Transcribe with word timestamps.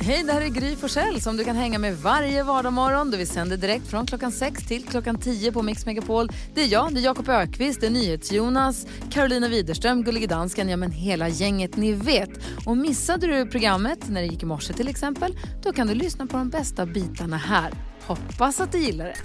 Hej, 0.00 0.22
det 0.22 0.32
här 0.32 0.40
är 0.40 0.48
Gry 0.48 0.76
Forssell 0.76 1.20
som 1.20 1.36
du 1.36 1.44
kan 1.44 1.56
hänga 1.56 1.78
med 1.78 1.96
varje 1.98 2.42
vardagsmorgon. 2.42 3.10
Vi 3.10 3.26
sänder 3.26 3.56
direkt 3.56 3.86
från 3.86 4.06
klockan 4.06 4.32
6 4.32 4.66
till 4.66 4.84
klockan 4.84 5.18
10 5.18 5.52
på 5.52 5.62
Mix 5.62 5.86
Megapol. 5.86 6.28
Det 6.54 6.62
är 6.62 6.66
jag, 6.66 6.94
det 6.94 7.00
är 7.00 7.04
Jakob 7.04 7.28
Ökvist, 7.28 7.80
det 7.80 7.86
är 7.86 7.90
NyhetsJonas, 7.90 8.86
Carolina 9.10 9.48
Widerström, 9.48 10.04
Gullige 10.04 10.26
Dansken, 10.26 10.68
ja 10.68 10.76
men 10.76 10.90
hela 10.90 11.28
gänget 11.28 11.76
ni 11.76 11.92
vet. 11.92 12.30
Och 12.66 12.76
missade 12.76 13.26
du 13.26 13.46
programmet 13.46 13.98
när 14.08 14.20
det 14.20 14.26
gick 14.26 14.42
i 14.42 14.46
morse 14.46 14.72
till 14.72 14.88
exempel, 14.88 15.38
då 15.62 15.72
kan 15.72 15.86
du 15.86 15.94
lyssna 15.94 16.26
på 16.26 16.36
de 16.36 16.48
bästa 16.50 16.86
bitarna 16.86 17.36
här. 17.36 17.72
Hoppas 18.06 18.60
att 18.60 18.72
du 18.72 18.78
gillar 18.78 19.04
det. 19.04 19.16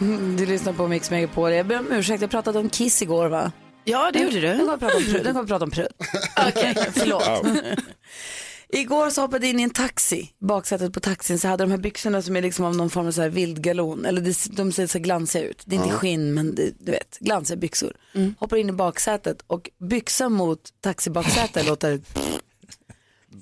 Mm, 0.00 0.36
Du 0.36 0.46
lyssnar 0.46 0.72
på 0.72 0.88
Mix 0.88 1.10
Megapol. 1.10 1.52
Jag 1.52 1.66
ber 1.66 1.78
om 1.78 1.92
ursäkt, 1.92 2.20
jag 2.22 2.30
pratade 2.30 2.58
om 2.58 2.68
Kiss 2.70 3.02
igår 3.02 3.28
va? 3.28 3.52
Ja, 3.84 4.10
det 4.12 4.18
gjorde 4.18 4.40
Den 4.40 4.58
du. 4.58 4.64
kommer 4.64 4.76
prata 4.78 4.96
om 4.96 5.04
prutt. 5.04 5.24
Den 5.24 5.34
kommer 5.34 5.46
prata 5.48 5.64
om 5.64 5.70
prutt. 5.70 5.88
Okej, 6.48 6.74
förlåt. 6.92 7.46
Igår 8.72 9.10
så 9.10 9.20
hoppade 9.20 9.46
jag 9.46 9.50
in 9.50 9.60
i 9.60 9.62
en 9.62 9.70
taxi. 9.70 10.30
Baksätet 10.38 10.92
på 10.92 11.00
taxin 11.00 11.38
så 11.38 11.48
hade 11.48 11.64
de 11.64 11.70
här 11.70 11.78
byxorna 11.78 12.22
som 12.22 12.36
är 12.36 12.42
liksom 12.42 12.64
av 12.64 12.76
någon 12.76 12.90
form 12.90 13.06
av 13.06 13.12
så 13.12 13.22
här 13.22 13.28
vildgalon. 13.28 14.04
Eller 14.04 14.20
det, 14.20 14.56
de 14.56 14.72
ser 14.72 14.86
så 14.86 14.98
glansiga 14.98 15.42
ut. 15.44 15.62
Det 15.64 15.76
är 15.76 15.84
inte 15.84 15.96
skinn 15.96 16.34
men 16.34 16.54
det, 16.54 16.72
du 16.78 16.92
vet, 16.92 17.18
glansiga 17.18 17.56
byxor. 17.56 17.92
Hoppar 18.38 18.56
in 18.56 18.68
i 18.68 18.72
baksätet 18.72 19.42
och 19.46 19.70
byxa 19.78 20.28
mot 20.28 20.60
taxibaksätet 20.80 21.66
låter 21.66 22.00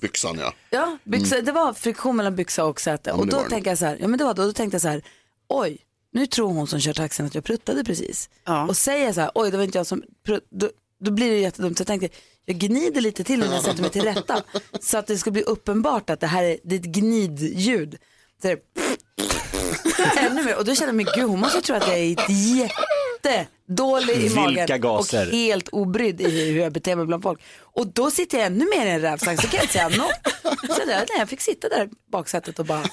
Byxan 0.01 0.37
ja. 0.39 0.53
Ja, 0.69 0.97
byxa, 1.03 1.41
det 1.41 1.51
var 1.51 1.73
friktion 1.73 2.15
mellan 2.15 2.35
byxa 2.35 2.65
och 2.65 2.81
säte. 2.81 3.11
men 3.11 3.19
och 3.19 3.25
det 3.25 3.31
då 3.31 3.37
var 3.37 3.43
det. 3.43 3.49
tänkte 3.49 3.69
jag 3.69 3.77
så 3.77 3.85
här, 3.85 3.97
ja 4.01 4.07
men 4.07 4.19
det 4.19 4.25
var 4.25 4.33
då, 4.33 4.45
då 4.45 4.53
tänkte 4.53 4.75
jag 4.75 4.81
så 4.81 4.87
här, 4.87 5.03
oj, 5.49 5.77
nu 6.11 6.25
tror 6.25 6.53
hon 6.53 6.67
som 6.67 6.79
kör 6.79 6.93
taxin 6.93 7.25
att 7.25 7.35
jag 7.35 7.43
pruttade 7.43 7.83
precis. 7.83 8.29
Ja. 8.45 8.67
Och 8.67 8.77
säger 8.77 9.13
så 9.13 9.21
här, 9.21 9.31
oj 9.35 9.51
det 9.51 9.57
var 9.57 9.63
inte 9.63 9.77
jag 9.77 9.87
som 9.87 10.03
prutt, 10.25 10.47
då, 10.49 10.69
då 10.99 11.11
blir 11.11 11.31
det 11.31 11.37
jättedumt. 11.37 11.77
Så 11.77 11.81
jag 11.81 11.87
tänkte, 11.87 12.09
jag 12.49 12.57
gnider 12.57 13.01
lite 13.01 13.23
till 13.23 13.39
när 13.39 13.53
jag 13.53 13.63
sätter 13.63 13.81
mig 13.81 13.91
till 13.91 14.01
rätta. 14.01 14.43
så 14.79 14.97
att 14.97 15.07
det 15.07 15.17
ska 15.17 15.31
bli 15.31 15.41
uppenbart 15.41 16.09
att 16.09 16.19
det 16.19 16.27
här 16.27 16.43
är, 16.43 16.57
det 16.63 16.75
är 16.75 16.79
ett 16.79 16.85
gnidljud. 16.85 17.97
Så 18.41 18.47
är 18.47 18.55
det, 18.55 20.19
ännu 20.19 20.43
mer. 20.43 20.57
Och 20.57 20.65
då 20.65 20.75
känner 20.75 20.87
jag, 20.87 20.95
men 20.95 21.05
gud 21.15 21.23
hon 21.29 21.39
måste 21.39 21.61
tro 21.61 21.75
att 21.75 21.87
jag 21.87 21.97
är 21.97 22.11
ett 22.11 22.29
jätte 22.29 23.47
jättedålig 23.69 24.15
i 24.15 24.19
Vilka 24.19 24.41
magen. 24.41 24.81
gaser. 24.81 25.27
Och 25.27 25.33
helt 25.33 25.67
obrydd 25.69 26.21
i 26.21 26.51
hur 26.51 26.59
jag 26.61 26.73
beter 26.73 26.95
mig 26.95 27.05
bland 27.05 27.23
folk. 27.23 27.39
Och 27.59 27.87
då 27.87 28.11
sitter 28.11 28.37
jag 28.37 28.47
ännu 28.47 28.65
mer 28.77 28.85
i 28.85 28.89
en 28.89 29.01
rävsax, 29.01 29.41
så 29.41 29.47
kan 29.47 29.57
jag 29.57 29.63
inte 29.63 29.73
säga 29.73 29.89
något. 29.89 30.33
Så 30.75 30.85
där, 30.85 30.97
nej, 30.97 31.07
jag 31.19 31.29
fick 31.29 31.41
sitta 31.41 31.69
där 31.69 31.85
i 31.85 31.89
baksätet 32.11 32.59
och 32.59 32.65
bara, 32.65 32.83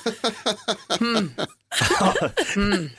hmm. 0.99 1.31
Mm. 2.57 2.91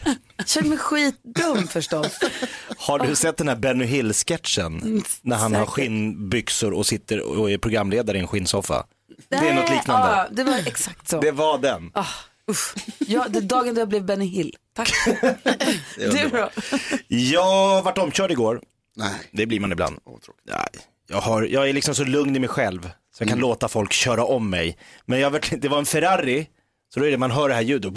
Kände 0.45 0.69
mig 0.69 0.77
skitdum 0.77 1.67
förstås. 1.67 2.19
Har 2.77 2.99
du 2.99 3.15
sett 3.15 3.37
den 3.37 3.47
här 3.47 3.55
Benny 3.55 3.85
Hill-sketchen? 3.85 5.03
När 5.21 5.35
han 5.35 5.53
har 5.55 5.61
säkert. 5.61 5.73
skinnbyxor 5.73 6.73
och 6.73 6.85
sitter 6.85 7.21
och 7.39 7.51
är 7.51 7.57
programledare 7.57 8.17
i 8.17 8.19
en 8.19 8.27
skinnsoffa. 8.27 8.85
Det 9.29 9.35
är 9.35 9.53
något 9.53 9.69
liknande. 9.69 10.07
Ja, 10.07 10.27
det 10.31 10.43
var 10.43 10.57
exakt 10.67 11.09
så. 11.09 11.19
Det 11.19 11.31
var 11.31 11.57
den. 11.57 11.91
Ah, 11.93 12.05
usch. 12.51 12.75
Ja, 12.99 13.25
det 13.29 13.39
är 13.39 13.41
dagen 13.41 13.75
då 13.75 13.81
jag 13.81 13.89
blev 13.89 14.05
Benny 14.05 14.25
Hill. 14.25 14.55
Tack. 14.73 14.91
du 15.97 16.29
då? 16.29 16.49
Jag 17.07 17.83
vart 17.83 17.97
omkörd 17.97 18.31
igår. 18.31 18.61
Nej. 18.95 19.13
Det 19.31 19.45
blir 19.45 19.59
man 19.59 19.71
ibland. 19.71 19.99
Åh. 20.05 20.17
Nej, 20.43 20.57
jag, 21.07 21.21
har, 21.21 21.43
jag 21.43 21.69
är 21.69 21.73
liksom 21.73 21.95
så 21.95 22.03
lugn 22.03 22.35
i 22.35 22.39
mig 22.39 22.49
själv 22.49 22.89
så 23.17 23.23
jag 23.23 23.29
kan 23.29 23.39
låta 23.39 23.67
folk 23.67 23.93
köra 23.93 24.25
om 24.25 24.49
mig. 24.49 24.77
Men 25.05 25.19
jag, 25.19 25.45
det 25.57 25.67
var 25.67 25.77
en 25.77 25.85
Ferrari, 25.85 26.47
så 26.93 26.99
då 26.99 27.05
är 27.05 27.11
det 27.11 27.17
man 27.17 27.31
hör 27.31 27.49
det 27.49 27.55
här 27.55 27.61
ljudet. 27.61 27.93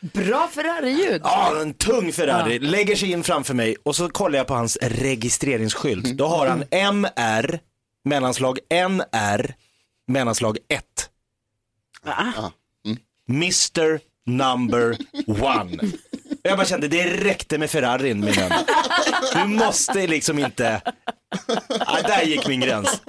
Bra 0.00 0.48
Ferrari-ljud. 0.52 1.20
Ja, 1.24 1.60
en 1.60 1.74
tung 1.74 2.12
Ferrari, 2.12 2.58
lägger 2.58 2.96
sig 2.96 3.10
in 3.12 3.24
framför 3.24 3.54
mig 3.54 3.76
och 3.82 3.96
så 3.96 4.08
kollar 4.08 4.38
jag 4.38 4.46
på 4.46 4.54
hans 4.54 4.78
registreringsskylt. 4.82 6.04
Då 6.04 6.26
har 6.26 6.46
han 6.46 6.64
MR, 6.70 7.60
mellanslag 8.04 8.58
NR, 8.70 9.54
mellanslag 10.06 10.58
1. 10.68 10.84
Va? 12.04 12.52
Mr 13.28 14.00
number 14.26 14.96
one. 15.26 15.78
Jag 16.42 16.56
bara 16.56 16.66
kände, 16.66 16.88
det 16.88 17.04
räckte 17.06 17.58
med 17.58 17.70
Ferrarin 17.70 18.20
min 18.20 18.34
vän. 18.34 18.52
Du 19.34 19.44
måste 19.44 20.06
liksom 20.06 20.38
inte, 20.38 20.80
ah, 21.80 22.02
där 22.02 22.22
gick 22.22 22.48
min 22.48 22.60
gräns. 22.60 23.00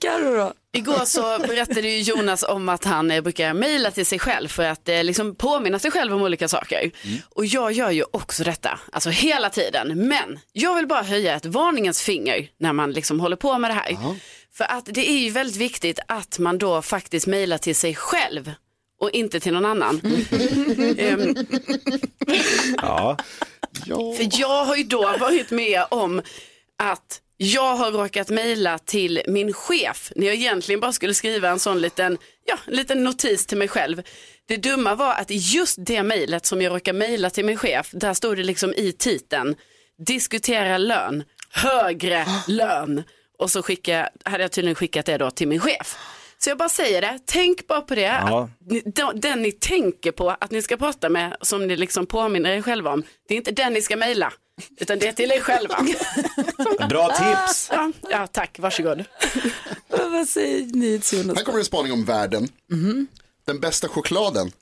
Carro 0.00 0.36
då? 0.36 0.52
Igår 0.72 1.04
så 1.04 1.38
berättade 1.38 1.88
ju 1.88 2.00
Jonas 2.00 2.42
om 2.42 2.68
att 2.68 2.84
han 2.84 3.10
eh, 3.10 3.20
brukar 3.20 3.54
mejla 3.54 3.90
till 3.90 4.06
sig 4.06 4.18
själv 4.18 4.48
för 4.48 4.64
att 4.64 4.88
eh, 4.88 5.04
liksom 5.04 5.34
påminna 5.34 5.78
sig 5.78 5.90
själv 5.90 6.14
om 6.14 6.22
olika 6.22 6.48
saker. 6.48 6.90
Och 7.28 7.46
jag 7.46 7.72
gör 7.72 7.90
ju 7.90 8.04
också 8.10 8.44
detta, 8.44 8.80
alltså 8.92 9.10
hela 9.10 9.50
tiden. 9.50 10.08
Men 10.08 10.38
jag 10.52 10.74
vill 10.74 10.86
bara 10.86 11.02
höja 11.02 11.34
ett 11.34 11.46
varningens 11.46 12.02
finger 12.02 12.48
när 12.58 12.72
man 12.72 12.92
liksom 12.92 13.20
håller 13.20 13.36
på 13.36 13.58
med 13.58 13.70
det 13.70 13.74
här. 13.74 13.96
För 14.56 14.64
att 14.64 14.86
det 14.86 15.10
är 15.10 15.18
ju 15.18 15.30
väldigt 15.30 15.56
viktigt 15.56 15.98
att 16.08 16.38
man 16.38 16.58
då 16.58 16.82
faktiskt 16.82 17.26
mejlar 17.26 17.58
till 17.58 17.76
sig 17.76 17.94
själv 17.94 18.52
och 19.00 19.10
inte 19.10 19.40
till 19.40 19.52
någon 19.52 19.64
annan. 19.64 20.00
Ehm, 20.98 21.34
Ja, 22.82 23.16
Ja. 23.86 24.14
För 24.16 24.40
jag 24.40 24.64
har 24.64 24.76
ju 24.76 24.84
då 24.84 25.16
varit 25.20 25.50
med 25.50 25.84
om 25.90 26.22
att 26.78 27.20
jag 27.36 27.76
har 27.76 27.92
råkat 27.92 28.30
mejla 28.30 28.78
till 28.78 29.22
min 29.28 29.52
chef 29.52 30.12
när 30.16 30.26
jag 30.26 30.34
egentligen 30.34 30.80
bara 30.80 30.92
skulle 30.92 31.14
skriva 31.14 31.48
en 31.48 31.58
sån 31.58 31.80
liten, 31.80 32.18
ja, 32.44 32.58
en 32.66 32.76
liten 32.76 33.04
notis 33.04 33.46
till 33.46 33.58
mig 33.58 33.68
själv. 33.68 34.02
Det 34.46 34.56
dumma 34.56 34.94
var 34.94 35.14
att 35.14 35.30
just 35.30 35.76
det 35.78 36.02
mejlet 36.02 36.46
som 36.46 36.62
jag 36.62 36.74
råkade 36.74 36.98
mejla 36.98 37.30
till 37.30 37.44
min 37.44 37.56
chef, 37.56 37.90
där 37.92 38.14
stod 38.14 38.36
det 38.36 38.44
liksom 38.44 38.74
i 38.74 38.92
titeln, 38.92 39.54
diskutera 40.06 40.78
lön, 40.78 41.24
högre 41.50 42.26
lön. 42.48 43.02
Och 43.38 43.50
så 43.50 43.62
skicka, 43.62 44.08
hade 44.24 44.44
jag 44.44 44.52
tydligen 44.52 44.74
skickat 44.74 45.06
det 45.06 45.18
då 45.18 45.30
till 45.30 45.48
min 45.48 45.60
chef. 45.60 45.98
Så 46.38 46.50
jag 46.50 46.58
bara 46.58 46.68
säger 46.68 47.00
det, 47.00 47.18
tänk 47.24 47.66
bara 47.66 47.80
på 47.80 47.94
det. 47.94 48.00
Ja. 48.02 48.42
Att 48.44 48.70
ni, 48.70 48.82
den- 49.14 49.42
ni 49.42 49.52
tänker 49.52 50.12
på 50.12 50.30
att 50.30 50.50
ni 50.50 50.62
ska 50.62 50.76
prata 50.76 51.08
med, 51.08 51.36
som 51.40 51.66
ni 51.66 51.76
liksom 51.76 52.06
påminner 52.06 52.50
er 52.50 52.62
själva 52.62 52.92
om, 52.92 53.02
det 53.28 53.34
är 53.34 53.38
inte 53.38 53.50
den 53.52 53.72
ni 53.72 53.82
ska 53.82 53.96
mejla, 53.96 54.32
utan 54.80 54.98
det 54.98 55.08
är 55.08 55.12
till 55.12 55.32
er 55.32 55.40
själva. 55.40 55.78
bra 56.88 57.08
tips. 57.08 57.68
Ja, 57.72 57.92
ja 58.10 58.26
tack, 58.26 58.58
varsågod. 58.58 59.04
Vad 59.88 60.28
säger 60.28 60.66
NyhetsJonas? 60.66 61.36
Här 61.36 61.44
kommer 61.44 61.58
en 61.58 61.64
spaning 61.64 61.92
om 61.92 62.04
världen. 62.04 62.48
Mhm. 62.70 63.06
Den 63.46 63.60
bästa 63.60 63.88
chokladen, 63.88 64.52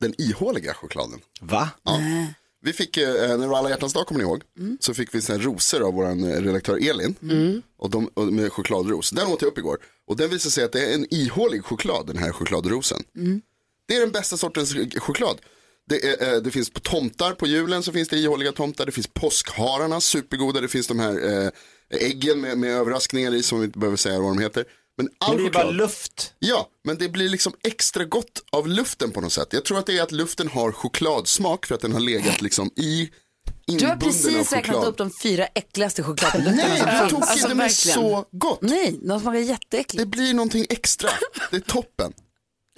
den 0.00 0.14
ihåliga 0.18 0.74
chokladen. 0.74 1.20
Va? 1.40 1.70
Ja. 1.84 1.98
Vi 2.66 2.72
fick, 2.72 2.96
eh, 2.96 3.08
när 3.28 3.38
det 3.38 3.46
var 3.46 3.58
alla 3.58 3.70
hjärtans 3.70 3.92
dag 3.92 4.06
kommer 4.06 4.18
ni 4.18 4.24
ihåg, 4.24 4.42
Mm. 4.58 4.78
så 4.80 4.94
fick 4.94 5.14
vi 5.14 5.22
sen 5.22 5.42
rosor 5.42 5.82
av 5.86 5.94
vår 5.94 6.40
redaktör 6.42 6.76
Elin. 6.90 7.14
Och 7.78 7.90
de, 7.90 8.10
och 8.14 8.32
med 8.32 8.52
chokladros. 8.52 9.10
Den 9.10 9.26
åt 9.26 9.42
jag 9.42 9.48
upp 9.48 9.58
igår. 9.58 9.78
Och 10.06 10.16
den 10.16 10.30
visar 10.30 10.50
sig 10.50 10.64
att 10.64 10.72
det 10.72 10.80
är 10.90 10.94
en 10.94 11.14
ihålig 11.14 11.64
choklad, 11.64 12.06
den 12.06 12.18
här 12.18 12.32
chokladrosen. 12.32 13.02
Mm. 13.16 13.40
Det 13.88 13.94
är 13.96 14.00
den 14.00 14.10
bästa 14.10 14.36
sortens 14.36 14.74
choklad. 14.96 15.40
Det, 15.88 16.04
är, 16.04 16.34
eh, 16.34 16.40
det 16.42 16.50
finns 16.50 16.70
på 16.70 16.80
tomtar 16.80 17.32
på 17.32 17.46
julen 17.46 17.82
så 17.82 17.92
finns 17.92 18.08
det 18.08 18.16
ihåliga 18.16 18.52
tomtar. 18.52 18.86
Det 18.86 18.92
finns 18.92 19.06
påskhararna, 19.14 20.00
supergoda. 20.00 20.60
Det 20.60 20.68
finns 20.68 20.86
de 20.86 20.98
här 20.98 21.44
eh, 21.44 21.50
äggen 21.90 22.40
med, 22.40 22.58
med 22.58 22.70
överraskningar 22.70 23.34
i 23.34 23.42
som 23.42 23.58
vi 23.60 23.64
inte 23.66 23.78
behöver 23.78 23.96
säga 23.96 24.20
vad 24.20 24.30
de 24.36 24.42
heter. 24.42 24.64
Men 24.96 25.08
all 25.20 25.34
Men 25.34 25.44
det 25.44 25.50
är 25.50 25.52
bara 25.52 25.70
luft. 25.70 26.32
ja, 26.38 26.68
men 26.84 26.98
det 26.98 27.08
blir 27.08 27.28
liksom 27.28 27.52
extra 27.64 28.04
gott 28.04 28.42
av 28.52 28.68
luften 28.68 29.10
på 29.10 29.20
något 29.20 29.32
sätt. 29.32 29.48
Jag 29.50 29.64
tror 29.64 29.78
att 29.78 29.86
det 29.86 29.98
är 29.98 30.02
att 30.02 30.12
luften 30.12 30.48
har 30.48 30.72
chokladsmak 30.72 31.66
för 31.66 31.74
att 31.74 31.80
den 31.80 31.92
har 31.92 32.00
legat 32.00 32.42
liksom 32.42 32.70
i 32.76 33.10
Du 33.66 33.72
har 33.72 33.74
inbunden 33.92 33.98
precis 33.98 34.52
räknat 34.52 34.84
upp 34.84 34.96
de 34.96 35.10
fyra 35.22 35.46
äckligaste 35.54 36.02
chokladprodukterna 36.02 36.68
Nej, 36.68 36.78
som 36.78 36.86
du 36.90 36.98
finns. 36.98 37.10
tog 37.10 37.22
Alltså, 37.22 37.48
de 37.48 37.52
är 37.54 37.64
verkligen. 37.64 37.94
så 37.94 38.24
gott. 38.32 38.58
Nej, 38.62 38.98
de 39.02 39.20
smakar 39.20 39.38
jätteäckligt. 39.38 39.98
Det 39.98 40.06
blir 40.06 40.34
någonting 40.34 40.66
extra. 40.70 41.10
Det 41.50 41.56
är 41.56 41.60
toppen. 41.60 42.12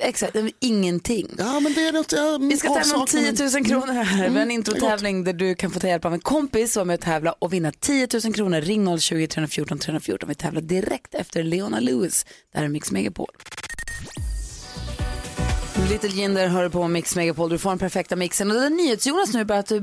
Exakt, 0.00 0.36
ingenting. 0.60 1.28
Ja, 1.38 1.60
men 1.60 1.74
det 1.74 1.86
är 1.88 1.92
något, 1.92 2.12
ja, 2.12 2.38
Vi 2.40 2.56
ska 2.56 2.74
tävla 2.74 2.96
om 2.96 3.06
10 3.06 3.30
avsaknaden. 3.30 3.52
000 3.54 3.66
kronor 3.66 4.02
här. 4.02 4.28
Vi 4.28 4.34
har 4.34 4.42
en 4.42 4.50
är 4.50 4.54
introtävling 4.54 5.24
där 5.24 5.32
du 5.32 5.54
kan 5.54 5.70
få 5.70 5.80
ta 5.80 5.88
hjälp 5.88 6.04
av 6.04 6.14
en 6.14 6.20
kompis 6.20 6.72
som 6.72 6.80
är 6.80 6.84
med 6.84 6.94
och 6.94 7.00
tävla 7.00 7.32
och 7.32 7.52
vinna 7.52 7.72
10 7.72 8.08
000 8.24 8.34
kronor. 8.34 8.60
Ring 8.60 8.98
020 8.98 9.26
314 9.26 9.78
314. 9.78 10.28
Vi 10.28 10.34
tävlar 10.34 10.60
direkt 10.60 11.14
efter 11.14 11.42
Leona 11.42 11.80
Lewis. 11.80 12.26
Det 12.52 12.58
här 12.58 12.64
är 12.64 12.68
Mix 12.68 12.92
Megapol. 12.92 13.30
Little 15.88 16.08
Jinder 16.08 16.48
hör 16.48 16.68
på 16.68 16.88
Mix 16.88 17.16
Megapol. 17.16 17.50
Du 17.50 17.58
får 17.58 17.70
den 17.70 17.78
perfekta 17.78 18.16
mixen. 18.16 18.50
Och 18.50 18.56
det 18.56 18.66
är 18.66 18.70
NyhetsJonas 18.70 19.32
nu 19.34 19.44
börjat 19.44 19.70
eh, 19.70 19.80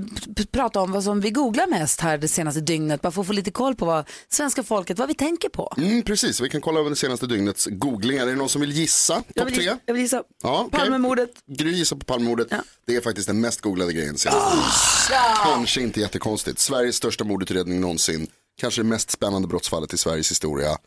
prata 0.51 0.81
om 0.81 0.91
vad 0.91 1.03
som 1.03 1.21
vi 1.21 1.31
googlar 1.31 1.67
mest 1.67 2.01
här 2.01 2.17
det 2.17 2.27
senaste 2.27 2.61
dygnet. 2.61 3.01
Bara 3.01 3.11
för 3.11 3.21
att 3.21 3.27
få 3.27 3.33
lite 3.33 3.51
koll 3.51 3.75
på 3.75 3.85
vad 3.85 4.09
svenska 4.29 4.63
folket, 4.63 4.99
vad 4.99 5.07
vi 5.07 5.13
tänker 5.13 5.49
på. 5.49 5.73
Mm, 5.77 6.01
precis, 6.03 6.41
vi 6.41 6.49
kan 6.49 6.61
kolla 6.61 6.79
över 6.79 6.89
det 6.89 6.95
senaste 6.95 7.27
dygnets 7.27 7.65
googlingar. 7.71 8.23
Är 8.27 8.31
det 8.31 8.35
någon 8.35 8.49
som 8.49 8.61
vill 8.61 8.71
gissa? 8.71 9.13
Jag 9.13 9.35
Topp 9.35 9.47
vill, 9.47 9.55
tre? 9.55 9.63
gissa- 9.63 9.79
jag 9.85 9.93
vill 9.93 10.03
gissa. 10.03 10.23
Ja, 10.43 10.63
okej. 10.67 10.79
Palmemordet. 10.79 11.29
Gry 11.47 11.71
gissar 11.71 11.95
på 11.95 12.05
Palmemordet. 12.05 12.47
Ja. 12.51 12.57
Det 12.87 12.95
är 12.95 13.01
faktiskt 13.01 13.27
den 13.27 13.41
mest 13.41 13.61
googlade 13.61 13.93
grejen 13.93 14.17
senaste 14.17 14.57
Kanske 15.45 15.81
inte 15.81 15.99
jättekonstigt. 15.99 16.59
Sveriges 16.59 16.95
största 16.95 17.23
mordutredning 17.23 17.81
någonsin. 17.81 18.27
Kanske 18.61 18.81
det 18.81 18.85
mest 18.87 19.11
spännande 19.11 19.47
brottsfallet 19.47 19.93
i 19.93 19.97
Sveriges 19.97 20.31
historia. 20.31 20.77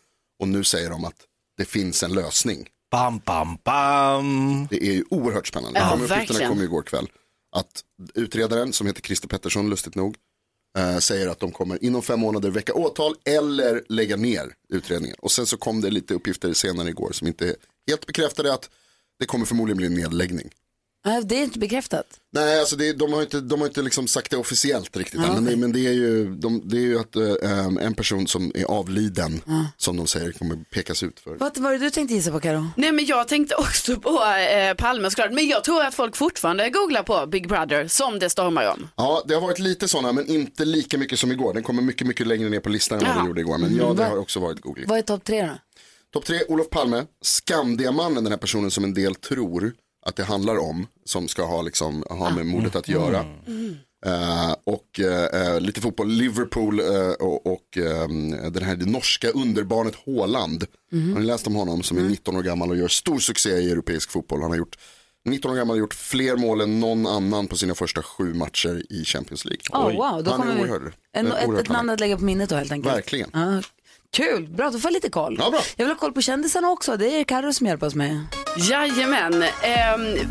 Och 0.41 0.49
nu 0.49 0.65
säger 0.65 0.91
de 0.91 1.05
att 1.05 1.15
det 1.59 1.65
finns 1.65 2.03
en 2.03 2.12
lösning. 2.12 2.67
Bam, 2.90 3.19
bam, 3.26 3.58
bam. 3.64 4.67
Det 4.70 4.87
är 4.88 4.93
ju 4.93 5.05
oerhört 5.11 5.46
spännande. 5.46 5.81
Ja, 5.81 5.90
de 5.96 6.02
uppgifterna 6.02 6.49
kom 6.49 6.58
ju 6.58 6.64
igår 6.64 6.82
kväll. 6.82 7.08
Att 7.56 7.85
utredaren 8.14 8.73
som 8.73 8.87
heter 8.87 9.02
Christer 9.02 9.29
Pettersson, 9.29 9.70
lustigt 9.70 9.94
nog, 9.94 10.17
eh, 10.79 10.99
säger 10.99 11.29
att 11.29 11.40
de 11.40 11.52
kommer 11.52 11.85
inom 11.85 12.02
fem 12.02 12.20
månader 12.20 12.50
väcka 12.50 12.75
åtal 12.75 13.14
eller 13.25 13.85
lägga 13.88 14.17
ner 14.17 14.55
utredningen. 14.69 15.17
Och 15.19 15.32
sen 15.32 15.46
så 15.46 15.56
kom 15.56 15.81
det 15.81 15.90
lite 15.90 16.14
uppgifter 16.14 16.52
senare 16.52 16.88
igår 16.88 17.12
som 17.12 17.26
inte 17.26 17.49
är 17.49 17.56
helt 17.88 18.06
bekräftade 18.06 18.55
att 18.55 18.70
det 19.19 19.26
kommer 19.26 19.46
förmodligen 19.46 19.76
bli 19.76 19.87
en 19.87 19.94
nedläggning. 19.94 20.50
Nej, 21.08 21.25
Det 21.25 21.34
är 21.38 21.43
inte 21.43 21.58
bekräftat. 21.58 22.06
Nej, 22.32 22.60
alltså 22.60 22.76
det, 22.76 22.93
de 22.93 23.12
har 23.12 23.22
inte, 23.22 23.40
de 23.40 23.60
har 23.60 23.66
inte 23.69 23.82
liksom 23.82 24.08
sagt 24.08 24.31
det 24.31 24.37
officiellt 24.37 24.96
riktigt. 24.96 25.20
än, 25.20 25.34
men, 25.34 25.44
det, 25.44 25.56
men 25.56 25.72
det 25.72 25.87
är 25.87 25.93
ju, 25.93 26.34
de, 26.34 26.62
det 26.64 26.76
är 26.76 26.81
ju 26.81 26.99
att 26.99 27.16
eh, 27.16 27.66
en 27.87 27.94
person 27.94 28.26
som 28.26 28.52
är 28.55 28.64
avliden, 28.64 29.40
som 29.76 29.96
de 29.96 30.06
säger, 30.06 30.32
kommer 30.32 30.56
pekas 30.56 31.02
ut 31.02 31.20
för. 31.20 31.34
Vad 31.37 31.58
var 31.58 31.72
det 31.72 31.78
du 31.78 31.90
tänkte 31.90 32.14
gissa 32.14 32.31
på 32.32 32.40
Karo? 32.40 32.66
Nej 32.76 32.93
men 32.93 33.06
jag 33.06 33.28
tänkte 33.28 33.55
också 33.55 33.96
på 34.00 34.25
eh, 34.25 34.75
Palme 34.75 35.10
såklart. 35.10 35.32
Men 35.32 35.46
jag 35.49 35.64
tror 35.64 35.82
att 35.84 35.94
folk 35.94 36.16
fortfarande 36.16 36.70
googlar 36.70 37.02
på 37.02 37.26
Big 37.26 37.49
Brother 37.49 37.88
som 37.88 38.19
det 38.19 38.31
stormar 38.31 38.66
om. 38.69 38.88
Ja, 38.96 39.22
det 39.28 39.34
har 39.34 39.40
varit 39.40 39.58
lite 39.58 39.88
sådana, 39.88 40.12
men 40.12 40.26
inte 40.26 40.64
lika 40.64 40.99
mycket 40.99 41.19
som 41.19 41.32
igår. 41.32 41.55
Den 41.55 41.62
kommer 41.62 41.82
mycket, 41.82 42.06
mycket 42.06 42.26
längre 42.26 42.49
ner 42.49 42.60
på 42.60 42.69
listan 42.69 42.99
än 42.99 43.05
vad 43.05 43.14
Ja. 43.14 43.19
den 43.19 43.26
gjorde 43.26 43.40
igår. 43.40 43.58
Men 43.58 43.76
ja, 43.76 43.93
det 43.96 44.05
har 44.05 44.16
också 44.19 44.40
varit 44.40 44.60
googling. 44.60 44.88
Vad 44.88 44.99
är 44.99 45.02
topp 45.02 45.25
tre 45.25 45.43
då? 45.46 45.52
Topp 46.12 46.25
tre, 46.25 46.40
Olof 46.49 46.70
Palme, 46.70 47.05
Skandiamannen, 47.22 48.25
den 48.25 48.32
här 48.32 48.38
personen 48.38 48.70
som 48.70 48.84
en 48.84 48.94
del 48.94 49.14
tror 49.14 49.72
att 50.06 50.17
det 50.17 50.25
handlar 50.25 50.59
om, 50.59 50.87
som 51.05 51.29
ska 51.29 51.45
ha, 51.45 51.62
liksom, 51.62 52.05
ha 52.11 52.31
med 52.31 52.47
mordet 52.47 52.77
att 52.77 52.89
göra. 52.89 53.25
Eh, 54.06 54.55
och 54.65 55.00
eh, 55.00 55.61
lite 55.61 55.81
fotboll, 55.81 56.09
Liverpool 56.09 56.81
eh, 56.81 57.11
och, 57.21 57.77
eh, 57.79 58.09
den 58.50 58.62
här 58.62 58.77
det 58.77 58.87
norska 58.87 59.29
underbarnet 59.29 59.95
Haaland. 60.06 60.65
Har 60.91 61.21
ni 61.21 61.27
läst 61.27 61.47
om 61.47 61.55
honom 61.55 61.83
som 61.83 61.99
är 61.99 62.03
19 62.03 62.37
år 62.37 62.43
gammal 62.43 62.71
och 62.71 62.77
gör 62.77 62.89
stor 62.89 63.19
succé 63.19 63.50
i 63.50 63.71
europeisk 63.71 64.11
fotboll. 64.11 64.43
Han 64.43 64.50
har 64.50 64.59
gjort 64.59 64.79
19 65.25 65.50
år 65.50 65.56
gammal 65.56 65.75
och 65.75 65.79
gjort 65.79 65.95
fler 65.95 66.37
mål 66.37 66.61
än 66.61 66.81
någon 66.81 67.06
annan 67.06 67.47
på 67.47 67.56
sina 67.56 67.75
första 67.75 68.03
sju 68.03 68.35
matcher 68.35 68.83
i 68.91 69.05
Champions 69.05 69.44
League. 69.44 69.62
Oh, 69.73 70.12
wow, 70.12 70.25
då 70.25 70.31
Han 70.31 70.49
är 70.49 70.61
oerhörd. 70.61 70.83
En, 71.12 71.27
En 71.27 71.33
ett, 71.33 71.47
oerhörd 71.49 71.65
ett 71.65 71.73
namn 71.73 71.91
att 71.91 72.01
lägga 72.01 72.17
på 72.17 72.25
minnet 72.25 72.49
då 72.49 72.56
helt 72.56 72.73
enkelt. 72.73 72.94
Verkligen. 72.94 73.31
Ja, 73.33 73.62
kul, 74.12 74.49
bra, 74.49 74.71
då 74.71 74.79
får 74.79 74.89
jag 74.89 74.94
lite 74.94 75.11
koll. 75.11 75.37
Ja, 75.41 75.51
bra. 75.51 75.61
Jag 75.77 75.85
vill 75.85 75.94
ha 75.94 75.99
koll 76.01 76.12
på 76.12 76.23
kändisarna 76.23 76.71
också, 76.71 76.97
det 76.97 77.21
är 77.21 77.25
Karo 77.25 77.53
som 77.53 77.67
hjälper 77.67 77.87
oss 77.87 77.94
med. 77.94 78.27
Jajamän. 78.58 79.43
Eh, 79.43 79.49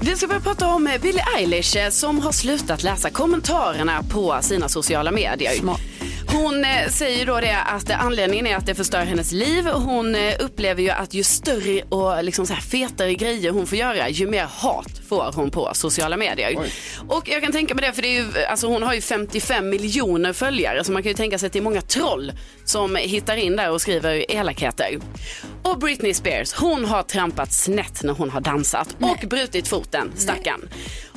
vi 0.01 0.15
ska 0.15 0.27
börja 0.27 0.41
prata 0.41 0.68
om 0.68 0.89
Billie 1.01 1.24
Eilish 1.38 1.77
eh, 1.77 1.89
som 1.89 2.19
har 2.19 2.31
slutat 2.31 2.83
läsa 2.83 3.09
kommentarerna 3.09 4.03
på 4.03 4.38
sina 4.41 4.69
sociala 4.69 5.12
medier. 5.12 5.51
Smart. 5.51 5.81
Hon 6.29 6.65
eh, 6.65 6.89
säger 6.89 7.25
då 7.25 7.39
det 7.39 7.62
att 7.62 7.91
anledningen 7.91 8.47
är 8.47 8.56
att 8.56 8.65
det 8.65 8.75
förstör 8.75 9.00
hennes 9.00 9.31
liv. 9.31 9.68
Hon 9.68 10.15
eh, 10.15 10.33
upplever 10.39 10.81
ju 10.81 10.89
att 10.89 11.13
ju 11.13 11.24
större 11.24 11.81
och 11.81 12.24
liksom 12.24 12.47
så 12.47 12.53
här 12.53 12.62
fetare 12.62 13.13
grejer 13.13 13.51
hon 13.51 13.68
får 13.68 13.77
göra, 13.77 14.09
ju 14.09 14.27
mer 14.27 14.45
hat 14.45 15.01
får 15.09 15.31
hon 15.35 15.51
på 15.51 15.69
sociala 15.74 16.18
medier. 16.18 16.59
Och 17.07 17.29
jag 17.29 17.44
kan 17.44 17.51
tänka 17.51 17.75
mig 17.75 17.85
det, 17.85 17.94
för 17.94 18.01
det 18.01 18.07
är 18.07 18.21
ju, 18.21 18.45
alltså 18.50 18.68
hon 18.68 18.83
har 18.83 18.94
ju 18.94 19.01
55 19.01 19.69
miljoner 19.69 20.33
följare, 20.33 20.83
så 20.83 20.91
man 20.91 21.03
kan 21.03 21.09
ju 21.09 21.15
tänka 21.15 21.38
sig 21.38 21.47
att 21.47 21.53
det 21.53 21.59
är 21.59 21.63
många 21.63 21.81
troll 21.81 22.31
som 22.65 22.95
hittar 22.95 23.35
in 23.35 23.56
där 23.56 23.71
och 23.71 23.81
skriver 23.81 24.31
elakheter. 24.31 24.97
Och 25.63 25.79
Britney 25.79 26.13
Spears, 26.13 26.53
hon 26.53 26.85
har 26.85 27.03
trampat 27.03 27.53
snett 27.53 28.03
när 28.03 28.13
hon 28.13 28.29
har 28.29 28.41
dansat 28.41 28.95
och 29.00 29.27
brutit 29.29 29.68
foten, 29.68 30.12
stackarn. 30.15 30.69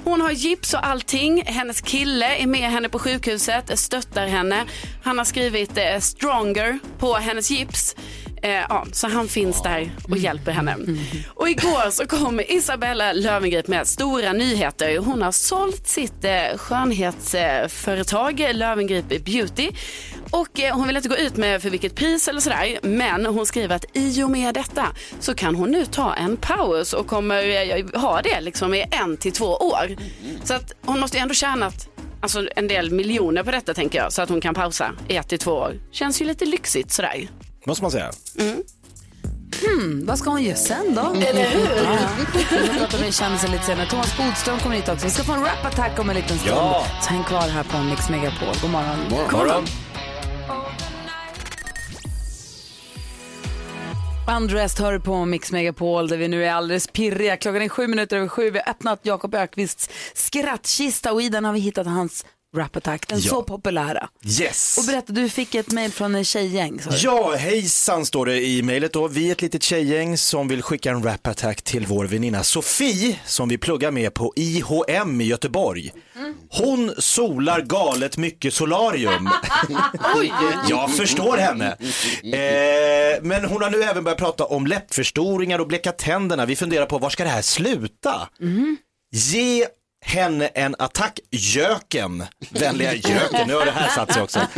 Hon 0.05 0.21
har 0.21 0.31
gips 0.31 0.75
och 0.75 0.87
allting. 0.87 1.43
Hennes 1.47 1.81
kille 1.81 2.37
är 2.37 2.47
med 2.47 2.71
henne 2.71 2.89
på 2.89 2.99
sjukhuset, 2.99 3.79
stöttar 3.79 4.27
henne. 4.27 4.65
Han 5.03 5.19
har 5.19 5.25
skrivit 5.25 5.79
eh, 5.79 5.99
stronger 5.99 6.79
på 6.99 7.15
hennes 7.15 7.51
gips. 7.51 7.97
Eh, 8.43 8.51
ja, 8.51 8.87
så 8.93 9.09
han 9.09 9.29
finns 9.29 9.63
där 9.63 9.91
och 10.09 10.17
hjälper 10.17 10.53
henne. 10.53 10.77
Och 11.35 11.49
igår 11.49 11.91
så 11.91 12.07
kom 12.07 12.41
Isabella 12.49 13.13
Löwengrip 13.13 13.69
med 13.69 13.87
stora 13.87 14.33
nyheter. 14.33 14.99
Hon 14.99 15.23
har 15.23 15.33
sålt 15.33 15.87
sitt 15.87 16.25
eh, 16.25 16.57
skönhetsföretag 16.57 18.47
Löwengrip 18.53 19.25
Beauty. 19.25 19.71
Och 20.31 20.61
eh, 20.61 20.75
hon 20.75 20.87
vill 20.87 20.97
inte 20.97 21.09
gå 21.09 21.17
ut 21.17 21.37
med 21.37 21.63
för 21.63 21.71
vilket 21.71 21.95
pris 21.95 22.29
eller 22.29 22.41
sådär. 22.41 22.79
Men 22.83 23.27
hon 23.27 23.47
skriver 23.47 23.77
att 23.77 23.85
i 23.93 24.23
och 24.23 24.31
med 24.31 24.55
detta 24.55 24.87
så 25.21 25.35
kan 25.35 25.55
hon 25.55 25.71
nu 25.71 25.87
ta 25.87 26.15
en 26.15 26.37
paus 26.37 26.93
och 26.93 27.07
kommer 27.07 27.71
eh, 27.77 28.01
ha 28.01 28.23
det 28.23 28.41
liksom 28.41 28.75
i 28.75 28.85
en 28.91 29.17
till 29.17 29.33
två 29.33 29.47
år. 29.47 29.97
Så 30.45 30.55
att 30.55 30.73
hon 30.85 31.01
måste 31.01 31.17
ju 31.17 31.21
ändå 31.23 31.35
tjänat 31.35 31.89
alltså, 32.21 32.49
en 32.57 32.69
del 32.69 32.91
miljoner 32.91 33.43
på 33.43 33.51
detta 33.51 33.75
tänker 33.75 33.99
jag. 33.99 34.13
Så 34.13 34.23
att 34.23 34.29
hon 34.29 34.41
kan 34.41 34.55
pausa 34.55 34.93
i 35.09 35.17
ett 35.17 35.29
till 35.29 35.39
två 35.39 35.53
år. 35.53 35.75
Känns 35.93 36.23
ju 36.23 36.25
lite 36.25 36.45
lyxigt 36.45 36.93
sådär. 36.93 37.29
Måste 37.65 37.85
man 37.85 37.91
säga. 37.91 38.11
Vad 40.05 40.19
ska 40.19 40.31
hon 40.31 40.43
göra 40.43 40.57
sen 40.57 40.95
då? 40.95 41.01
Eller 41.01 41.51
hur? 41.51 41.77
Ja. 41.77 41.99
Vi 42.35 42.43
ska 42.45 42.79
prata 42.79 42.99
med 42.99 43.15
kändisar 43.15 43.49
lite 43.49 43.65
senare. 43.65 43.87
Thomas 43.87 44.17
Bodström 44.17 44.59
kommer 44.59 44.77
hit 44.77 44.89
också. 44.89 45.07
Vi 45.07 45.11
ska 45.11 45.23
få 45.23 45.33
en 45.33 45.43
rap-attack 45.45 45.99
om 45.99 46.11
en 46.11 46.17
liten 46.17 46.39
stund. 46.39 46.57
Ja. 46.57 46.87
Så 47.03 47.11
häng 47.11 47.25
kvar 47.25 47.41
här 47.49 47.65
på 47.65 47.79
Mix 47.79 48.11
Megapol. 48.11 48.55
God 48.63 48.71
morgon. 48.71 48.99
Morgon. 49.33 49.65
Undressed 54.37 54.85
hör 54.85 54.93
du 54.93 55.01
på 55.01 55.25
Mix 55.25 55.53
Megapol 55.53 56.09
där 56.09 56.17
vi 56.17 56.29
nu 56.29 56.45
är 56.45 56.53
alldeles 56.53 56.87
pirriga. 56.87 57.37
Klockan 57.37 57.63
är 57.63 57.69
sju 57.69 57.87
minuter 57.87 58.17
över 58.17 58.29
sju. 58.29 58.51
Vi 58.51 58.59
har 58.59 58.71
öppnat 58.71 59.01
Jakob 59.03 59.35
Ökvists 59.35 59.91
skrattkista 60.15 61.13
och 61.13 61.23
i 61.23 61.29
den 61.29 61.45
har 61.45 61.53
vi 61.53 61.61
hittat 61.61 61.87
hans 61.87 62.27
rap-attack. 62.57 63.09
Den 63.09 63.19
Ja. 63.21 63.31
så 63.31 63.43
populära. 63.43 64.09
Yes. 64.41 64.79
Och 64.79 64.85
berätta, 64.85 65.13
du 65.13 65.29
fick 65.29 65.55
ett 65.55 65.73
mejl 65.73 65.93
från 65.93 66.15
en 66.15 66.25
tjejgäng. 66.25 66.77
du. 66.91 66.97
Ja, 66.97 67.35
hejsan 67.37 68.07
står 68.07 68.27
det 68.27 68.41
i 68.47 68.63
mejlet 68.63 68.93
då. 68.93 69.09
Vi 69.09 69.29
är 69.29 69.33
ett 69.33 69.43
litet 69.43 69.63
tjejgäng 69.63 70.19
som 70.19 70.49
vill 70.49 70.63
skicka 70.63 70.91
en 70.91 71.03
rap-attack 71.03 71.63
till 71.63 71.87
vår 71.87 72.05
väninna 72.05 72.45
Sofie 72.45 73.21
som 73.27 73.49
vi 73.49 73.59
pluggar 73.59 73.91
med 73.91 74.15
på 74.15 74.33
IHM 74.37 75.21
i 75.21 75.25
Göteborg. 75.25 75.93
Hon 76.51 76.93
solar 76.99 77.61
galet 77.61 78.17
mycket 78.17 78.55
solarium. 78.55 79.29
Jag 80.69 80.97
förstår 80.97 81.37
henne. 81.37 81.67
Eh, 82.23 83.23
men 83.23 83.45
hon 83.45 83.63
har 83.63 83.71
nu 83.71 83.83
även 83.83 84.05
börjat 84.05 84.19
prata 84.19 84.45
om 84.45 84.67
läppförstoringar 84.67 85.59
och 85.59 85.67
bleka 85.67 85.93
tänderna. 85.93 86.47
Vi 86.47 86.57
funderar 86.57 86.87
på 86.87 86.99
var 86.99 87.11
ska 87.11 87.25
det 87.25 87.31
här 87.31 87.43
sluta? 87.43 88.29
Ge 89.13 89.67
henne 90.01 90.47
en 90.47 90.75
attack, 90.79 91.21
göken. 91.31 92.25
Vänliga 92.51 92.95
göken, 92.95 93.49
nu 93.49 93.55
har 93.55 93.65
det 93.65 93.71
här 93.71 93.89
satt 93.89 94.13
sig 94.13 94.23
också. 94.23 94.41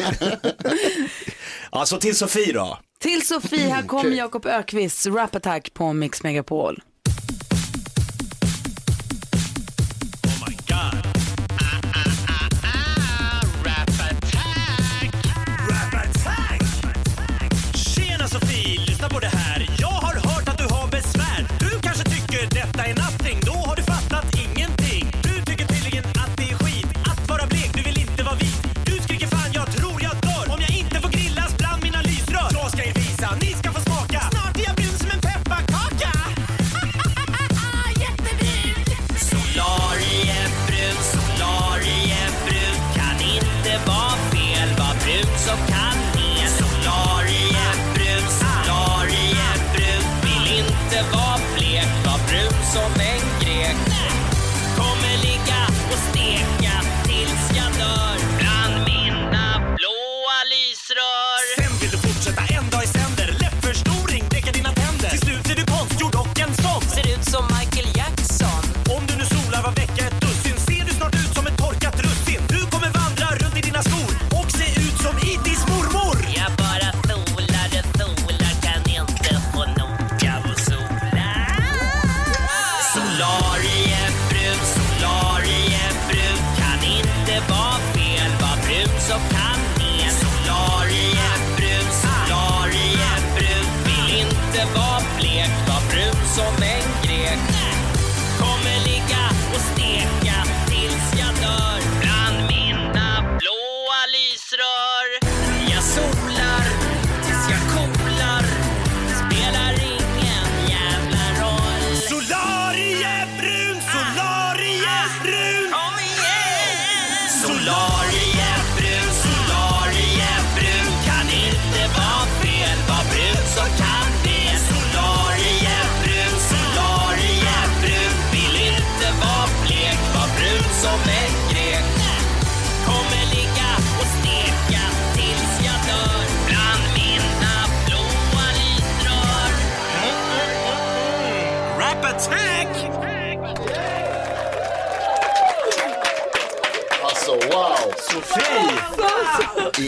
Alltså 1.75 1.99
till 1.99 2.17
Sofie 2.17 2.53
då. 2.53 2.79
Till 3.00 3.27
Sofie, 3.27 3.69
här 3.69 3.83
kommer 3.83 4.11
Jakob 4.11 4.47
Ökvists 4.47 5.06
rap-attack 5.06 5.75
på 5.75 5.93
Mix 5.93 6.23
Megapol. 6.23 6.83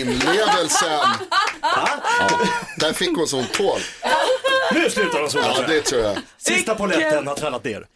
Inlevelsen. 0.00 0.88
Ja, 1.62 1.88
där 2.76 2.92
fick 2.92 3.16
hon 3.16 3.26
som 3.26 3.44
tål. 3.44 3.80
Nu 4.74 4.90
slutar 4.90 5.20
de 5.20 5.30
sola 5.30 5.44
Ja, 5.46 5.54
sig. 5.54 5.64
det 5.68 5.80
tror 5.82 6.02
jag. 6.02 6.16
Sista 6.38 6.74
poletten 6.74 7.26
har 7.26 7.34
trillat 7.34 7.64
ner. 7.64 7.86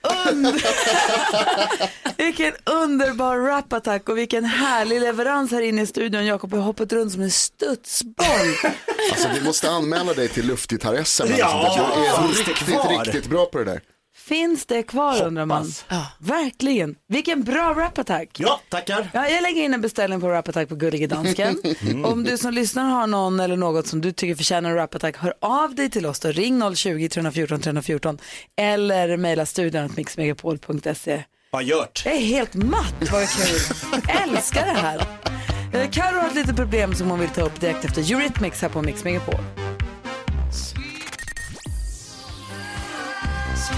Vilken 2.16 2.52
underbar 2.64 3.36
rapattack 3.38 4.08
och 4.08 4.18
vilken 4.18 4.44
härlig 4.44 5.00
leverans 5.00 5.50
här 5.50 5.60
inne 5.62 5.82
i 5.82 5.86
studion. 5.86 6.26
Jakob 6.26 6.52
har 6.52 6.60
hoppat 6.60 6.92
runt 6.92 7.12
som 7.12 7.22
en 7.22 7.30
studsboll. 7.30 8.26
Alltså 9.12 9.28
vi 9.34 9.40
måste 9.40 9.70
anmäla 9.70 10.14
dig 10.14 10.28
till 10.28 10.46
luftgitarr-SM. 10.46 11.22
eller 11.24 11.38
Ja. 11.38 12.26
Du 12.34 12.40
är 12.40 12.44
riktigt, 12.44 13.06
riktigt 13.06 13.26
bra 13.30 13.46
på 13.46 13.58
det 13.58 13.64
där. 13.64 13.80
Finns 14.28 14.66
det 14.66 14.82
kvar 14.82 15.22
undrar 15.22 15.46
man? 15.46 15.58
Hoppas. 15.58 15.84
Verkligen. 16.18 16.94
Vilken 17.08 17.44
bra 17.44 17.74
rapattack. 17.76 18.28
Ja, 18.38 18.60
tackar. 18.68 19.10
Ja, 19.12 19.28
jag 19.28 19.42
lägger 19.42 19.62
in 19.62 19.74
en 19.74 19.80
beställning 19.80 20.20
på 20.20 20.28
rapattack 20.28 20.68
på 20.68 20.74
Gullige 20.74 21.06
Dansken. 21.06 21.62
Om 22.04 22.24
du 22.24 22.38
som 22.38 22.54
lyssnar 22.54 22.84
har 22.84 23.06
någon 23.06 23.40
eller 23.40 23.56
något 23.56 23.86
som 23.86 24.00
du 24.00 24.12
tycker 24.12 24.34
förtjänar 24.34 24.70
en 24.70 24.76
rapattack, 24.76 25.16
hör 25.16 25.34
av 25.40 25.74
dig 25.74 25.90
till 25.90 26.06
oss 26.06 26.20
då. 26.20 26.28
Ring 26.28 26.62
020-314 26.62 27.58
314 27.58 28.18
eller 28.56 29.16
mejla 29.16 29.46
studion 29.46 29.92
mixmegapol.se. 29.96 31.24
Vad 31.50 31.64
gjort? 31.64 32.02
Jag 32.04 32.14
är 32.14 32.20
helt 32.20 32.54
matt, 32.54 32.94
vad 33.12 33.28
kul. 33.28 33.60
Älskar 34.24 34.66
det 34.66 34.80
här. 34.80 35.06
Eh, 35.72 35.90
Karo 35.90 36.20
har 36.20 36.28
ett 36.28 36.34
litet 36.34 36.56
problem 36.56 36.94
som 36.94 37.10
hon 37.10 37.20
vill 37.20 37.28
ta 37.28 37.42
upp 37.42 37.60
direkt 37.60 37.84
efter 37.84 38.12
Eurythmics 38.12 38.62
här 38.62 38.68
på 38.68 38.82
Mix 38.82 39.04
Megapol. 39.04 39.67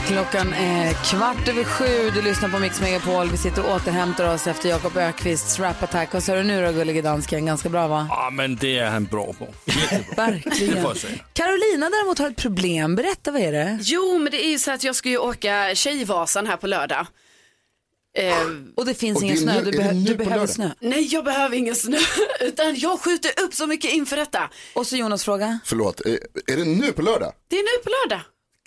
Klockan 0.06 0.52
är 0.52 0.92
kvart 0.92 1.48
över 1.48 1.64
sju. 1.64 2.10
Du 2.14 2.22
lyssnar 2.22 2.48
på 2.48 2.58
Mix 2.58 2.80
Megapol. 2.80 3.28
Vi 3.30 3.36
sitter 3.36 3.64
och 3.66 3.74
återhämtar 3.74 4.34
oss 4.34 4.46
efter 4.46 4.68
Jakob 4.68 4.96
Ökvists 4.96 5.58
rap 5.58 5.82
attack. 5.82 6.12
Vad 6.12 6.22
sa 6.22 6.34
du 6.34 6.42
nu 6.42 6.66
då, 6.66 6.72
gullige 6.72 7.02
dansken? 7.02 7.46
Ganska 7.46 7.68
bra, 7.68 7.88
va? 7.88 8.06
Ja, 8.10 8.30
men 8.32 8.56
det 8.56 8.78
är 8.78 8.90
han 8.90 9.04
bra 9.04 9.32
på. 9.32 9.48
Verkligen. 10.16 10.86
Carolina 11.32 11.90
däremot 11.90 12.18
har 12.18 12.26
ett 12.30 12.36
problem. 12.36 12.96
Berätta, 12.96 13.30
vad 13.30 13.40
är 13.42 13.52
det? 13.52 13.78
Jo, 13.82 14.18
men 14.18 14.30
det 14.32 14.44
är 14.46 14.50
ju 14.50 14.58
så 14.58 14.70
att 14.70 14.84
jag 14.84 14.96
ska 14.96 15.08
ju 15.08 15.18
åka 15.18 15.74
Tjejvasan 15.74 16.46
här 16.46 16.56
på 16.56 16.66
lördag. 16.66 17.06
Eh, 18.18 18.34
Och 18.76 18.86
det 18.86 18.94
finns 18.94 19.16
Och 19.16 19.22
ingen 19.22 19.36
det 19.36 19.42
snö. 19.42 19.54
nu- 19.62 19.70
Du, 19.70 19.78
behö- 19.78 19.92
du 20.06 20.14
behöver 20.16 20.36
lördag? 20.36 20.50
snö. 20.54 20.70
nej, 20.80 21.08
jag 21.14 21.24
behöver 21.24 21.56
ingen 21.56 21.76
snö, 21.76 21.98
utan 22.40 22.76
jag 22.78 23.00
skjuter 23.00 23.30
upp 23.44 23.54
så 23.54 23.66
mycket 23.66 23.92
inför 23.92 24.16
detta. 24.16 24.50
Och 24.74 24.86
så 24.86 24.96
Jonas 24.96 25.24
fråga. 25.24 25.58
Förlåt, 25.64 26.00
är, 26.00 26.18
är 26.52 26.56
det 26.56 26.64
nu 26.64 26.92
på 26.92 27.02
lördag? 27.02 27.32
Det 27.48 27.56
är 27.56 27.62
nu 27.78 27.82
på 27.84 27.90
lördag. 27.90 28.20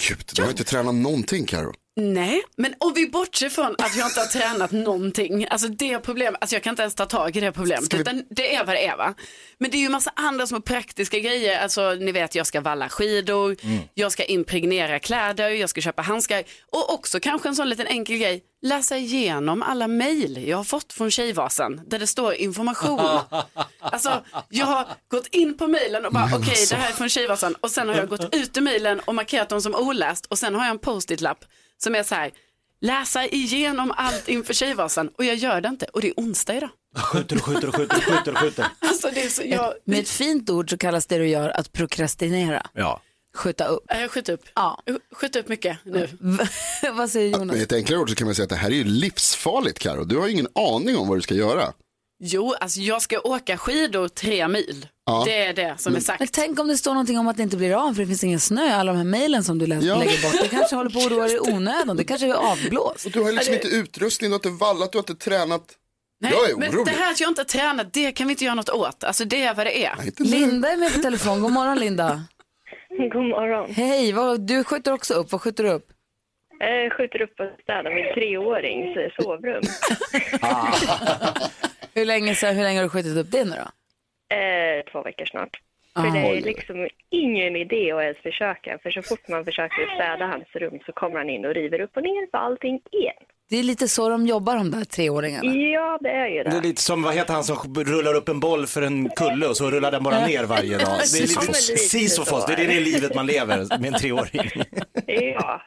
Gud, 0.08 0.32
du 0.36 0.42
har 0.42 0.50
inte 0.50 0.64
tränat 0.64 0.96
någonting 0.96 1.46
Karo. 1.46 1.74
Nej, 1.96 2.44
men 2.58 2.74
om 2.78 2.94
vi 2.94 3.10
bortser 3.10 3.50
från 3.50 3.76
att 3.78 3.96
jag 3.98 4.08
inte 4.08 4.20
har 4.20 4.28
tränat 4.28 4.72
någonting, 4.72 5.48
alltså 5.50 5.68
det 5.68 6.00
problemet, 6.00 6.42
alltså 6.42 6.56
jag 6.56 6.64
kan 6.64 6.72
inte 6.72 6.82
ens 6.82 6.96
ta 6.96 7.06
tag 7.06 7.36
i 7.38 7.40
det 7.40 7.52
problemet, 7.52 7.94
vi- 7.94 7.98
utan 8.00 8.24
det 8.30 8.56
är 8.56 8.66
vad 8.66 8.76
det 8.76 8.86
är 8.88 8.98
va. 8.98 9.14
Men 9.58 9.72
det 9.72 9.78
är 9.78 9.82
ju 9.82 9.90
massa 9.90 10.12
andra 10.16 10.48
små 10.48 10.62
praktiska 10.62 11.20
grejer, 11.20 11.60
alltså 11.60 11.92
ni 11.94 12.12
vet 12.12 12.36
jag 12.36 12.48
ska 12.48 12.62
valla 12.62 12.90
skidor, 12.90 13.56
jag 13.94 14.12
ska 14.12 14.24
impregnera 14.24 15.00
kläder, 15.00 15.50
jag 15.50 15.70
ska 15.70 15.82
köpa 15.82 16.02
handskar 16.02 16.44
och 16.72 16.94
också 16.94 17.20
kanske 17.20 17.50
en 17.50 17.56
sån 17.56 17.70
liten 17.70 17.88
enkel 17.88 18.18
grej, 18.18 18.44
läsa 18.62 18.98
igenom 18.98 19.64
alla 19.64 19.88
mejl 19.88 20.48
jag 20.48 20.58
har 20.58 20.64
fått 20.64 20.94
från 20.94 21.12
Tjejvasan 21.12 21.82
där 21.88 22.00
det 22.00 22.08
står 22.08 22.34
information. 22.34 23.20
Alltså 23.86 24.24
jag 24.50 24.66
har 24.66 24.88
gått 25.08 25.28
in 25.28 25.58
på 25.58 25.68
mejlen 25.68 26.06
och 26.06 26.14
bara 26.14 26.26
okej 26.26 26.38
alltså. 26.50 26.76
det 26.76 26.82
här 26.82 26.90
är 26.90 26.94
från 26.94 27.10
Tjejvasan 27.10 27.56
och 27.56 27.72
sen 27.72 27.90
har 27.90 27.96
jag 27.96 28.10
gått 28.10 28.36
ut 28.36 28.58
ur 28.58 28.62
mejlen 28.62 29.00
och 29.00 29.16
markerat 29.16 29.50
dem 29.50 29.62
som 29.62 29.76
oläst 29.76 30.26
och 30.26 30.40
sen 30.40 30.56
har 30.56 30.62
jag 30.66 30.72
en 30.72 30.80
post-it-lapp 30.80 31.46
som 31.84 31.96
är 31.96 32.04
så 32.04 32.16
här, 32.16 32.32
läsa 32.82 33.26
igenom 33.28 33.94
allt 33.98 34.28
inför 34.28 34.54
Tjejvasan 34.54 35.08
och 35.18 35.26
jag 35.26 35.36
gör 35.36 35.62
det 35.62 35.68
inte 35.70 35.86
och 35.86 36.02
det 36.02 36.08
är 36.08 36.14
onsdag 36.18 36.56
idag. 36.56 36.70
Skjuter 36.98 37.36
och 37.36 37.42
skjuter 37.44 37.68
och 37.68 37.76
skjuter 37.76 37.98
och 37.98 38.04
skjuter 38.04 38.32
och 38.32 38.38
skjuter. 38.38 38.66
Alltså 38.80 39.10
det 39.14 39.24
är 39.24 39.30
så, 39.30 39.42
jag, 39.46 39.74
Med 39.86 40.00
ett 40.00 40.10
fint 40.10 40.50
ord 40.50 40.70
så 40.70 40.78
kallas 40.78 41.06
det 41.06 41.18
du 41.18 41.28
gör 41.28 41.50
att 41.50 41.72
prokrastinera. 41.72 42.68
Ja. 42.74 43.02
Skjuta 43.36 43.66
upp. 43.66 43.84
jag 43.88 44.12
skjuter 44.12 44.34
upp, 44.34 44.42
Ja. 44.56 44.84
skjuter 45.12 45.40
upp 45.40 45.48
mycket 45.48 45.78
nu. 45.84 46.10
vad 46.94 47.10
säger 47.10 47.32
Jonas? 47.32 47.56
Med 47.56 47.64
ett 47.64 47.74
enklare 47.74 48.00
ord 48.00 48.10
så 48.10 48.16
kan 48.16 48.28
man 48.28 48.36
säga 48.36 48.44
att 48.44 48.50
det 48.50 48.56
här 48.56 48.70
är 48.72 48.76
ju 48.76 48.84
livsfarligt 48.84 49.80
Karo. 49.80 50.04
Du 50.04 50.18
har 50.18 50.28
ju 50.28 50.34
ingen 50.34 50.48
aning 50.56 50.98
om 50.98 51.08
vad 51.08 51.18
du 51.18 51.22
ska 51.22 51.36
göra. 51.36 51.74
Jo, 52.26 52.54
alltså 52.60 52.80
jag 52.80 53.02
ska 53.02 53.20
åka 53.20 53.58
skidor 53.58 54.08
tre 54.08 54.48
mil. 54.48 54.88
Ja. 55.06 55.24
Det 55.26 55.46
är 55.46 55.54
det 55.54 55.74
som 55.78 55.92
är 55.92 55.94
Men 55.94 56.02
sagt. 56.02 56.34
tänk 56.34 56.60
om 56.60 56.68
det 56.68 56.78
står 56.78 56.92
någonting 56.92 57.20
om 57.20 57.28
att 57.28 57.38
det 57.38 57.44
inte 57.44 57.58
blir 57.58 57.88
av 57.88 57.94
för 57.94 58.02
det 58.02 58.08
finns 58.08 58.24
ingen 58.24 58.40
snö. 58.40 58.74
Alla 58.76 58.92
de 58.92 58.98
här 58.98 59.06
mejlen 59.06 59.44
som 59.44 59.60
du 59.60 59.68
lä- 59.68 59.80
Ja. 59.82 59.96
lägger 59.96 60.22
bort. 60.24 60.42
Det 60.42 60.48
kanske 60.48 60.76
håller 60.76 60.90
på 60.90 61.00
att 61.00 61.06
oroa 61.06 61.24
dig 61.28 61.36
i 61.36 61.40
onödan. 61.40 61.98
Det 61.98 62.04
kanske 62.04 62.28
är 62.28 62.34
avblåst. 62.34 63.06
Och 63.06 63.12
du 63.12 63.24
har 63.24 63.32
liksom 63.32 63.54
inte 63.54 63.68
utrustning, 63.68 64.30
du 64.30 64.34
har 64.34 64.40
inte 64.40 64.50
vallat, 64.66 64.92
du 64.92 64.98
har 64.98 65.04
inte 65.10 65.16
tränat. 65.16 65.64
Nej, 66.22 66.32
jag 66.36 66.50
är 66.50 66.56
men 66.58 66.70
orolig. 66.70 66.86
det 66.94 67.00
här 67.00 67.12
att 67.12 67.20
jag 67.20 67.30
inte 67.30 67.42
har 67.42 67.46
tränat, 67.46 67.94
det 67.94 68.12
kan 68.12 68.28
vi 68.28 68.32
inte 68.34 68.44
göra 68.46 68.56
något 68.56 68.70
åt. 68.70 69.04
Alltså 69.04 69.26
det 69.26 69.42
är 69.44 69.54
vad 69.54 69.66
det 69.66 69.86
är. 69.86 69.96
Nej. 69.98 70.12
Linda 70.20 70.72
är 70.72 70.78
med 70.78 70.94
på 70.94 71.00
telefon. 71.02 71.42
God 71.42 71.52
morgon 71.52 71.80
Linda. 71.80 72.24
God 73.14 73.26
morgon. 73.26 73.74
Hej, 73.74 74.12
vad, 74.14 74.48
du 74.48 74.64
skjuter 74.64 74.94
också 74.94 75.14
upp. 75.14 75.32
Vad 75.32 75.42
skjuter 75.42 75.64
du 75.64 75.70
upp? 75.70 75.88
Jag 76.60 76.92
skjuter 76.94 77.22
upp 77.22 77.40
och 77.40 77.46
städar 77.64 77.96
min 77.96 78.14
treårings 78.14 79.16
sovrum. 79.16 79.64
Hur 81.96 82.06
länge, 82.06 82.36
så, 82.36 82.48
hur 82.48 82.64
länge 82.64 82.80
har 82.80 82.84
du 82.84 82.90
skjutit 82.90 83.18
upp 83.18 83.32
det 83.32 83.44
nu 83.46 83.52
då? 83.56 84.36
Eh, 84.36 84.84
två 84.92 85.02
veckor 85.04 85.26
snart. 85.26 85.50
För 85.96 86.02
Ah. 86.08 86.12
det 86.12 86.20
är 86.38 86.42
liksom 86.42 86.88
ingen 87.10 87.56
idé 87.56 87.92
att 87.92 88.02
ens 88.02 88.18
försöka. 88.18 88.78
För 88.84 88.92
så 88.92 89.02
fort 89.02 89.28
man 89.28 89.46
försöker 89.46 89.96
städa 89.96 90.26
hans 90.26 90.48
rum 90.56 90.80
så 90.86 90.92
kommer 90.92 91.18
han 91.18 91.30
in 91.30 91.46
och 91.46 91.54
river 91.54 91.82
upp 91.82 91.98
och 91.98 92.04
ner 92.04 92.26
på 92.32 92.38
allting 92.38 92.80
igen. 92.92 93.14
Det 93.50 93.58
är 93.60 93.64
lite 93.64 93.88
så 93.88 94.10
de 94.10 94.26
jobbar 94.28 94.56
de 94.56 94.72
där 94.72 94.86
treåringarna. 94.86 95.54
Ja, 95.56 95.98
det 96.02 96.10
är 96.10 96.28
ju 96.28 96.44
Det 96.44 96.50
är 96.50 96.62
det. 96.62 96.68
lite 96.68 96.82
som, 96.82 97.04
vad 97.04 97.14
heter 97.16 97.34
han 97.34 97.44
som 97.44 97.76
rullar 97.86 98.14
upp 98.14 98.30
en 98.30 98.40
boll 98.40 98.68
för 98.68 98.82
en 98.82 99.10
kulle 99.10 99.48
och 99.48 99.58
så 99.58 99.72
rullar 99.72 99.92
den 99.92 100.04
bara 100.04 100.26
ner 100.28 100.44
varje 100.44 100.78
dag. 100.78 100.88
Det 101.14 101.18
är 101.18 101.22
lite 101.22 101.42
Sisyfos. 101.42 101.90
Sisyfos, 101.90 102.46
det 102.46 102.54
är 102.54 102.68
det 102.68 102.80
livet 102.80 103.16
man 103.16 103.26
lever 103.26 103.58
med 103.80 103.86
en 103.86 104.00
treåring. 104.00 104.52
Ja, 105.08 105.62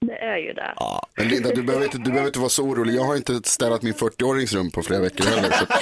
det 0.00 0.18
är 0.18 0.36
ju 0.36 0.52
det. 0.52 0.74
Men 1.16 1.28
Linda, 1.28 1.54
du 1.54 1.62
behöver, 1.62 1.84
inte, 1.84 1.98
du 1.98 2.04
behöver 2.10 2.26
inte 2.26 2.38
vara 2.38 2.48
så 2.48 2.62
orolig. 2.62 2.94
Jag 2.94 3.04
har 3.04 3.16
inte 3.16 3.40
städat 3.44 3.82
min 3.82 3.94
40-årings 3.94 4.54
rum 4.54 4.70
på 4.70 4.82
flera 4.82 5.00
veckor 5.00 5.24
heller. 5.24 5.50
Så. 5.50 5.66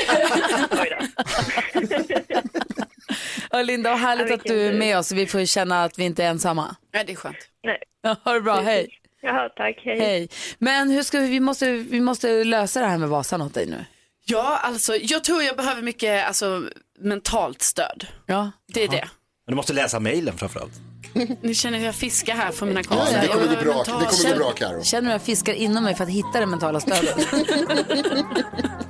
Ja, 3.50 3.62
Linda, 3.62 3.90
vad 3.90 3.98
härligt 3.98 4.28
Ja, 4.28 4.34
att 4.34 4.44
du 4.44 4.62
är 4.62 4.72
med 4.72 4.98
oss. 4.98 5.12
Vi 5.12 5.26
får 5.26 5.44
känna 5.44 5.84
att 5.84 5.98
vi 5.98 6.04
inte 6.04 6.24
är 6.24 6.28
ensamma. 6.28 6.76
Ja, 6.92 7.04
det 7.04 7.12
är 7.12 7.16
skönt. 7.16 7.36
Nej. 7.64 7.78
Ja, 8.02 8.16
ha 8.24 8.32
det 8.32 8.40
bra, 8.40 8.60
hej. 8.60 8.88
Jaha, 9.22 9.48
tack. 9.48 9.80
Hej. 9.84 10.00
Hej. 10.00 10.28
Men 10.58 10.90
hur 10.90 11.02
ska 11.02 11.20
vi, 11.20 11.28
vi, 11.28 11.40
måste, 11.40 11.72
vi 11.72 12.00
måste 12.00 12.44
lösa 12.44 12.80
det 12.80 12.86
här 12.86 12.98
med 12.98 13.08
Vasan 13.08 13.42
åt 13.42 13.54
dig 13.54 13.66
nu. 13.66 13.84
Ja, 14.24 14.58
alltså 14.62 14.96
jag 14.96 15.24
tror 15.24 15.42
jag 15.42 15.56
behöver 15.56 15.82
mycket 15.82 16.26
alltså, 16.26 16.62
mentalt 16.98 17.62
stöd. 17.62 18.06
Ja. 18.26 18.50
Det 18.66 18.84
är 18.84 18.88
det. 18.88 19.08
Men 19.46 19.52
du 19.52 19.54
måste 19.54 19.72
läsa 19.72 20.00
mejlen 20.00 20.38
framförallt. 20.38 20.72
Ni 21.40 21.54
känner 21.54 21.78
hur 21.78 21.86
jag 21.86 21.94
fiskar 21.94 22.34
här 22.34 22.52
från 22.52 22.68
mina 22.68 22.80
Ja, 22.80 22.96
kompisar. 22.96 23.20
det 23.20 23.26
kommer 23.28 23.46
Jag 23.46 23.56
bli 23.56 23.64
bra, 23.64 23.82
det 23.84 23.90
kommer 23.90 24.24
bli 24.28 24.34
bra 24.38 24.50
Karo. 24.50 24.82
Känner 24.84 25.02
du 25.02 25.14
att 25.14 25.20
jag 25.20 25.26
fiskar 25.26 25.52
inom 25.52 25.84
mig 25.84 25.94
för 25.94 26.04
att 26.04 26.10
hitta 26.10 26.40
det 26.40 26.46
mentala 26.46 26.80
stödet? 26.80 27.16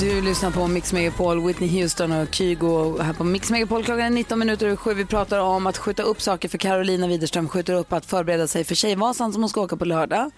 Du 0.00 0.20
lyssnar 0.20 0.50
på 0.50 0.68
Mix 0.68 0.92
Megapol, 0.92 1.46
Whitney 1.46 1.68
Houston 1.80 2.12
och 2.12 2.34
Kygo 2.34 2.98
här 2.98 3.12
på 3.12 3.24
Mix 3.24 3.50
Megapol. 3.50 3.84
Klockan 3.84 4.04
är 4.06 4.10
19 4.10 4.38
minuter 4.38 4.66
över 4.66 4.76
sju. 4.76 4.94
Vi 4.94 5.04
pratar 5.04 5.38
om 5.38 5.66
att 5.66 5.78
skjuta 5.78 6.02
upp 6.02 6.22
saker 6.22 6.48
för 6.48 6.58
Carolina 6.58 7.06
Widerström 7.06 7.48
skjuter 7.48 7.74
upp 7.74 7.92
att 7.92 8.06
förbereda 8.06 8.46
sig 8.46 8.64
för 8.64 8.74
Tjejvasan 8.74 9.32
som 9.32 9.42
hon 9.42 9.48
ska 9.48 9.60
åka 9.60 9.76
på 9.76 9.84
lördag. 9.84 10.30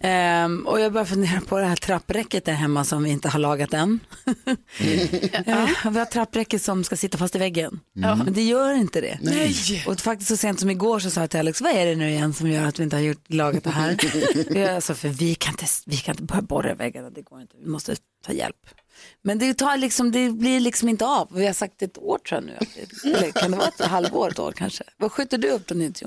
Ehm, 0.00 0.66
och 0.66 0.80
jag 0.80 0.92
börjar 0.92 1.04
fundera 1.04 1.40
på 1.40 1.58
det 1.58 1.64
här 1.64 1.76
trappräcket 1.76 2.44
där 2.44 2.52
hemma 2.52 2.84
som 2.84 3.02
vi 3.02 3.10
inte 3.10 3.28
har 3.28 3.38
lagat 3.38 3.74
än. 3.74 4.00
Eh, 5.46 5.90
vi 5.90 5.98
har 5.98 6.04
trappräcket 6.04 6.62
som 6.62 6.84
ska 6.84 6.96
sitta 6.96 7.18
fast 7.18 7.34
i 7.34 7.38
väggen. 7.38 7.80
Men 7.92 8.32
det 8.32 8.42
gör 8.42 8.72
inte 8.74 9.00
det. 9.00 9.18
Nej. 9.22 9.84
Och 9.86 10.00
faktiskt 10.00 10.28
så 10.28 10.36
sent 10.36 10.60
som 10.60 10.70
igår 10.70 10.98
så 10.98 11.10
sa 11.10 11.20
jag 11.20 11.30
till 11.30 11.40
Alex, 11.40 11.60
vad 11.60 11.72
är 11.72 11.86
det 11.86 11.94
nu 11.94 12.10
igen 12.10 12.34
som 12.34 12.50
gör 12.50 12.66
att 12.66 12.78
vi 12.78 12.84
inte 12.84 12.96
har 12.96 13.02
gjort, 13.02 13.24
lagat 13.28 13.64
det 13.64 13.70
här? 13.70 13.96
Alltså, 14.74 14.94
för 14.94 15.08
vi 15.08 15.34
kan, 15.34 15.52
inte, 15.52 15.64
vi 15.86 15.96
kan 15.96 16.12
inte 16.12 16.22
börja 16.22 16.42
borra 16.42 16.72
i 16.72 16.74
väggarna, 16.74 17.10
det 17.10 17.22
går 17.22 17.40
inte. 17.40 17.56
Vi 17.60 17.70
måste 17.70 17.96
ta 18.26 18.32
hjälp. 18.32 18.56
Men 19.24 19.38
det, 19.38 19.54
tar 19.54 19.76
liksom, 19.76 20.12
det 20.12 20.30
blir 20.30 20.60
liksom 20.60 20.88
inte 20.88 21.06
av. 21.06 21.28
Vi 21.32 21.46
har 21.46 21.52
sagt 21.52 21.82
ett 21.82 21.98
år 21.98 22.18
tror 22.18 22.40
jag 22.40 22.44
nu. 22.44 22.58
Eller 23.14 23.30
kan 23.30 23.50
det 23.50 23.56
vara 23.56 23.68
ett 23.68 23.80
halvår, 23.80 24.30
ett 24.30 24.38
år 24.38 24.52
kanske? 24.52 24.84
Vad 24.96 25.12
skjuter 25.12 25.38
du 25.38 25.50
upp 25.50 25.66
då 25.66 25.74
Nils 25.74 26.02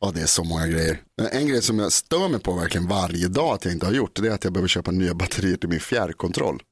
Ja, 0.00 0.10
det 0.14 0.20
är 0.20 0.26
så 0.26 0.44
många 0.44 0.66
grejer. 0.66 1.02
En 1.32 1.46
grej 1.46 1.62
som 1.62 1.78
jag 1.78 1.92
stör 1.92 2.28
mig 2.28 2.40
på 2.40 2.52
verkligen 2.52 2.88
varje 2.88 3.28
dag 3.28 3.54
att 3.54 3.64
jag 3.64 3.74
inte 3.74 3.86
har 3.86 3.92
gjort, 3.92 4.22
det 4.22 4.28
är 4.28 4.32
att 4.32 4.44
jag 4.44 4.52
behöver 4.52 4.68
köpa 4.68 4.90
nya 4.90 5.14
batterier 5.14 5.56
till 5.56 5.68
min 5.68 5.80
fjärrkontroll. 5.80 6.62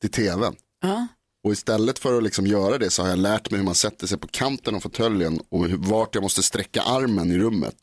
Till 0.00 0.10
tvn. 0.10 0.54
Ja. 0.82 1.06
Och 1.44 1.52
istället 1.52 1.98
för 1.98 2.16
att 2.16 2.22
liksom 2.22 2.46
göra 2.46 2.78
det 2.78 2.90
så 2.90 3.02
har 3.02 3.08
jag 3.08 3.18
lärt 3.18 3.50
mig 3.50 3.58
hur 3.58 3.64
man 3.64 3.74
sätter 3.74 4.06
sig 4.06 4.18
på 4.18 4.28
kanten 4.28 4.74
av 4.74 4.80
fåtöljen 4.80 5.40
och 5.48 5.70
vart 5.70 6.14
jag 6.14 6.22
måste 6.22 6.42
sträcka 6.42 6.82
armen 6.82 7.30
i 7.30 7.38
rummet. 7.38 7.76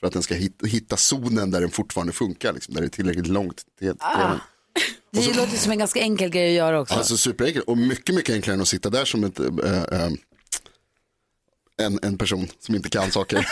För 0.00 0.06
att 0.06 0.12
den 0.12 0.22
ska 0.22 0.34
hitta, 0.34 0.66
hitta 0.66 0.96
zonen 0.96 1.50
där 1.50 1.60
den 1.60 1.70
fortfarande 1.70 2.12
funkar, 2.12 2.52
liksom, 2.52 2.74
där 2.74 2.80
det 2.80 2.86
är 2.86 2.90
tillräckligt 2.90 3.26
långt 3.26 3.62
till 3.78 3.96
tvn. 3.96 4.40
Det 5.10 5.36
låter 5.36 5.56
som 5.56 5.72
en 5.72 5.78
ganska 5.78 6.00
enkel 6.00 6.30
grej 6.30 6.48
att 6.48 6.56
göra 6.56 6.80
också. 6.80 6.94
Alltså 6.94 7.16
superenkelt 7.16 7.64
och 7.68 7.78
mycket, 7.78 8.14
mycket 8.14 8.34
enklare 8.34 8.54
än 8.54 8.60
att 8.60 8.68
sitta 8.68 8.90
där 8.90 9.04
som 9.04 9.24
ett, 9.24 9.40
äh, 9.40 9.46
äh, 9.92 10.10
en, 11.82 11.98
en 12.02 12.18
person 12.18 12.48
som 12.60 12.74
inte 12.74 12.90
kan 12.90 13.10
saker. 13.10 13.48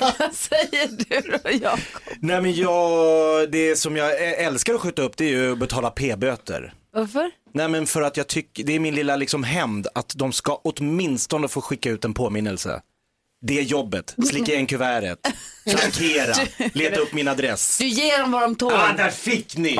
Vad 0.18 0.34
säger 0.34 0.88
du 0.88 1.20
då 1.28 1.50
Jakob? 1.50 2.02
Nej 2.20 2.42
men 2.42 2.54
jag, 2.54 3.50
det 3.50 3.76
som 3.76 3.96
jag 3.96 4.22
älskar 4.22 4.74
att 4.74 4.80
skjuta 4.80 5.02
upp 5.02 5.16
det 5.16 5.24
är 5.24 5.28
ju 5.28 5.52
att 5.52 5.58
betala 5.58 5.90
p-böter. 5.90 6.74
Varför? 6.92 7.30
Nej 7.54 7.68
men 7.68 7.86
för 7.86 8.02
att 8.02 8.16
jag 8.16 8.26
tycker, 8.26 8.64
det 8.64 8.72
är 8.72 8.80
min 8.80 8.94
lilla 8.94 9.16
liksom 9.16 9.44
hämnd 9.44 9.86
att 9.94 10.12
de 10.16 10.32
ska 10.32 10.60
åtminstone 10.64 11.48
få 11.48 11.60
skicka 11.60 11.90
ut 11.90 12.04
en 12.04 12.14
påminnelse. 12.14 12.82
Det 13.44 13.58
är 13.58 13.62
jobbet, 13.62 14.16
slicka 14.28 14.54
in 14.54 14.66
kuvertet, 14.66 15.18
frankera, 15.66 16.34
leta 16.74 17.00
upp 17.00 17.12
min 17.12 17.28
adress. 17.28 17.78
Du 17.78 17.86
ger 17.86 18.18
dem 18.18 18.32
vad 18.32 18.42
de 18.42 18.56
tål. 18.56 18.72
Ah, 18.72 18.92
där 18.96 19.10
fick 19.10 19.56
ni! 19.56 19.78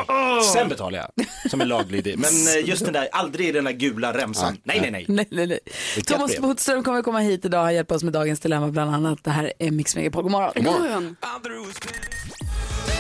Sen 0.53 0.69
betalar 0.69 0.99
jag, 0.99 1.27
som 1.51 1.61
är 1.61 1.65
laglydig. 1.67 2.19
Men 2.19 2.31
eh, 2.31 2.69
just 2.69 2.85
den 2.85 2.93
där, 2.93 3.09
aldrig 3.13 3.55
den 3.55 3.65
där 3.65 3.73
gula 3.73 4.19
remsan. 4.19 4.59
Nej, 4.65 4.81
nej, 4.81 4.91
nej. 4.91 5.05
Nej, 5.09 5.27
nej, 5.31 5.47
nej. 5.47 5.61
Thomas. 6.07 6.39
Bodström 6.39 6.83
kommer 6.85 7.03
komma 7.03 7.19
hit 7.21 7.45
idag 7.45 7.65
och 7.65 7.73
hjälpa 7.73 7.95
oss 7.95 8.03
med 8.03 8.13
dagens 8.13 8.41
dilemma 8.41 8.69
bland 8.69 8.95
annat. 8.95 9.25
Det 9.25 9.31
här 9.31 9.53
är 9.59 9.71
Mix 9.71 9.97
Megapol. 9.97 10.23
God 10.23 10.33
morgon. 10.33 10.65
morgon. 10.65 11.17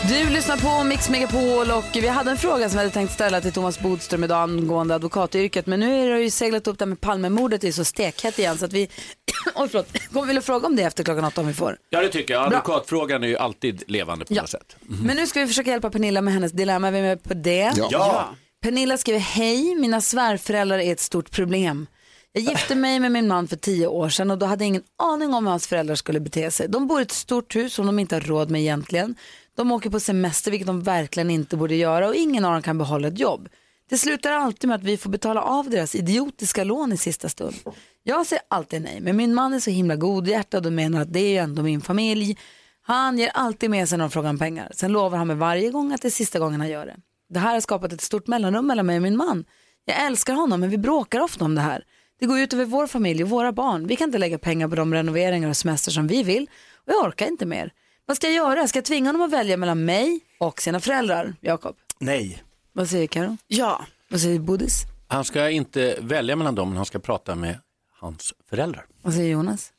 Du 0.09 0.31
lyssnar 0.31 0.57
på 0.57 0.85
Mix 0.85 1.09
Megapol 1.11 1.71
och 1.71 1.85
vi 1.95 2.09
hade 2.09 2.31
en 2.31 2.37
fråga 2.37 2.69
som 2.69 2.79
vi 2.79 2.79
hade 2.79 2.91
tänkt 2.95 3.13
ställa 3.13 3.41
till 3.41 3.53
Thomas 3.53 3.81
Bodström 3.81 4.25
idag 4.25 4.43
angående 4.43 4.95
advokatyrket. 4.95 5.67
Men 5.67 5.81
nu 5.81 6.03
är 6.07 6.15
det 6.15 6.23
ju 6.23 6.31
seglat 6.31 6.67
upp 6.67 6.79
det 6.79 6.85
här 6.85 6.89
med 6.89 7.01
Palmemordet, 7.01 7.61
det 7.61 7.69
är 7.69 7.73
så 7.73 7.85
stekhett 7.85 8.39
igen 8.39 8.59
så 8.59 8.65
att 8.65 8.73
vi, 8.73 8.89
oj 9.55 9.69
förlåt, 9.69 9.87
kommer 10.13 10.27
vilja 10.27 10.43
fråga 10.43 10.67
om 10.67 10.77
det 10.77 10.83
efter 10.83 11.05
klockan 11.05 11.25
åtta 11.25 11.41
om 11.41 11.47
vi 11.47 11.53
får. 11.55 11.77
Ja, 11.91 12.01
det 12.01 12.09
tycker 12.09 12.35
jag. 12.35 12.47
Advokatfrågan 12.47 13.23
är 13.23 13.29
ju 13.29 13.37
alltid 13.37 13.83
levande 13.87 14.25
på 14.25 14.35
Ja. 14.35 14.41
något 14.43 14.51
sätt. 14.51 14.77
Men 14.81 15.17
nu 15.17 15.27
ska 15.27 15.41
vi 15.41 15.47
försöka 15.47 15.71
hjälpa 15.71 15.91
Pernilla 15.91 16.21
med 16.23 16.35
hennes 16.35 16.53
dilemma, 16.53 16.89
är 16.89 16.93
vi 16.93 17.03
med 17.03 17.23
på 17.23 17.35
det? 17.35 17.73
Ja. 17.77 17.89
Ja, 17.91 18.35
Pernilla 18.63 18.97
skriver, 18.99 19.21
hej, 19.21 19.75
mina 19.75 20.01
svärföräldrar 20.01 20.79
är 20.79 20.93
ett 20.93 21.01
stort 21.01 21.31
problem. 21.31 21.87
Jag 22.35 22.45
gifte 22.45 22.75
mig 22.75 23.01
med 23.01 23.13
min 23.13 23.29
man 23.29 23.49
för 23.49 23.57
tio 23.57 23.87
år 23.87 24.09
sedan 24.09 24.31
och 24.31 24.39
då 24.39 24.47
hade 24.47 24.65
jag 24.65 24.69
ingen 24.69 24.83
aning 25.03 25.35
om 25.35 25.45
hur 25.45 25.51
hans 25.51 25.67
föräldrar 25.67 25.95
skulle 25.95 26.21
bete 26.21 26.51
sig. 26.51 26.69
De 26.69 26.87
bor 26.87 27.01
i 27.01 27.03
ett 27.03 27.11
stort 27.13 27.57
hus 27.57 27.75
som 27.75 27.87
de 27.87 27.99
inte 27.99 28.15
har 28.17 28.21
råd 28.21 28.51
med 28.51 28.61
egentligen. 28.61 29.15
De 29.57 29.73
åker 29.73 29.91
på 29.91 30.01
semester, 30.01 30.51
vilket 30.51 30.67
de 30.67 30.83
verkligen 30.83 31.31
inte 31.31 31.57
borde 31.57 31.75
göra 31.75 32.09
och 32.09 32.15
ingen 32.15 32.45
av 32.45 32.53
dem 32.53 32.63
kan 32.63 32.79
behålla 32.79 33.09
ett 33.09 33.19
jobb. 33.19 33.49
Det 33.91 33.99
slutar 33.99 34.33
alltid 34.33 34.69
med 34.69 34.77
att 34.77 34.85
vi 34.85 34.97
får 34.97 35.11
betala 35.11 35.43
av 35.43 35.71
deras 35.71 35.95
idiotiska 35.95 36.65
lån 36.65 36.93
i 36.93 36.97
sista 36.97 37.29
stund. 37.29 37.55
Jag 38.03 38.27
säger 38.27 38.43
alltid 38.49 38.83
nej, 38.83 39.01
men 39.01 39.17
min 39.17 39.35
man 39.35 39.55
är 39.55 39.61
så 39.61 39.71
himla 39.71 39.97
godhjärtad 39.97 40.67
och 40.67 40.73
menar 40.73 41.03
att 41.03 41.13
det 41.13 41.21
är 41.21 41.31
ju 41.31 41.37
ändå 41.37 41.63
min 41.63 41.81
familj. 41.81 42.39
Han 42.83 43.19
ger 43.19 43.31
alltid 43.35 43.71
med 43.71 43.89
sig 43.89 43.99
när 43.99 44.05
de 44.05 44.11
frågar 44.11 44.31
om 44.31 44.39
pengar. 44.39 44.73
Sen 44.75 44.93
lovar 44.93 45.19
han 45.19 45.27
mig 45.27 45.37
varje 45.37 45.71
gång 45.71 45.93
att 45.93 46.03
det 46.03 46.09
är 46.09 46.11
sista 46.11 46.39
gången 46.39 46.61
han 46.61 46.71
gör 46.71 46.87
det. 46.87 46.97
Det 47.29 47.39
här 47.39 47.55
har 47.55 47.61
skapat 47.61 47.93
ett 47.93 48.01
stort 48.01 48.27
mellanrum 48.27 48.67
mellan 48.67 48.87
mig 48.87 48.97
och 48.97 49.03
min 49.03 49.17
man. 49.17 49.45
Jag 49.85 50.07
älskar 50.07 50.35
honom 50.35 50.61
men 50.61 50.71
vi 50.71 50.79
bråkar 50.79 51.21
ofta 51.21 51.45
om 51.45 51.55
det 51.55 51.61
här. 51.61 51.85
Det 52.21 52.27
går 52.27 52.39
ut 52.39 52.53
över 52.53 52.65
vår 52.65 52.87
familj 52.87 53.23
och 53.23 53.29
våra 53.29 53.53
barn. 53.53 53.87
Vi 53.87 53.97
kan 53.97 54.09
inte 54.09 54.19
lägga 54.19 54.39
pengar 54.39 54.69
på 54.69 54.75
de 54.75 54.95
renoveringar 54.95 55.49
och 55.49 55.57
semester 55.57 55.91
som 55.91 56.07
vi 56.07 56.23
vill 56.23 56.51
och 56.75 56.93
jag 56.93 57.05
orkar 57.05 57.27
inte 57.27 57.47
mer. 57.47 57.73
Vad 58.07 58.17
ska 58.17 58.27
jag 58.27 58.35
göra? 58.37 58.69
Ska 58.69 58.79
jag 58.79 58.85
tvinga 58.85 59.09
honom 59.09 59.23
att 59.23 59.31
välja 59.31 59.57
mellan 59.57 59.85
mig 59.85 60.21
och 60.39 60.61
sina 60.63 60.81
föräldrar? 60.81 61.35
Jakob, 61.41 61.77
nej. 61.99 62.43
vad 62.73 62.89
säger 62.89 63.07
Karo? 63.07 63.37
Ja, 63.47 63.87
Vad 64.09 64.21
säger 64.21 64.39
Bodis? 64.39 64.83
Han 65.09 65.25
ska 65.25 65.51
inte 65.51 65.97
välja 66.01 66.37
mellan 66.37 66.55
dem, 66.55 66.69
men 66.69 66.77
han 66.77 66.87
ska 66.87 66.99
prata 66.99 67.35
med 67.35 67.59
hans 68.01 68.35
föräldrar. 68.51 68.87
Vad 69.03 69.15
säger 69.15 69.31
Jonas? 69.31 69.73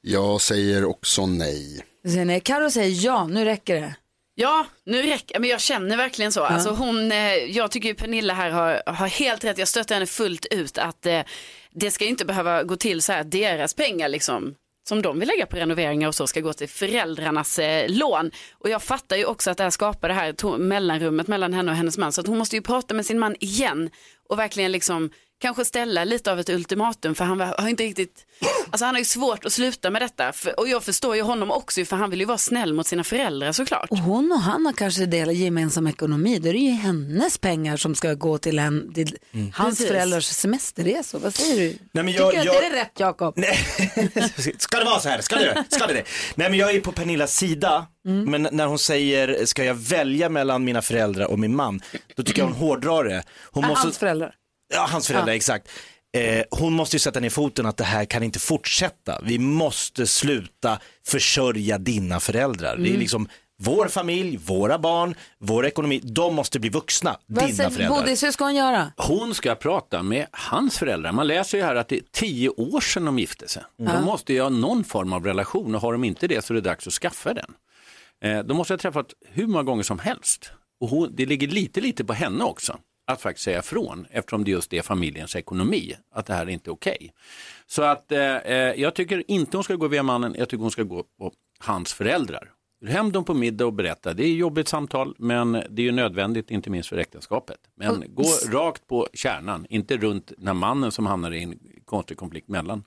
Jag 0.00 0.40
säger 0.40 0.84
också 0.84 1.26
nej. 1.26 1.80
Vad 2.02 2.12
säger 2.12 2.24
nej? 2.24 2.40
Karo 2.40 2.70
säger 2.70 3.04
ja, 3.04 3.26
nu 3.26 3.44
räcker 3.44 3.74
det. 3.80 3.94
Ja, 4.34 4.66
nu 4.84 5.02
räcker 5.02 5.40
men 5.40 5.48
jag 5.50 5.60
känner 5.60 5.96
verkligen 5.96 6.32
så. 6.32 6.42
Alltså 6.44 6.70
hon, 6.70 7.12
eh, 7.12 7.34
jag 7.34 7.70
tycker 7.70 7.88
ju 7.88 7.94
Pernilla 7.94 8.34
här 8.34 8.50
har, 8.50 8.82
har 8.86 9.06
helt 9.06 9.44
rätt, 9.44 9.58
jag 9.58 9.68
stöttar 9.68 9.94
henne 9.94 10.06
fullt 10.06 10.46
ut 10.50 10.78
att 10.78 11.06
eh, 11.06 11.20
det 11.72 11.90
ska 11.90 12.04
inte 12.04 12.24
behöva 12.24 12.62
gå 12.62 12.76
till 12.76 13.02
så 13.02 13.12
här 13.12 13.24
deras 13.24 13.74
pengar 13.74 14.08
liksom 14.08 14.54
som 14.88 15.02
de 15.02 15.18
vill 15.18 15.28
lägga 15.28 15.46
på 15.46 15.56
renoveringar 15.56 16.08
och 16.08 16.14
så 16.14 16.26
ska 16.26 16.40
gå 16.40 16.52
till 16.52 16.68
föräldrarnas 16.68 17.58
eh, 17.58 17.88
lån. 17.88 18.30
Och 18.52 18.70
jag 18.70 18.82
fattar 18.82 19.16
ju 19.16 19.24
också 19.24 19.50
att 19.50 19.56
det 19.56 19.62
här 19.62 19.70
skapar 19.70 20.08
det 20.08 20.14
här 20.14 20.58
mellanrummet 20.58 21.26
mellan 21.26 21.54
henne 21.54 21.70
och 21.70 21.76
hennes 21.76 21.98
man 21.98 22.12
så 22.12 22.20
att 22.20 22.26
hon 22.26 22.38
måste 22.38 22.56
ju 22.56 22.62
prata 22.62 22.94
med 22.94 23.06
sin 23.06 23.18
man 23.18 23.36
igen 23.40 23.90
och 24.28 24.38
verkligen 24.38 24.72
liksom 24.72 25.10
kanske 25.40 25.64
ställa 25.64 26.04
lite 26.04 26.32
av 26.32 26.40
ett 26.40 26.48
ultimatum 26.48 27.14
för 27.14 27.24
han 27.24 27.40
har 27.40 27.68
inte 27.68 27.82
riktigt, 27.82 28.26
alltså 28.70 28.84
han 28.84 28.94
har 28.94 28.98
ju 29.00 29.04
svårt 29.04 29.44
att 29.44 29.52
sluta 29.52 29.90
med 29.90 30.02
detta 30.02 30.32
för, 30.32 30.60
och 30.60 30.68
jag 30.68 30.82
förstår 30.84 31.16
ju 31.16 31.22
honom 31.22 31.50
också 31.50 31.84
för 31.84 31.96
han 31.96 32.10
vill 32.10 32.20
ju 32.20 32.26
vara 32.26 32.38
snäll 32.38 32.74
mot 32.74 32.86
sina 32.86 33.04
föräldrar 33.04 33.52
såklart. 33.52 33.90
Och 33.90 33.98
hon 33.98 34.32
och 34.32 34.40
han 34.40 34.66
har 34.66 34.72
kanske 34.72 35.06
delat 35.06 35.34
gemensam 35.36 35.86
ekonomi. 35.86 36.38
Då 36.38 36.48
är 36.48 36.52
det 36.52 36.58
ju 36.58 36.70
hennes 36.70 37.38
pengar 37.38 37.76
som 37.76 37.94
ska 37.94 38.14
gå 38.14 38.38
till, 38.38 38.58
en, 38.58 38.94
till 38.94 39.16
hans 39.54 39.68
Precis. 39.78 39.88
föräldrars 39.88 40.24
semesterresor. 40.24 41.18
Vad 41.18 41.34
säger 41.34 41.56
du? 41.60 41.78
Nej, 41.92 42.04
men 42.04 42.06
Tycker 42.06 42.22
jag- 42.24 42.32
du 42.34 42.38
att 42.38 42.44
jag- 42.44 42.62
det 42.62 42.66
är 42.66 42.70
rätt 42.84 43.00
Jakob? 43.00 43.34
Nej. 43.36 43.58
Ska 44.58 44.78
det 44.78 44.84
vara 44.84 45.00
så 45.00 45.08
här? 45.08 45.20
Ska 45.20 45.36
det 45.36 45.64
Ska 45.68 45.86
det 45.86 45.94
det? 45.94 46.02
Nej 46.34 46.50
men 46.50 46.58
jag 46.58 46.74
är 46.74 46.80
på 46.80 46.92
Pernillas 46.92 47.36
sida, 47.36 47.86
Mm. 48.06 48.30
men 48.30 48.48
när 48.52 48.66
hon 48.66 48.78
säger 48.78 49.44
ska 49.46 49.64
jag 49.64 49.74
välja 49.74 50.28
mellan 50.28 50.64
mina 50.64 50.82
föräldrar 50.82 51.26
och 51.30 51.38
min 51.38 51.56
man, 51.56 51.80
då 52.16 52.22
tycker 52.22 52.40
jag 52.42 52.46
hon 52.46 52.56
hårdrar 52.56 53.04
det. 53.04 53.22
Hon 53.50 53.66
måste... 53.66 53.82
Hans 53.86 53.98
föräldrar. 53.98 54.34
Ja, 54.74 54.86
hans 54.90 55.06
föräldrar, 55.06 55.32
exakt. 55.32 55.68
Eh, 56.16 56.44
hon 56.50 56.72
måste 56.72 56.96
ju 56.96 57.00
sätta 57.00 57.20
ner 57.20 57.30
foten 57.30 57.66
att 57.66 57.76
det 57.76 57.84
här 57.84 58.04
kan 58.04 58.22
inte 58.22 58.38
fortsätta. 58.38 59.20
Vi 59.22 59.38
måste 59.38 60.06
sluta 60.06 60.78
försörja 61.06 61.78
dina 61.78 62.20
föräldrar. 62.20 62.72
Mm. 62.72 62.84
Det 62.84 62.94
är 62.94 62.98
liksom 62.98 63.28
vår 63.58 63.88
familj, 63.88 64.36
våra 64.36 64.78
barn, 64.78 65.14
vår 65.38 65.66
ekonomi. 65.66 66.00
De 66.04 66.34
måste 66.34 66.60
bli 66.60 66.70
vuxna, 66.70 67.16
Vad 67.26 67.44
dina 67.44 67.56
säger 67.56 67.70
föräldrar. 67.70 68.00
Bodis, 68.00 68.22
hur 68.22 68.30
ska 68.30 68.44
hon 68.44 68.54
göra? 68.54 68.92
Hon 68.96 69.34
ska 69.34 69.54
prata 69.54 70.02
med 70.02 70.26
hans 70.32 70.78
föräldrar. 70.78 71.12
Man 71.12 71.26
läser 71.26 71.58
ju 71.58 71.64
här 71.64 71.74
att 71.74 71.88
det 71.88 71.96
är 71.96 72.02
tio 72.12 72.48
år 72.48 72.80
sedan 72.80 73.04
de 73.04 73.18
gifte 73.18 73.48
sig. 73.48 73.62
De 73.76 74.04
måste 74.04 74.32
ju 74.32 74.42
ha 74.42 74.48
någon 74.48 74.84
form 74.84 75.12
av 75.12 75.24
relation 75.24 75.74
och 75.74 75.80
har 75.80 75.92
de 75.92 76.04
inte 76.04 76.26
det 76.26 76.44
så 76.44 76.52
är 76.52 76.54
det 76.54 76.60
dags 76.60 76.86
att 76.86 76.92
skaffa 76.92 77.34
den. 77.34 77.54
Eh, 78.24 78.44
de 78.44 78.56
måste 78.56 78.72
ha 78.72 78.78
träffat 78.78 79.06
hur 79.28 79.46
många 79.46 79.62
gånger 79.62 79.82
som 79.82 79.98
helst. 79.98 80.50
Och 80.80 80.88
hon, 80.88 81.14
det 81.16 81.26
ligger 81.26 81.48
lite, 81.48 81.80
lite 81.80 82.04
på 82.04 82.12
henne 82.12 82.44
också 82.44 82.78
att 83.06 83.20
faktiskt 83.20 83.44
säga 83.44 83.58
ifrån 83.58 84.06
eftersom 84.10 84.44
det 84.44 84.50
just 84.50 84.72
är 84.72 84.82
familjens 84.82 85.36
ekonomi 85.36 85.96
att 86.10 86.26
det 86.26 86.34
här 86.34 86.46
är 86.46 86.50
inte 86.50 86.70
okej. 86.70 87.12
Så 87.66 87.82
att 87.82 88.12
eh, 88.12 88.36
eh, 88.36 88.80
jag 88.80 88.94
tycker 88.94 89.30
inte 89.30 89.56
hon 89.56 89.64
ska 89.64 89.74
gå 89.74 89.88
via 89.88 90.02
mannen, 90.02 90.34
jag 90.38 90.48
tycker 90.48 90.62
hon 90.62 90.70
ska 90.70 90.82
gå 90.82 91.04
på 91.18 91.32
hans 91.58 91.92
föräldrar. 91.92 92.52
Hem 92.86 93.12
dem 93.12 93.24
på 93.24 93.34
middag 93.34 93.66
och 93.66 93.72
berätta. 93.72 94.14
Det 94.14 94.24
är 94.24 94.32
jobbigt 94.32 94.68
samtal 94.68 95.14
men 95.18 95.52
det 95.52 95.82
är 95.82 95.86
ju 95.86 95.92
nödvändigt 95.92 96.50
inte 96.50 96.70
minst 96.70 96.88
för 96.88 96.96
äktenskapet. 96.96 97.58
Men 97.74 98.04
gå 98.08 98.24
rakt 98.52 98.86
på 98.86 99.08
kärnan, 99.12 99.66
inte 99.68 99.96
runt 99.96 100.32
den 100.38 100.46
här 100.46 100.54
mannen 100.54 100.92
som 100.92 101.06
hamnar 101.06 101.34
i 101.34 101.42
en 101.42 101.58
konstig 101.84 102.16
konflikt 102.16 102.48
mellan 102.48 102.84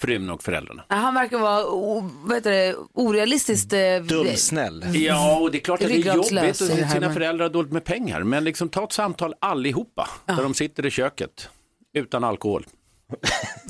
frun 0.00 0.30
och 0.30 0.42
föräldrarna. 0.42 0.84
Han 0.88 1.14
verkar 1.14 1.38
vara 1.38 1.66
o, 1.66 2.10
vad 2.24 2.36
heter 2.36 2.50
det, 2.50 2.76
orealistiskt... 2.92 3.72
Eh, 3.72 3.80
Dumsnäll. 4.02 4.84
Ja, 4.94 5.38
och 5.40 5.50
det 5.50 5.58
är 5.58 5.60
klart 5.60 5.80
att 5.80 5.88
det 5.88 5.92
är 5.92 5.96
Ryggradslös 5.96 6.60
jobbigt 6.60 6.76
det 6.76 6.82
och 6.82 6.88
här 6.88 6.94
sina 6.94 7.14
föräldrar 7.14 7.44
har 7.44 7.52
dåligt 7.52 7.72
med 7.72 7.84
pengar. 7.84 8.22
Men 8.22 8.44
liksom 8.44 8.68
ta 8.68 8.84
ett 8.84 8.92
samtal 8.92 9.34
allihopa, 9.38 10.08
där 10.26 10.42
de 10.42 10.54
sitter 10.54 10.86
i 10.86 10.90
köket 10.90 11.48
utan 11.94 12.24
alkohol 12.24 12.66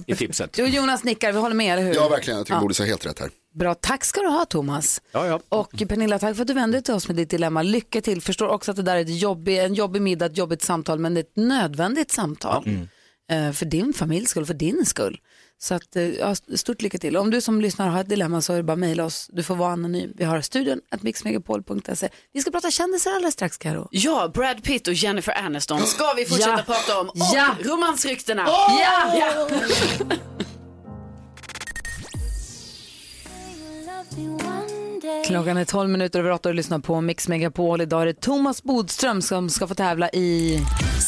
i 0.07 0.15
tipset. 0.15 0.51
Jo, 0.59 0.67
Jonas 0.67 1.05
nickar, 1.05 1.33
vi 1.33 1.39
håller 1.39 1.55
med, 1.55 1.73
eller 1.73 1.83
hur? 1.83 1.95
Ja, 1.95 2.09
verkligen. 2.09 2.39
Jag 2.39 2.47
tycker 2.47 2.61
Bodis 2.61 2.79
har 2.79 2.87
helt 2.87 3.07
rätt 3.07 3.19
här. 3.19 3.31
Bra, 3.55 3.75
tack 3.75 4.05
ska 4.05 4.21
du 4.21 4.29
ha 4.29 4.45
Thomas. 4.45 5.03
Ja, 5.13 5.27
ja. 5.27 5.41
Och 5.49 5.71
Pernilla, 5.89 6.19
tack 6.19 6.37
för 6.37 6.43
att 6.43 6.49
du 6.49 6.55
vände 6.55 6.77
dig 6.77 6.83
till 6.83 6.95
oss 6.95 7.09
med 7.09 7.17
ditt 7.17 7.31
dilemma. 7.31 7.63
Lycka 7.63 8.01
till. 8.01 8.23
Förstår 8.23 8.49
också 8.49 8.71
att 8.71 8.77
det 8.77 8.83
där 8.83 8.97
är 8.97 9.01
ett 9.01 9.21
jobbig, 9.21 9.59
en 9.59 9.75
jobbig 9.75 10.03
middag, 10.03 10.27
ett 10.27 10.39
jobbigt 10.39 10.63
samtal, 10.63 10.99
men 10.99 11.15
det 11.15 11.21
är 11.21 11.23
ett 11.23 11.37
nödvändigt 11.37 12.11
samtal. 12.11 12.65
Eh, 13.31 13.53
för 13.53 13.67
din 13.67 13.93
familjs 13.93 14.31
skull, 14.31 14.47
för 14.47 14.55
din 14.55 14.87
skull. 14.87 15.21
Så 15.59 15.75
att, 15.75 15.97
eh, 15.97 16.03
ja, 16.03 16.35
stort 16.35 16.83
lycka 16.83 16.99
till. 16.99 17.17
Om 17.17 17.31
du 17.31 17.41
som 17.41 17.61
lyssnar 17.61 17.89
har 17.89 18.01
ett 18.01 18.09
dilemma 18.09 18.41
så 18.41 18.53
är 18.53 18.57
det 18.57 18.63
bara 18.63 18.73
att 18.73 18.79
mejla 18.79 19.05
oss. 19.05 19.29
Du 19.33 19.43
får 19.43 19.57
vara 19.57 19.73
anonym. 19.73 20.13
Vi 20.17 20.25
har 20.25 20.41
studion 20.41 20.81
at 20.91 21.03
mixmegapol.se. 21.03 22.09
Vi 22.33 22.41
ska 22.41 22.51
prata 22.51 22.71
kändisar 22.71 23.11
alldeles 23.11 23.35
strax, 23.35 23.57
Karo. 23.59 23.89
Ja, 23.91 24.31
Brad 24.35 24.63
Pitt 24.65 24.89
och 24.89 24.95
Jennifer 24.95 25.33
Aniston 25.39 25.81
ska 25.87 26.13
vi 26.17 26.25
fortsätta 26.25 26.65
Ja. 26.67 26.75
prata 26.75 27.01
om. 27.01 27.09
Och 27.09 27.17
Ja. 27.35 27.57
romansryktena. 27.65 28.45
Ja! 28.47 29.15
Ja. 29.19 29.49
Klockan 35.27 35.57
är 35.57 35.65
12 35.65 35.91
minuter 35.91 36.19
över 36.19 36.31
8 36.31 36.49
och 36.49 36.53
du 36.53 36.57
lyssnar 36.57 36.79
på 36.79 37.01
Mix 37.01 37.29
Megapol. 37.29 37.81
Idag 37.81 38.03
är 38.03 38.07
det 38.07 38.21
Thomas 38.21 38.63
Bodström 38.63 39.23
som 39.23 39.51
ska 39.51 39.67
få 39.67 39.75
tävla 39.75 40.09
i... 40.11 40.61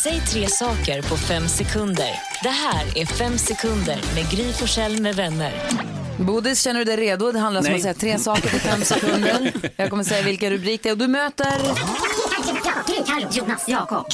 Säg 0.02 0.20
tre 0.20 0.46
saker 0.46 1.02
på 1.02 1.16
fem 1.16 1.48
sekunder. 1.48 2.10
Det 2.42 2.48
här 2.48 2.98
är 2.98 3.06
Fem 3.06 3.38
sekunder 3.38 4.00
med 4.14 4.30
Gry 4.30 4.52
Forssell 4.52 5.02
med 5.02 5.16
vänner. 5.16 5.52
Bodis, 6.18 6.62
känner 6.62 6.78
du 6.78 6.84
dig 6.84 6.96
redo? 6.96 7.32
Det 7.32 7.38
handlar 7.38 7.60
om 7.60 7.64
Nej. 7.64 7.74
att 7.74 7.82
säga 7.82 7.94
tre 7.94 8.18
saker 8.18 8.48
på 8.50 8.58
fem 8.58 8.82
sekunder. 8.82 9.52
Jag 9.76 9.90
kommer 9.90 10.04
säga 10.04 10.22
vilka 10.22 10.50
rubrik 10.50 10.82
det 10.82 10.88
är 10.88 10.92
och 10.92 10.98
du 10.98 11.08
möter... 11.08 11.44
Carro, 13.06 13.28
Jonas, 13.32 13.68
Jakob. 13.68 14.06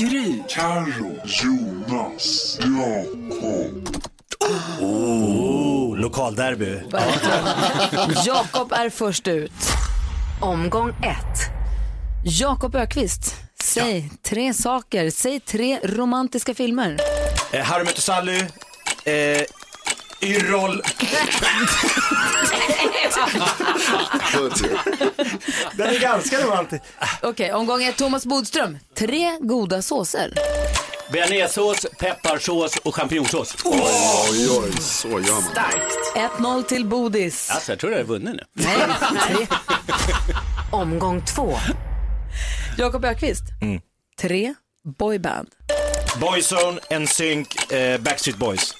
Oh, 4.80 5.96
lokalderby. 5.96 6.80
Jakob 8.24 8.72
är 8.72 8.90
först 8.90 9.28
ut. 9.28 9.71
Omgång 10.42 10.88
ett. 10.90 11.38
Jakob 12.24 12.74
Ökvist, 12.74 13.34
säg 13.62 14.10
tre 14.22 14.54
saker. 14.54 15.10
Säg 15.10 15.40
tre 15.40 15.78
romantiska 15.82 16.54
filmer. 16.54 16.98
Eh, 17.52 17.64
Harry 17.64 17.84
möter 17.84 18.00
Sally, 18.00 18.38
eh, 19.04 19.42
Yrrol. 20.22 20.82
Den 25.76 25.88
är 25.88 26.00
ganska 26.00 26.40
romantisk. 26.46 26.82
Okej, 27.22 27.52
omgång 27.52 27.82
ett. 27.84 27.96
Thomas 27.96 28.26
Bodström. 28.26 28.78
Tre 28.98 29.38
goda 29.40 29.82
såser. 29.82 30.32
Bearnaisesås, 31.12 31.86
pepparsås 31.98 32.76
och 32.76 32.94
champinjonsås. 32.94 33.56
Oj, 33.64 33.80
oj, 34.50 34.72
så 34.80 35.08
gör 35.08 35.32
man. 35.32 35.42
Starkt. 35.42 36.32
1-0 36.38 36.62
till 36.62 36.86
Bodis. 36.86 37.50
Alltså, 37.50 37.72
jag 37.72 37.78
tror 37.78 37.92
jag 37.92 38.00
är 38.00 38.04
vunnit 38.04 38.34
nu. 38.34 38.44
Nej. 38.52 39.48
Omgång 40.70 41.24
två. 41.24 41.58
Jakob 42.78 43.04
Ökvist. 43.04 43.42
Tre 44.20 44.54
boyband. 44.98 45.48
Boyzone, 46.20 46.80
NSYNC, 46.98 47.72
eh, 47.72 48.00
Backstreet 48.00 48.36
Boys. 48.38 48.74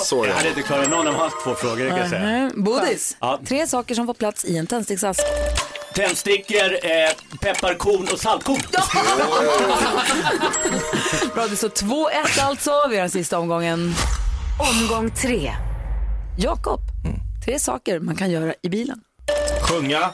Så 0.00 0.16
Jag 0.16 0.28
ja. 0.28 0.32
hade 0.34 0.48
inte 0.48 0.62
klarat 0.62 0.90
någon 0.90 1.06
av 1.08 1.14
hans 1.14 1.32
två 1.44 1.54
frågor, 1.54 1.88
kan 1.88 1.98
jag 1.98 2.10
säga. 2.10 2.22
Mhm. 2.22 2.64
Bodis. 2.64 3.16
Ja. 3.20 3.40
Tre 3.48 3.66
saker 3.66 3.94
som 3.94 4.06
får 4.06 4.14
plats 4.14 4.44
i 4.44 4.56
en 4.56 4.66
tändsticksask. 4.66 5.20
Tändstickor, 5.94 6.72
eh, 6.72 7.10
pepparkorn 7.40 8.08
och 8.12 8.20
saltkorn. 8.20 8.56
Bra, 11.34 11.46
det 11.46 11.56
står 11.56 11.68
2-1 11.68 12.40
alltså. 12.40 12.70
Vi 12.90 12.96
har 12.96 13.00
den 13.02 13.10
sista 13.10 13.38
omgången. 13.38 13.94
Omgång 14.58 15.10
tre. 15.10 15.52
Jakob. 16.38 16.80
Tre 17.44 17.58
saker 17.58 18.00
man 18.00 18.16
kan 18.16 18.30
göra 18.30 18.54
i 18.62 18.68
bilen. 18.68 19.00
Sjunga, 19.62 20.10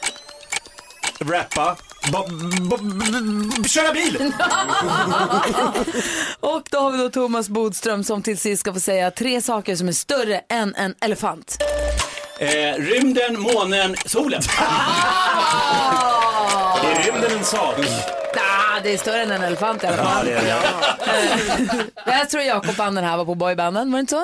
rappa, 1.19 1.77
bo, 2.11 2.23
bo, 2.69 2.77
bo, 2.77 3.63
köra 3.63 3.93
bil. 3.93 4.17
Och 6.39 6.63
då 6.71 6.79
har 6.79 6.91
vi 6.91 6.97
då 6.97 7.09
Thomas 7.09 7.49
Bodström 7.49 8.03
som 8.03 8.21
till 8.21 8.37
sist 8.37 8.59
ska 8.59 8.73
få 8.73 8.79
säga 8.79 9.11
tre 9.11 9.41
saker 9.41 9.75
som 9.75 9.87
är 9.87 9.91
större 9.91 10.41
än 10.49 10.75
en 10.75 10.95
elefant. 11.01 11.57
Eh, 12.39 12.73
rymden, 12.77 13.39
månen, 13.39 13.95
solen. 14.05 14.41
Är 16.83 17.03
rymden 17.03 17.31
en 17.37 17.43
sak? 17.45 17.75
Ah, 18.35 18.79
det 18.83 18.93
är 18.93 18.97
större 18.97 19.21
än 19.21 19.31
en 19.31 19.43
elefant 19.43 19.83
i 19.83 19.87
alla 19.87 19.97
fall. 19.97 20.27
Ja, 20.27 20.41
det 20.41 20.51
är 20.51 20.61
det. 22.05 22.11
Jag 22.11 22.29
tror 22.29 22.43
Jakob 22.43 22.75
vann 22.75 22.95
den 22.95 23.03
här 23.03 23.17
var 23.17 23.25
på 23.25 23.35
boybanden, 23.35 23.91
var 23.91 23.97
det 23.97 24.01
inte 24.01 24.11
så? 24.15 24.23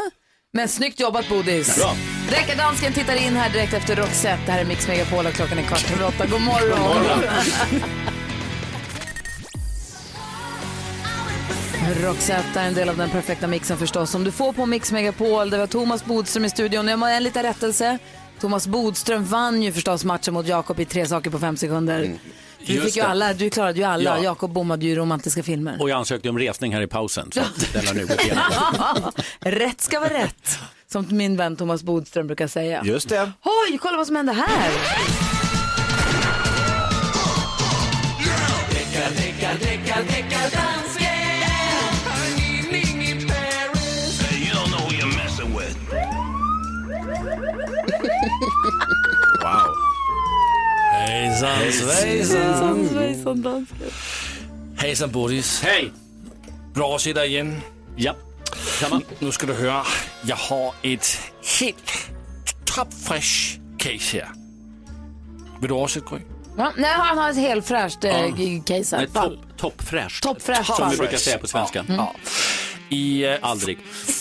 Men 0.53 0.67
snyggt 0.67 0.99
jobbat 0.99 1.29
Bodis. 1.29 1.77
Bra. 1.77 1.95
Deckardansken 2.29 2.93
tittar 2.93 3.15
in 3.15 3.35
här 3.35 3.49
direkt 3.49 3.73
efter 3.73 3.95
Roxette. 3.95 4.41
Det 4.45 4.51
här 4.51 4.59
är 4.61 4.65
Mix 4.65 4.87
Megapol 4.87 5.25
och 5.25 5.33
klockan 5.33 5.57
är 5.59 5.63
kvart 5.63 5.91
över 5.91 6.07
åtta. 6.07 6.25
God 6.25 6.41
morgon. 6.41 7.21
Roxette 11.93 12.59
är 12.59 12.67
en 12.67 12.73
del 12.73 12.89
av 12.89 12.97
den 12.97 13.09
perfekta 13.09 13.47
mixen 13.47 13.77
förstås 13.77 14.11
som 14.11 14.23
du 14.23 14.31
får 14.31 14.53
på 14.53 14.65
Mix 14.65 14.91
Megapol. 14.91 15.49
Det 15.49 15.57
var 15.57 15.67
Thomas 15.67 16.05
Bodström 16.05 16.45
i 16.45 16.49
studion. 16.49 16.87
Jag 16.87 16.97
har 16.97 17.09
en 17.09 17.23
liten 17.23 17.43
rättelse. 17.43 17.97
Thomas 18.39 18.67
Bodström 18.67 19.25
vann 19.25 19.63
ju 19.63 19.71
förstås 19.71 20.03
matchen 20.05 20.33
mot 20.33 20.47
Jakob 20.47 20.79
i 20.79 20.85
tre 20.85 21.05
saker 21.05 21.29
på 21.29 21.39
fem 21.39 21.57
sekunder. 21.57 21.99
Du, 21.99 22.73
Just 22.73 22.85
fick 22.85 22.95
ju 22.95 23.01
det. 23.01 23.07
alla, 23.07 23.33
du 23.33 23.49
klarade 23.49 23.77
ju 23.79 23.83
alla. 23.83 24.17
Ja. 24.17 24.23
Jakob 24.23 24.51
bommade 24.51 24.85
ju 24.85 24.95
romantiska 24.95 25.43
filmer. 25.43 25.77
Och 25.81 25.89
jag 25.89 25.97
ansökte 25.97 26.29
om 26.29 26.39
resning 26.39 26.73
här 26.73 26.81
i 26.81 26.87
pausen, 26.87 27.31
så 27.31 27.41
den 27.73 27.87
har 27.87 27.93
nu 27.93 28.05
gått 28.05 28.23
igenom. 28.23 28.43
rätt 29.39 29.81
ska 29.81 29.99
vara 29.99 30.13
rätt, 30.13 30.59
som 30.91 31.07
min 31.11 31.37
vän 31.37 31.55
Thomas 31.55 31.83
Bodström 31.83 32.27
brukar 32.27 32.47
säga. 32.47 32.81
Just 32.85 33.09
det. 33.09 33.31
Oj, 33.69 33.77
kolla 33.81 33.97
vad 33.97 34.07
som 34.07 34.15
hände 34.15 34.33
här. 34.33 34.71
Wow. 34.71 35.35
Hejsan 51.35 51.71
svejsan. 51.71 52.89
Svejsan 52.89 53.41
dansken. 53.41 53.87
Hejsan 54.77 55.11
Bodis. 55.11 55.61
Hej! 55.61 55.91
Bra 56.73 56.95
att 56.95 57.01
se 57.01 57.13
dig 57.13 57.29
igen. 57.29 57.61
Ja, 57.95 58.15
samma. 58.79 59.01
Nu 59.19 59.31
ska 59.31 59.47
du 59.47 59.53
höra, 59.53 59.83
jag 60.23 60.35
har 60.35 60.73
ett 60.81 61.19
helt 61.59 62.09
topfresh 62.65 63.59
case 63.77 64.17
här. 64.17 64.29
Vill 65.61 65.69
du 65.69 65.75
också 65.75 65.99
Gry? 65.99 66.19
Ja, 66.57 66.71
nej, 66.77 66.93
han 66.93 67.17
har 67.17 67.29
ett 67.29 67.37
helt 67.37 67.67
fräscht 67.67 68.03
eh, 68.03 68.11
case 68.65 68.95
här. 68.95 68.97
Nej, 68.97 69.07
topp, 69.13 69.57
toppfräscht. 69.57 70.23
Toppfräscht 70.23 70.65
Som 70.65 70.75
fall. 70.75 70.91
vi 70.91 70.97
brukar 70.97 71.17
säga 71.17 71.37
på 71.37 71.47
svenska. 71.47 71.85
Ja. 71.87 72.15
I 72.89 73.25
uh, 73.25 73.35
Aldrig. 73.41 73.77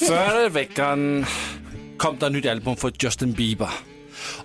förra 0.09 0.49
veckan 0.49 1.27
kom 1.97 2.17
der 2.19 2.27
et 2.27 2.33
nyt 2.33 2.47
album 2.47 2.77
fra 2.77 2.91
Justin 3.03 3.33
Bieber. 3.33 3.71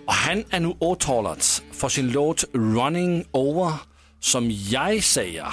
Og 0.07 0.13
han 0.13 0.43
er 0.51 0.59
nu 0.59 0.73
åtalad 0.81 1.61
för 1.79 1.89
sin 1.89 2.11
låt 2.11 2.43
Running 2.53 3.25
Over, 3.31 3.73
som 4.19 4.51
jag 4.51 5.03
säger 5.03 5.45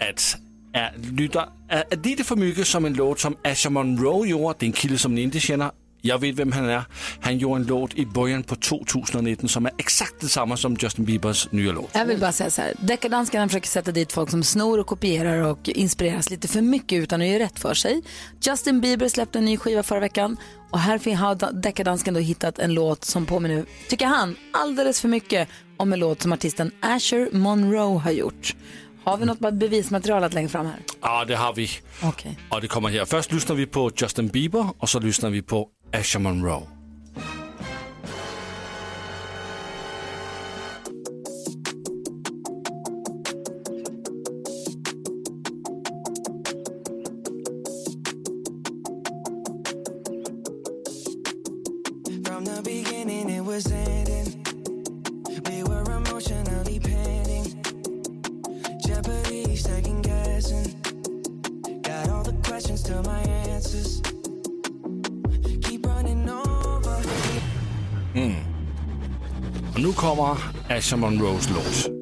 att 0.00 0.36
är, 0.72 0.94
lyder, 1.16 1.44
är, 1.68 1.84
är 1.90 1.96
lite 1.96 2.24
för 2.24 2.36
mycket 2.36 2.66
som 2.66 2.84
en 2.84 2.94
låt, 2.94 3.20
som 3.20 3.36
Asher 3.44 3.70
Monroe 3.70 4.28
gjorde. 4.28 4.54
Det 4.58 4.64
är 4.64 4.66
en 4.66 4.72
kille 4.72 4.98
som 4.98 5.14
ni 5.14 5.22
inte 5.22 5.40
känner. 5.40 5.70
Jeg 6.06 6.20
ved, 6.22 6.32
hvem 6.38 6.52
han 6.52 6.68
er. 6.70 6.84
Han 7.20 7.38
gjorde 7.38 7.60
en 7.60 7.66
låt 7.66 7.94
i 7.94 8.06
början 8.06 8.42
på 8.42 8.54
2019, 8.54 9.48
som 9.48 9.66
er 9.66 9.70
exakt 9.78 10.20
det 10.20 10.30
samme 10.30 10.56
som 10.56 10.76
Justin 10.82 11.04
Biebers 11.04 11.48
nye 11.52 11.72
låt. 11.72 11.90
Jag 11.92 12.06
vill 12.06 12.20
bara 12.20 12.32
säga 12.32 12.50
så 12.50 12.62
här, 12.62 12.74
deckardanskarna 12.80 13.48
försöker 13.48 13.68
sätta 13.68 13.92
dit 13.92 14.12
folk 14.12 14.30
som 14.30 14.42
snor 14.42 14.78
och 14.80 14.86
kopierar 14.86 15.42
och 15.42 15.68
inspireras 15.68 16.30
lite 16.30 16.48
för 16.48 16.60
mycket 16.60 17.02
utan 17.02 17.20
att 17.20 17.26
göra 17.28 17.38
rätt 17.38 17.58
för 17.58 17.74
sig. 17.74 18.02
Justin 18.40 18.80
Bieber 18.80 19.08
släppte 19.08 19.38
en 19.38 19.44
ny 19.44 19.56
skiva 19.56 19.82
förra 19.82 20.00
veckan 20.00 20.36
och 20.70 20.78
här 20.78 21.14
har 21.14 21.52
deckardansken 21.52 22.14
då 22.14 22.20
hittat 22.20 22.58
en 22.58 22.74
låt 22.74 23.04
som 23.04 23.26
påminner, 23.26 23.64
tycker 23.88 24.06
han, 24.06 24.36
alldeles 24.52 25.00
för 25.00 25.08
mycket 25.08 25.48
om 25.76 25.92
en 25.92 25.98
låt 25.98 26.22
som 26.22 26.32
artisten 26.32 26.70
Asher 26.80 27.28
Monroe 27.32 27.98
har 27.98 28.10
gjort. 28.10 28.54
Har 29.04 29.16
vi 29.16 29.24
något 29.24 29.54
bevismaterial 29.54 30.24
att 30.24 30.34
lägga 30.34 30.48
fram 30.48 30.66
här? 30.66 30.80
Ja, 31.00 31.24
det 31.24 31.36
har 31.36 31.54
vi. 31.54 31.70
Okej. 32.02 32.38
Og 32.50 32.60
det 32.60 32.68
kommer 32.68 32.88
her. 32.88 33.04
Først 33.04 33.32
lyssnar 33.32 33.56
vi 33.56 33.66
på 33.66 33.90
Justin 33.96 34.28
Bieber, 34.28 34.66
og 34.78 34.88
så 34.88 34.98
lyssnar 34.98 35.30
vi 35.30 35.42
på 35.42 35.68
Asher 35.92 36.18
Monroe. 36.18 36.75
Og 70.16 70.22
kommer 70.22 70.36
Asher 70.70 70.96
Monroes 70.96 71.48
låt. 71.50 71.95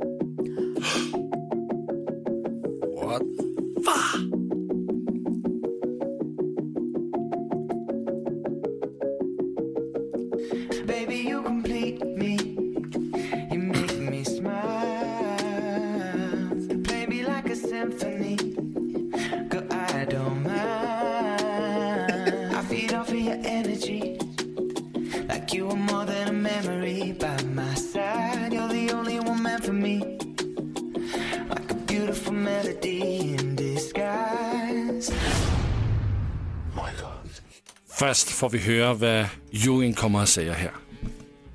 Får 38.34 38.48
vi 38.50 38.58
høre, 38.58 38.94
hvad 38.94 39.26
juryen 39.50 39.94
kommer 39.94 40.22
at 40.22 40.28
sige 40.28 40.52
her. 40.54 40.70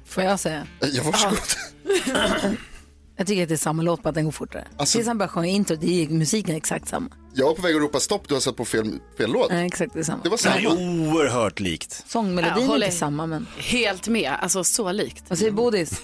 Får 0.06 0.24
jag 0.24 0.40
säga? 0.40 0.68
Ja, 0.82 1.04
varsågod. 1.04 1.38
Jag 3.20 3.28
tycker 3.28 3.44
att 3.44 3.50
det 3.50 3.56
är 3.56 3.58
samma 3.58 3.84
låt, 3.84 4.04
bara 4.04 4.10
att 4.10 4.16
den 4.16 4.26
går 4.26 4.32
fortare. 4.32 4.68
Alltså- 4.78 4.98
Tills 4.98 5.08
han 5.08 5.18
börjar 5.18 5.28
sjunga 5.30 5.48
intro, 5.48 5.76
det 5.76 6.04
är 6.04 6.10
musiken 6.10 6.54
är 6.54 6.58
exakt 6.58 6.88
samma. 6.88 7.10
Jag 7.34 7.46
var 7.46 7.54
på 7.54 7.62
väg 7.62 7.76
att 7.76 7.82
ropa 7.82 8.00
stopp, 8.00 8.28
du 8.28 8.34
har 8.34 8.42
satt 8.42 8.56
på 8.56 8.66
fel, 8.66 8.94
fel 9.18 9.32
låt. 9.32 9.52
Nej, 9.52 9.66
exakt 9.68 9.94
detsamma. 9.94 10.20
Det 10.24 10.30
var 10.30 10.40
Det 10.44 10.50
är 10.50 10.62
samma. 10.62 10.76
oerhört 11.12 11.60
likt. 11.60 12.04
Sångmelodin 12.08 12.66
Jag 12.66 12.72
är 12.82 12.86
inte 12.86 12.98
samma, 12.98 13.26
men... 13.26 13.48
Helt 13.58 14.08
med, 14.08 14.32
alltså 14.42 14.64
så 14.64 14.92
likt. 14.92 15.24
Vad 15.28 15.38
säger 15.40 15.52
Bodis? 15.52 16.02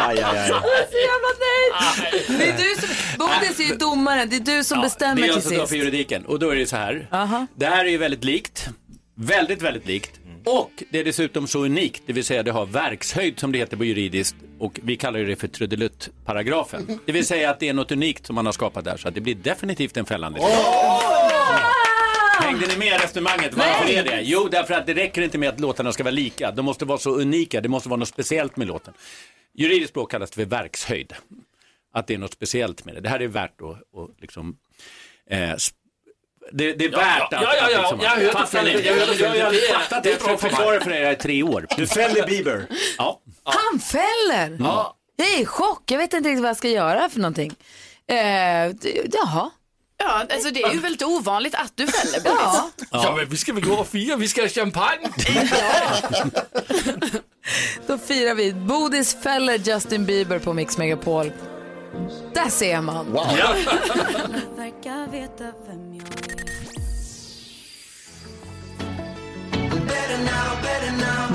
Aj, 0.00 0.22
aj, 0.22 0.38
aj. 0.38 0.48
Jag 0.48 0.56
är 0.56 0.86
så 0.90 0.98
jävla 1.10 1.30
nöjd. 1.40 2.40
Det 2.40 2.48
är 2.48 2.56
du 2.58 2.80
som, 2.80 2.88
Bodis 3.18 3.60
är 3.60 3.64
ju 3.64 3.74
domaren, 3.76 4.28
det 4.30 4.36
är 4.36 4.40
du 4.56 4.64
som 4.64 4.78
Det 4.78 4.82
bestämmer 4.82 5.22
är 5.22 5.26
jag 5.26 5.34
till 5.34 5.42
som 5.42 5.56
tar 5.56 5.66
för 5.66 5.76
juridiken. 5.76 6.24
Och 6.26 6.38
då 6.38 6.50
är 6.50 6.56
det 6.56 6.66
så 6.66 6.76
här. 6.76 7.08
Aha. 7.12 7.46
Det 7.54 7.66
här 7.66 7.84
är 7.84 7.88
ju 7.90 7.98
väldigt 7.98 8.24
likt. 8.24 8.68
Väldigt, 9.14 9.62
väldigt 9.62 9.86
likt. 9.86 10.10
Och 10.44 10.82
det 10.90 10.98
är 11.00 11.04
dessutom 11.04 11.46
så 11.46 11.64
unikt, 11.64 12.02
det 12.06 12.12
vill 12.12 12.24
säga 12.24 12.42
det 12.42 12.50
har 12.50 12.66
verkshöjd 12.66 13.38
som 13.40 13.52
det 13.52 13.58
heter 13.58 13.76
på 13.76 13.84
juridiskt 13.84 14.36
och 14.58 14.80
vi 14.82 14.96
kallar 14.96 15.18
ju 15.18 15.26
det 15.26 15.36
för 15.36 15.48
trudelutt-paragrafen. 15.48 16.98
Det 17.06 17.12
vill 17.12 17.26
säga 17.26 17.50
att 17.50 17.60
det 17.60 17.68
är 17.68 17.72
något 17.74 17.92
unikt 17.92 18.26
som 18.26 18.34
man 18.34 18.46
har 18.46 18.52
skapat 18.52 18.84
där 18.84 18.96
så 18.96 19.08
att 19.08 19.14
det 19.14 19.20
blir 19.20 19.34
definitivt 19.34 19.96
en 19.96 20.06
fällande 20.06 20.38
dom. 20.40 20.48
Hängde 22.40 22.66
ni 22.66 22.76
med 22.76 22.88
i 22.88 22.90
resonemanget? 23.04 23.54
Varför 23.54 23.90
är 23.92 24.04
det? 24.04 24.20
Jo, 24.22 24.48
därför 24.50 24.74
att 24.74 24.86
det 24.86 24.94
räcker 24.94 25.22
inte 25.22 25.38
med 25.38 25.48
att 25.48 25.60
låtarna 25.60 25.92
ska 25.92 26.02
vara 26.04 26.10
lika. 26.14 26.50
De 26.50 26.64
måste 26.64 26.84
vara 26.84 26.98
så 26.98 27.10
unika, 27.10 27.60
det 27.60 27.68
måste 27.68 27.88
vara 27.88 27.98
något 27.98 28.08
speciellt 28.08 28.56
med 28.56 28.68
låten. 28.68 28.94
Juridiskt 29.60 29.90
språk 29.90 30.10
kallas 30.10 30.30
det 30.30 30.34
för 30.34 30.44
verkshöjd. 30.44 31.12
Att 31.94 32.06
det 32.06 32.14
är 32.14 32.18
något 32.18 32.32
speciellt 32.32 32.84
med 32.84 32.94
det. 32.94 33.00
Det 33.00 33.08
här 33.08 33.22
är 33.22 33.28
värt 33.28 33.60
att, 33.60 33.66
att 34.00 34.20
liksom 34.20 34.56
eh, 35.30 35.54
det, 36.52 36.72
det 36.72 36.84
är 36.84 36.90
värt 36.90 37.28
ja, 37.30 37.36
att... 37.38 37.42
ja, 37.42 37.54
ja, 37.56 37.64
att 37.64 37.70
liksom, 37.80 38.00
jag 38.00 38.10
har 38.10 38.16
hört 38.20 38.32
fattar 38.32 38.64
det. 38.64 38.70
Jag- 38.72 38.84
jag- 38.84 38.96
jag- 38.98 39.36
Jag 39.36 39.44
har 39.44 39.52
det 40.02 40.10
Jag 40.10 40.20
för 40.20 40.26
mig. 40.28 40.38
förklarar 40.38 40.80
för 40.80 40.90
er 40.90 41.12
i 41.12 41.16
tre 41.16 41.42
år. 41.42 41.66
Du 41.76 41.86
fäller 41.86 42.26
Bieber. 42.26 42.66
Ja. 42.98 43.20
Han 43.44 43.80
fäller! 43.80 44.56
Ja. 44.60 44.96
Jag 45.16 45.28
är 45.28 45.40
i 45.40 45.46
chock, 45.46 45.90
jag 45.90 45.98
vet 45.98 46.12
inte 46.14 46.28
riktigt 46.28 46.42
vad 46.42 46.48
jag 46.50 46.56
ska 46.56 46.68
göra 46.68 47.08
för 47.08 47.20
någonting. 47.20 47.54
Eh, 48.06 48.16
jaha. 49.12 49.50
Ja, 49.96 50.26
alltså 50.30 50.50
det 50.50 50.62
är 50.62 50.72
ju 50.72 50.78
väldigt 50.80 51.02
ovanligt 51.02 51.54
att 51.54 51.72
du 51.76 51.86
fäller 51.86 52.20
Bodis. 52.20 52.38
Ja. 52.40 52.70
Ja, 52.90 53.14
men 53.16 53.28
vi 53.28 53.36
ska 53.36 53.52
väl 53.52 53.64
gå 53.64 53.74
och 53.74 53.88
fira, 53.88 54.16
vi 54.16 54.28
ska 54.28 54.40
ha 54.42 54.48
champagne. 54.48 55.08
Då 57.86 57.98
firar 57.98 58.34
vi. 58.34 58.52
Bodis 58.52 59.22
fäller 59.22 59.58
Justin 59.58 60.06
Bieber 60.06 60.38
på 60.38 60.52
Mix 60.52 60.78
Megapol. 60.78 61.32
Där 62.34 62.48
ser 62.48 62.80
man. 62.80 63.06
Wow. 63.12 63.26
Ja. 63.38 63.54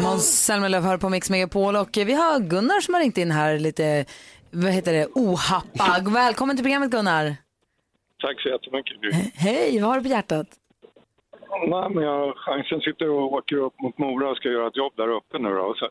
Måns 0.03 0.45
Zelmerlöw 0.45 0.81
hör 0.87 0.97
på 0.97 1.09
Mix 1.09 1.29
Megapol 1.29 1.75
och 1.75 1.89
vi 1.97 2.13
har 2.13 2.39
Gunnar 2.39 2.81
som 2.81 2.93
har 2.93 3.01
ringt 3.01 3.17
in 3.17 3.31
här 3.31 3.59
lite, 3.59 4.05
vad 4.51 4.71
heter 4.71 4.93
det, 4.93 5.05
ohappag. 5.05 6.13
Välkommen 6.13 6.55
till 6.57 6.63
programmet 6.63 6.91
Gunnar. 6.91 7.35
Tack 8.21 8.41
så 8.41 8.49
jättemycket. 8.49 9.01
Du. 9.01 9.11
Hej, 9.35 9.79
vad 9.81 9.89
har 9.89 9.97
du 9.97 10.03
på 10.03 10.09
hjärtat? 10.09 10.47
Nej, 11.67 11.89
men 11.89 12.03
jag, 12.03 12.37
chansen 12.37 12.79
sitter 12.79 13.09
och 13.09 13.33
åker 13.33 13.55
upp 13.55 13.81
mot 13.81 13.97
Mora 13.97 14.29
och 14.29 14.37
ska 14.37 14.49
göra 14.49 14.67
ett 14.67 14.77
jobb 14.77 14.93
där 14.95 15.07
uppe 15.07 15.39
nu 15.39 15.49
då. 15.49 15.73
Så, 15.77 15.89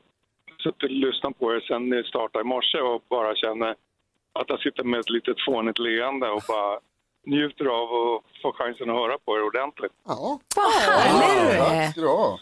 suttit 0.64 0.82
och 0.82 0.90
lyssnat 1.06 1.38
på 1.38 1.44
er 1.54 1.60
sen 1.68 1.82
ni 1.90 1.98
startade 2.12 2.42
i 2.44 2.48
morse 2.54 2.78
och 2.90 3.02
bara 3.14 3.34
känner 3.42 3.70
att 4.38 4.48
jag 4.52 4.60
sitter 4.60 4.84
med 4.90 5.00
ett 5.00 5.10
litet 5.16 5.36
fånigt 5.46 5.78
leende 5.78 6.26
och 6.36 6.42
bara 6.48 6.78
njuter 7.26 7.64
av 7.80 7.88
att 8.04 8.22
få 8.42 8.48
chansen 8.58 8.90
att 8.90 8.96
höra 9.02 9.16
på 9.24 9.30
er 9.36 9.42
ordentligt. 9.50 9.92
Ja, 10.12 10.40
Vad 10.56 10.72
härlig 10.72 11.52
du 11.52 11.58
tack 11.58 11.72
är. 11.72 11.90
ska 11.90 12.00
du 12.00 12.06
ha. 12.06 12.38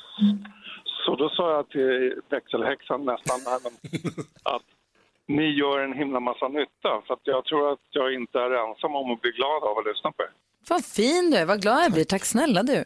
Så 1.06 1.16
då 1.16 1.28
sa 1.28 1.44
jag 1.56 1.68
till 1.68 2.20
växelhäxan 2.28 3.04
nästan 3.04 3.38
att 4.54 4.62
ni 5.26 5.46
gör 5.62 5.78
en 5.78 5.92
himla 5.92 6.20
massa 6.20 6.48
nytta. 6.48 6.90
För 7.06 7.14
att 7.14 7.20
jag 7.34 7.44
tror 7.44 7.72
att 7.72 7.78
jag 7.90 8.14
inte 8.14 8.38
är 8.38 8.50
ensam 8.68 8.94
om 8.96 9.10
att 9.12 9.20
bli 9.20 9.30
glad 9.30 9.62
av 9.62 9.78
att 9.78 9.86
lyssna 9.86 10.12
på 10.12 10.22
er. 10.22 10.30
Vad 10.68 10.84
fin 10.84 11.30
du 11.30 11.36
är, 11.36 11.46
vad 11.46 11.62
glad 11.62 11.84
jag 11.84 11.92
blir. 11.92 12.04
Tack 12.04 12.24
snälla 12.24 12.62
du. 12.62 12.84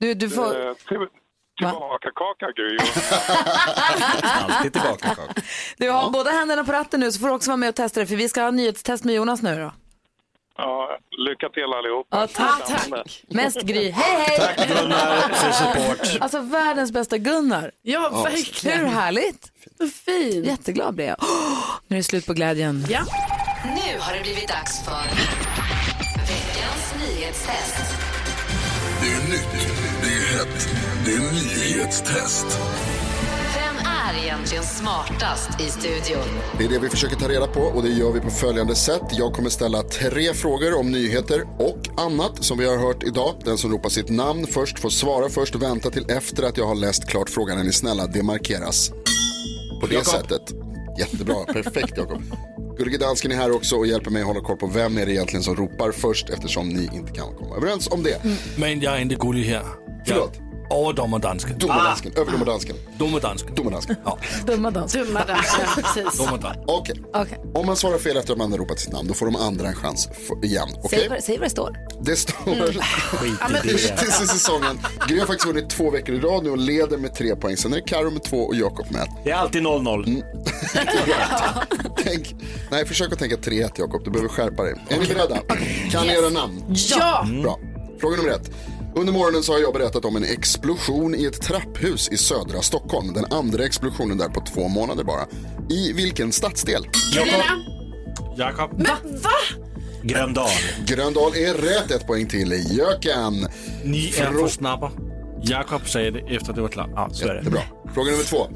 Du, 0.00 0.14
du 0.14 0.30
får... 0.30 0.66
Eh, 0.66 0.74
till, 0.88 1.06
tillbaka 1.56 2.10
kaka 2.14 2.52
Gry. 2.56 2.78
Alltid 4.22 4.72
tillbaka. 4.72 5.08
Kaka. 5.14 5.42
Du 5.76 5.90
har 5.90 6.10
båda 6.10 6.30
händerna 6.30 6.64
på 6.64 6.72
ratten 6.72 7.00
nu 7.00 7.12
så 7.12 7.20
får 7.20 7.26
du 7.28 7.34
också 7.34 7.50
vara 7.50 7.56
med 7.56 7.68
och 7.68 7.74
testa 7.74 8.00
det 8.00 8.06
för 8.06 8.16
vi 8.16 8.28
ska 8.28 8.42
ha 8.42 8.50
nyhetstest 8.50 9.04
med 9.04 9.14
Jonas 9.14 9.42
nu 9.42 9.56
då. 9.60 9.72
Ja, 10.58 10.98
lycka 11.28 11.48
till 11.48 11.62
allihopa. 11.78 12.20
Ja, 12.20 12.26
tack. 12.26 12.80
Spännande. 12.80 13.04
Mest 13.28 13.60
Gry. 13.62 13.90
Hej 13.90 14.24
hej! 14.26 14.38
Tack 14.56 14.68
Gunnar 14.68 15.20
för 15.32 15.50
support. 15.52 16.20
Alltså 16.22 16.40
världens 16.40 16.92
bästa 16.92 17.18
Gunnar. 17.18 17.70
Ja, 17.82 18.10
Hur 18.14 18.22
verkligen. 18.22 18.88
härligt? 18.88 19.52
Så 19.78 19.86
fin. 19.88 20.44
Jätteglad 20.44 20.94
blev 20.94 21.06
jag. 21.08 21.16
Åh, 21.20 21.76
nu 21.86 21.96
är 21.96 22.00
det 22.00 22.04
slut 22.04 22.26
på 22.26 22.32
glädjen. 22.32 22.84
Ja. 22.88 23.00
Nu 23.64 23.98
har 24.00 24.14
det 24.14 24.20
blivit 24.22 24.48
dags 24.48 24.84
för 24.84 24.92
veckans 26.20 26.94
nyhetstest. 27.00 27.76
Det 29.00 29.06
är 29.08 29.30
nytt, 29.30 29.68
det 30.02 30.08
är 30.08 30.38
hett, 30.38 30.68
det 31.06 31.12
är 31.12 31.18
nyhetstest. 31.18 32.46
Vem 33.54 33.76
är 33.86 34.24
egentligen 34.24 34.64
smartast 34.64 35.60
i 35.60 35.64
studion? 35.70 36.24
Det 36.58 36.64
är 36.64 36.68
det 36.68 36.78
vi 36.78 36.88
försöker 36.88 37.16
ta 37.16 37.28
reda 37.28 37.46
på 37.46 37.60
och 37.60 37.82
det 37.82 37.88
gör 37.88 38.12
vi 38.12 38.20
på 38.20 38.30
följande 38.30 38.74
sätt. 38.74 39.02
Jag 39.12 39.32
kommer 39.32 39.50
ställa 39.50 39.82
tre 39.82 40.34
frågor 40.34 40.78
om 40.78 40.92
nyheter 40.92 41.42
och 41.58 42.00
annat 42.00 42.44
som 42.44 42.58
vi 42.58 42.68
har 42.68 42.76
hört 42.76 43.02
idag. 43.02 43.34
Den 43.44 43.58
som 43.58 43.72
ropar 43.72 43.88
sitt 43.88 44.08
namn 44.08 44.46
först 44.46 44.78
får 44.78 44.90
svara 44.90 45.28
först 45.28 45.54
och 45.54 45.62
vänta 45.62 45.90
till 45.90 46.10
efter 46.10 46.42
att 46.42 46.56
jag 46.56 46.66
har 46.66 46.74
läst 46.74 47.08
klart 47.08 47.30
frågan. 47.30 47.58
Är 47.58 47.64
ni 47.64 47.72
snälla? 47.72 48.06
Det 48.06 48.22
markeras. 48.22 48.90
På 49.80 49.86
det 49.86 49.94
Jakob. 49.94 50.06
sättet. 50.12 50.42
Jättebra, 50.98 51.44
perfekt 51.44 51.96
Jakob. 51.96 52.22
Gullige 52.78 52.98
dansken 52.98 53.32
är 53.32 53.36
här 53.36 53.50
också 53.50 53.76
och 53.76 53.86
hjälper 53.86 54.10
mig 54.10 54.22
att 54.22 54.28
hålla 54.28 54.40
koll 54.40 54.56
på 54.56 54.66
vem 54.66 54.98
är 54.98 55.06
det 55.06 55.12
egentligen 55.12 55.42
som 55.42 55.56
ropar 55.56 55.92
först 55.92 56.30
eftersom 56.30 56.68
ni 56.68 56.90
inte 56.92 57.12
kan 57.12 57.34
komma 57.34 57.56
överens 57.56 57.88
om 57.90 58.02
det. 58.02 58.22
Men 58.56 58.80
jag 58.80 58.96
är 58.96 59.00
inte 59.00 59.14
gullig 59.14 59.44
här. 59.44 59.64
Förlåt. 60.06 60.45
Överdommardansken. 60.70 61.58
Domardansken, 61.58 62.12
överdomardansken, 62.16 62.76
Domardansken. 62.98 63.54
domardansken. 63.54 63.96
Ja, 64.04 64.18
Dumma 64.46 64.70
dans. 64.70 64.92
Dumma. 64.92 65.22
Ja, 65.28 65.36
precis. 65.82 66.18
domardansken. 66.18 66.64
Okej, 66.66 67.02
Okej, 67.14 67.38
om 67.54 67.66
man 67.66 67.76
svarar 67.76 67.98
fel 67.98 68.16
efter 68.16 68.32
att 68.32 68.38
man 68.38 68.50
har 68.52 68.58
ropat 68.58 68.80
sitt 68.80 68.92
namn 68.92 69.08
då 69.08 69.14
får 69.14 69.26
de 69.26 69.36
andra 69.36 69.68
en 69.68 69.74
chans 69.74 70.08
f- 70.12 70.18
igen. 70.42 70.68
Okej? 70.82 70.98
säg, 70.98 71.08
vad- 71.08 71.22
säg 71.22 71.38
vad 71.38 71.46
det 71.46 71.50
står. 71.50 71.76
Det 72.00 72.16
står 72.16 72.36
Mm. 72.52 72.60
hittills 73.62 74.22
i 74.22 74.26
säsongen. 74.26 74.80
Gry 75.08 75.18
har 75.18 75.26
faktiskt 75.26 75.46
vunnit 75.46 75.70
två 75.70 75.90
veckor 75.90 76.14
i 76.14 76.18
rad 76.20 76.44
nu 76.44 76.50
och 76.50 76.58
leder 76.58 76.96
med 76.98 77.14
tre 77.14 77.36
poäng. 77.36 77.56
Sen 77.56 77.72
är 77.72 77.76
det 77.76 77.82
Karo 77.82 78.10
med 78.10 78.22
två 78.22 78.36
och 78.38 78.54
Jakob 78.56 78.86
med 78.90 79.02
ett. 79.02 79.08
Det 79.24 79.30
är 79.30 79.34
alltid 79.36 79.62
0-0. 79.62 80.22
Tänk, 82.04 82.34
nej, 82.70 82.86
försök 82.86 83.12
att 83.12 83.18
tänka 83.18 83.36
3-1 83.36 83.70
Jakob, 83.76 84.04
du 84.04 84.10
behöver 84.10 84.28
skärpa 84.28 84.62
dig. 84.62 84.74
Är 84.88 84.98
ni 85.00 85.06
beredda? 85.06 85.38
Kan 85.90 86.06
ni 86.06 86.12
era 86.12 86.28
namn? 86.30 86.62
Ja. 86.90 87.26
Bra. 87.42 87.58
Fråga 88.00 88.16
nummer 88.16 88.30
ett. 88.30 88.50
Under 88.98 89.12
morgonen 89.12 89.42
så 89.42 89.52
har 89.52 89.60
jag 89.60 89.72
berättat 89.72 90.04
om 90.04 90.16
en 90.16 90.24
explosion 90.24 91.14
i 91.14 91.24
ett 91.24 91.42
trapphus 91.42 92.08
i 92.08 92.16
södra 92.16 92.62
Stockholm. 92.62 93.12
Den 93.12 93.24
andra 93.30 93.64
explosionen 93.64 94.18
där 94.18 94.28
på 94.28 94.40
två 94.40 94.68
månader 94.68 95.04
bara. 95.04 95.26
I 95.70 95.92
vilken 95.92 96.32
stadsdel? 96.32 96.86
Carolina. 97.14 97.44
Jakob. 98.36 98.70
Men 98.72 99.20
va? 99.20 99.30
Gröndal. 100.02 100.48
Gröndal 100.86 101.32
är 101.36 101.54
rätt, 101.54 101.90
ett 101.90 102.06
poäng 102.06 102.26
till 102.26 102.76
Jöken. 102.76 103.48
Ni 103.84 104.08
är 104.08 104.32
för 104.32 104.48
snabba. 104.48 104.92
Jakob 105.42 105.88
sa 105.88 105.98
det 105.98 106.36
efter 106.36 106.52
det 106.52 106.60
var 106.60 106.68
klart. 106.68 106.90
Ja, 106.94 107.08
så 107.12 107.24
är 107.24 107.28
det. 107.28 107.38
Jättebra. 107.38 107.62
Fråga 107.94 108.10
nummer 108.10 108.24
två. 108.24 108.46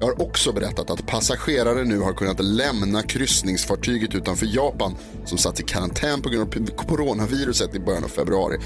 Jag 0.00 0.06
har 0.06 0.22
också 0.22 0.52
berättat 0.52 0.90
att 0.90 1.06
passagerare 1.06 1.84
nu 1.84 1.98
har 1.98 2.12
kunnat 2.12 2.40
lämna 2.40 3.02
kryssningsfartyget 3.02 4.14
utanför 4.14 4.46
Japan 4.56 4.96
som 5.24 5.38
satt 5.38 5.60
i 5.60 5.62
karantän 5.62 6.22
på 6.22 6.28
grund 6.28 6.70
av 6.70 6.74
coronaviruset 6.74 7.74
i 7.74 7.80
början 7.80 8.04
av 8.04 8.08
februari. 8.08 8.58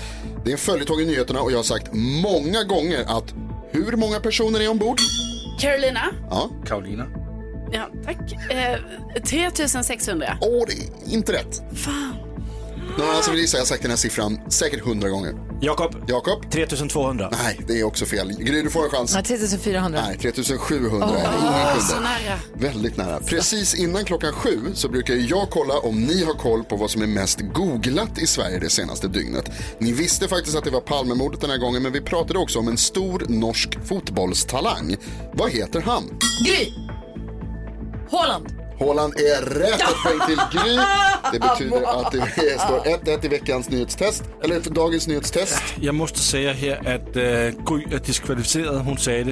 Det 0.44 0.50
är 0.50 0.52
en 0.52 0.58
följetong 0.58 1.00
i 1.00 1.04
nyheterna 1.04 1.40
och 1.40 1.52
jag 1.52 1.58
har 1.58 1.62
sagt 1.62 1.88
många 2.22 2.64
gånger 2.64 3.04
att 3.18 3.34
hur 3.70 3.96
många 3.96 4.20
personer 4.20 4.60
är 4.60 4.68
ombord? 4.70 4.98
Carolina. 5.60 6.00
Ja, 6.30 6.50
Karolina. 6.66 7.06
Ja, 7.72 7.88
tack. 8.04 8.32
Eh, 8.50 9.22
3600. 9.22 10.38
åh 10.40 10.64
det 10.66 10.72
är 10.72 11.14
inte 11.14 11.32
rätt. 11.32 11.62
Fan. 11.74 12.21
Någon 12.98 13.08
annan 13.10 13.22
som 13.22 13.32
vill 13.32 13.40
gissa? 13.42 13.56
Jag 13.56 13.60
har 13.62 13.66
sagt 13.66 13.82
den 13.82 13.90
här 13.90 13.96
siffran 13.98 14.38
säkert 14.48 14.80
hundra 14.84 15.08
gånger. 15.08 15.34
Jakob. 15.60 16.04
Jakob? 16.08 16.50
3200. 16.50 17.28
Nej, 17.44 17.60
det 17.66 17.80
är 17.80 17.84
också 17.84 18.06
fel. 18.06 18.32
Gry, 18.38 18.62
du 18.62 18.70
får 18.70 18.84
en 18.84 18.90
chans. 18.90 19.14
Ja, 19.14 19.22
3400. 19.22 20.02
Nej, 20.06 20.18
3700 20.18 21.08
är 21.08 21.12
det. 21.12 21.38
Ingen 21.38 21.80
Så 21.82 21.94
kunde. 21.94 22.08
nära. 22.08 22.38
Väldigt 22.72 22.96
nära. 22.96 23.20
Precis 23.20 23.74
innan 23.74 24.04
klockan 24.04 24.32
sju 24.32 24.60
så 24.74 24.88
brukar 24.88 25.14
jag 25.14 25.50
kolla 25.50 25.78
om 25.78 26.02
ni 26.04 26.24
har 26.24 26.34
koll 26.34 26.64
på 26.64 26.76
vad 26.76 26.90
som 26.90 27.02
är 27.02 27.06
mest 27.06 27.40
googlat 27.40 28.18
i 28.18 28.26
Sverige 28.26 28.58
det 28.58 28.70
senaste 28.70 29.08
dygnet. 29.08 29.50
Ni 29.78 29.92
visste 29.92 30.28
faktiskt 30.28 30.56
att 30.56 30.64
det 30.64 30.70
var 30.70 30.80
Palmemordet 30.80 31.40
den 31.40 31.50
här 31.50 31.58
gången 31.58 31.82
men 31.82 31.92
vi 31.92 32.00
pratade 32.00 32.38
också 32.38 32.58
om 32.58 32.68
en 32.68 32.78
stor 32.78 33.24
norsk 33.28 33.78
fotbollstalang. 33.84 34.96
Vad 35.32 35.50
heter 35.50 35.80
han? 35.80 36.04
Gry! 36.46 36.72
Håland! 38.10 38.51
Haaland 38.80 39.14
är 39.16 39.42
rätt, 39.42 39.80
ett 39.80 40.02
poäng 40.04 40.20
till 40.26 40.40
Gry. 40.60 40.78
Det 41.32 41.38
betyder 41.40 42.00
att 42.00 42.12
det 42.12 42.60
står 42.60 42.80
1-1 42.80 43.24
i 43.24 43.28
veckans 43.28 43.68
nyhetstest, 43.70 44.24
eller 44.44 44.60
för 44.60 44.70
dagens 44.70 45.06
nyhetstest. 45.06 45.62
Jag 45.80 45.94
måste 45.94 46.18
säga 46.18 46.52
här 46.52 46.78
att 46.78 47.16
äh, 47.16 47.22
Gry 47.74 47.94
är 47.94 47.98
diskvalificerad. 48.06 48.76
Hon 48.84 48.98
sa 48.98 49.10
det. 49.10 49.24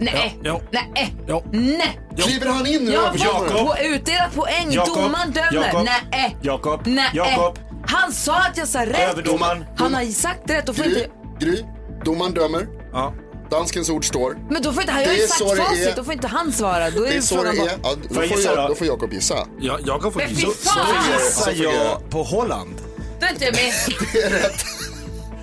Nej, 0.00 0.38
Jo. 0.44 0.60
nej, 0.70 1.14
Jo. 1.28 1.42
nej. 1.52 2.00
Kliver 2.18 2.46
han 2.46 2.66
in 2.66 2.84
nu? 2.84 2.92
Jag 2.92 3.18
får 3.18 3.64
på 3.64 3.76
utdelat 3.84 4.34
poäng. 4.34 4.66
Jakob. 4.70 4.96
Domaren 4.96 5.32
dömer. 5.32 5.84
Nej. 6.10 6.36
Jakob. 6.42 6.80
Nej. 6.86 7.10
Jakob. 7.14 7.58
Han 7.86 8.12
sa 8.12 8.34
att 8.36 8.56
jag 8.56 8.68
sa 8.68 8.86
rätt. 8.86 9.12
Överdomaren. 9.12 9.64
Han 9.76 9.94
har 9.94 10.04
sagt 10.04 10.50
rätt 10.50 10.68
och 10.68 10.76
får 10.76 10.84
Gry, 10.84 10.90
inte... 10.94 11.10
Gry, 11.46 11.64
domaren 12.04 12.32
dömer. 12.34 12.66
Ja. 12.92 13.14
Danskens 13.50 13.90
ord 13.90 14.04
står. 14.08 14.36
Men 14.50 14.62
då 14.62 14.72
får 14.72 14.82
inte 14.82 14.92
han, 14.92 15.02
jag 15.02 15.08
har 15.08 15.14
ju 15.16 15.26
så 15.26 15.48
sagt 15.48 15.60
facit, 15.68 15.86
är. 15.88 15.96
då 15.96 16.04
får 16.04 16.12
inte 16.12 16.26
han 16.28 16.52
svara. 16.52 16.90
Då 16.90 17.04
är 17.04 17.10
Det 17.10 17.16
är 17.16 17.20
så 17.20 17.42
det 17.42 17.48
är. 17.48 17.54
Ja, 17.82 17.94
då, 18.08 18.14
Får 18.14 18.24
jag 18.24 18.56
då? 18.56 18.68
då 18.68 18.74
får 18.74 18.86
Jakob 18.86 19.12
gissa. 19.12 19.46
Ja, 19.60 19.78
Jakob 19.86 20.12
får 20.12 20.20
Men 20.20 20.30
gissa. 20.34 20.46
fy 20.48 20.54
fan! 20.54 20.86
Gissar 21.24 21.52
jag 21.64 22.10
på 22.10 22.22
Holland? 22.22 22.74
Då 23.20 23.26
är 23.26 23.30
inte 23.30 23.44
jag 23.44 23.54
med. 23.54 23.72
Det 24.12 24.22
är 24.22 24.30
rätt. 24.30 24.64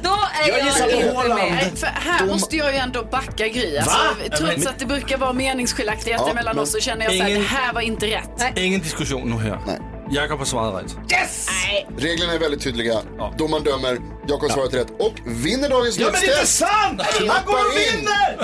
Då 0.04 0.10
är 0.43 0.50
Jag 0.50 0.60
jag, 0.60 0.65
gissar 0.65 0.86
på 0.86 0.91
inte 0.91 1.08
Holland. 1.15 1.34
med. 1.41 1.52
Nej, 1.52 1.72
för 1.76 1.88
här 1.88 2.26
måste 2.26 2.56
jag 2.58 2.72
ju 2.72 2.78
ändå 2.78 3.04
backa 3.12 3.48
Gry. 3.48 3.78
Alltså, 3.78 3.98
trots 4.38 4.65
att 4.67 4.80
det 4.80 4.86
brukar 4.86 5.17
vara 5.17 5.34
meningsskiljaktigheter 5.34 6.26
Ja, 6.28 6.34
mellan 6.34 6.56
men- 6.56 6.63
oss 6.63 6.72
så 6.72 6.80
känner 6.80 7.06
jag 7.06 7.13
så 7.13 7.22
här, 7.24 7.30
Ingen- 7.30 7.41
det 7.41 7.48
här 7.48 7.74
var 7.74 7.82
inte 7.82 8.06
rätt. 8.08 8.58
Ingen 8.58 8.82
diskussion 8.82 9.30
nu 9.30 9.50
här. 9.50 9.60
Nej. 9.67 9.80
Jakob 10.12 10.38
har 10.39 10.46
svarat 10.46 10.84
rätt. 10.84 11.50
Reglerna 11.98 12.34
är 12.34 12.39
väldigt 12.39 12.62
tydliga. 12.63 13.02
Ja. 13.17 13.34
Domaren 13.38 13.63
dömer. 13.63 13.98
Jakob 14.28 14.52
svarat 14.52 14.74
rätt 14.74 14.88
och 15.00 15.13
vinner 15.26 15.70
dagens 15.70 15.98
Ja 15.98 16.10
men 16.12 16.22
det 16.22 16.28
är 16.28 16.32
inte 16.34 16.48
sant! 16.48 17.02
Han 17.30 17.46
går 17.46 17.54
och 17.54 17.74
in. 17.93 17.98
vinner! 17.98 18.38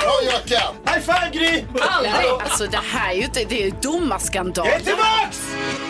Bra 0.00 0.22
Jöken! 0.24 0.74
High 0.86 1.00
five 1.00 1.30
Gry! 1.32 1.64
Aldrig. 1.80 2.30
Alltså 2.42 2.66
det 2.66 2.80
här 2.92 3.10
är 3.10 3.14
ju 3.14 3.22
inte, 3.24 3.44
det 3.44 3.60
är 3.60 3.64
ju 3.64 3.70
domarskandal. 3.82 4.66
Jag 4.66 4.74
är 4.76 4.80
tillbaks! 4.80 5.38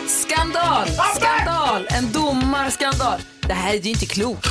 Skandal! 0.07 0.87
Skandal! 1.15 1.87
En 1.89 2.11
domarskandal. 2.11 3.19
Det 3.41 3.53
här 3.53 3.73
är 3.73 3.77
ju 3.77 3.89
inte 3.89 4.05
klokt. 4.05 4.47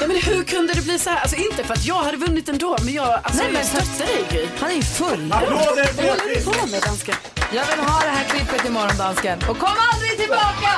Ja, 0.00 0.06
men 0.06 0.16
hur 0.16 0.44
kunde 0.44 0.72
det 0.74 0.82
bli 0.82 0.98
så 0.98 1.10
här? 1.10 1.20
Alltså 1.20 1.36
inte 1.36 1.64
för 1.64 1.74
att 1.74 1.84
jag 1.84 1.94
hade 2.02 2.16
vunnit 2.16 2.48
ändå, 2.48 2.76
men 2.84 2.94
jag, 2.94 3.08
alltså, 3.22 3.42
Nej, 3.42 3.52
men 3.52 3.60
jag 3.60 3.66
för- 3.70 3.82
stöttar 3.86 4.12
dig 4.12 4.24
Gry. 4.30 4.46
Han 4.60 4.70
är 4.70 4.74
ju 4.74 4.82
full. 4.82 5.32
Applåder 5.32 5.88
Vad 5.96 6.06
håller 6.06 6.34
du 6.34 6.44
på 6.60 6.66
med 6.66 6.82
dansken? 6.82 7.14
Jag 7.54 7.66
vill 7.66 7.78
ha 7.84 8.00
det 8.00 8.08
här 8.08 8.24
klippet 8.24 8.68
imorgon, 8.68 8.96
dansken. 8.98 9.38
Och 9.38 9.58
kom 9.58 9.76
aldrig 9.92 10.18
tillbaka! 10.18 10.70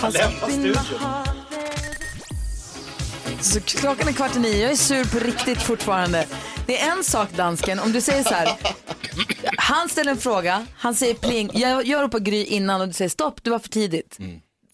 Han 0.00 0.12
lämnar 0.12 0.48
studion. 0.48 0.74
Så 3.40 3.60
klockan 3.60 4.08
är 4.08 4.12
kvart 4.12 4.36
i 4.36 4.38
nio. 4.38 4.62
Jag 4.62 4.70
är 4.70 4.76
sur 4.76 5.04
på 5.04 5.18
riktigt 5.18 5.62
fortfarande. 5.62 6.26
Det 6.66 6.80
är 6.80 6.92
en 6.92 7.04
sak, 7.04 7.28
dansken, 7.36 7.78
om 7.78 7.92
du 7.92 8.00
säger 8.00 8.22
så 8.22 8.34
här. 8.34 8.58
Han 9.56 9.88
ställer 9.88 10.12
en 10.12 10.18
fråga, 10.18 10.66
han 10.76 10.94
säger 10.94 11.14
pling. 11.14 11.50
Jag, 11.54 11.86
jag 11.86 12.02
ropar 12.02 12.18
Gry 12.18 12.44
innan 12.44 12.80
och 12.80 12.86
du 12.86 12.92
säger 12.92 13.08
stopp, 13.08 13.44
det 13.44 13.50
var 13.50 13.58
för 13.58 13.68
tidigt. 13.68 14.18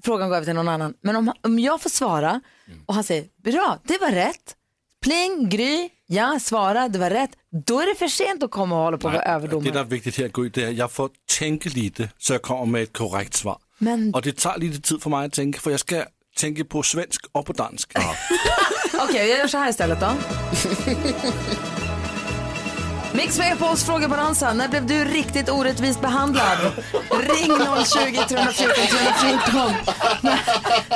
Frågan 0.05 0.29
går 0.29 0.37
över 0.37 0.45
till 0.45 0.55
någon 0.55 0.69
annan. 0.69 0.95
Men 1.01 1.17
om, 1.17 1.33
om 1.43 1.59
jag 1.59 1.81
får 1.83 1.91
svara 1.91 2.41
och 2.87 2.95
han 2.95 3.05
säger 3.05 3.25
bra, 3.45 3.79
det 3.85 3.99
var 4.01 4.11
rätt. 4.11 4.57
Pling, 5.03 5.49
Gry, 5.51 5.89
ja, 6.09 6.39
svara, 6.41 6.89
det 6.89 6.99
var 6.99 7.11
rätt. 7.11 7.31
Då 7.67 7.81
är 7.81 7.87
det 7.87 7.95
för 7.99 8.09
sent 8.09 8.43
att 8.43 8.51
komma 8.51 8.77
och 8.77 8.83
hålla 8.83 8.99
på 8.99 9.07
och 9.09 9.13
vara 9.13 9.23
Det 9.25 9.31
överdomare. 9.31 9.73
der 9.73 9.81
er 9.81 9.85
vigtigt 9.85 10.17
her, 10.17 10.29
Gry, 10.29 10.49
det 10.49 10.63
at 10.65 10.77
jeg 10.77 10.91
får 10.91 11.11
tænke 11.29 11.69
lite, 11.69 12.11
så 12.19 12.33
jeg 12.35 12.43
kommer 12.43 12.65
med 12.65 12.83
et 12.83 12.93
korrekt 12.93 13.37
svar. 13.37 13.59
Men 13.79 14.15
Og 14.15 14.25
det 14.25 14.37
tager 14.37 14.57
lite 14.59 14.81
tid 14.81 14.99
for 15.01 15.11
mig 15.11 15.25
at 15.25 15.33
tænke, 15.33 15.61
for 15.61 15.71
jeg 15.71 15.79
skal 15.79 16.05
tænke 16.37 16.65
på 16.65 16.83
svensk 16.83 17.21
og 17.35 17.45
på 17.45 17.53
dansk. 17.53 17.93
Okej, 19.03 19.21
jag 19.29 19.39
gör 19.39 19.47
så 19.47 19.59
här 19.59 19.69
istället 19.71 20.01
då. 20.01 20.07
Mix 23.17 23.39
Megapols 23.39 23.85
frågebalansa. 23.85 24.53
När 24.53 24.69
blev 24.69 24.87
du 24.87 25.05
riktigt 25.05 25.49
orättvist 25.51 26.01
behandlad? 26.01 26.59
Ring 27.11 27.53
020 27.85 28.23
314 28.29 28.75
314. 28.91 29.73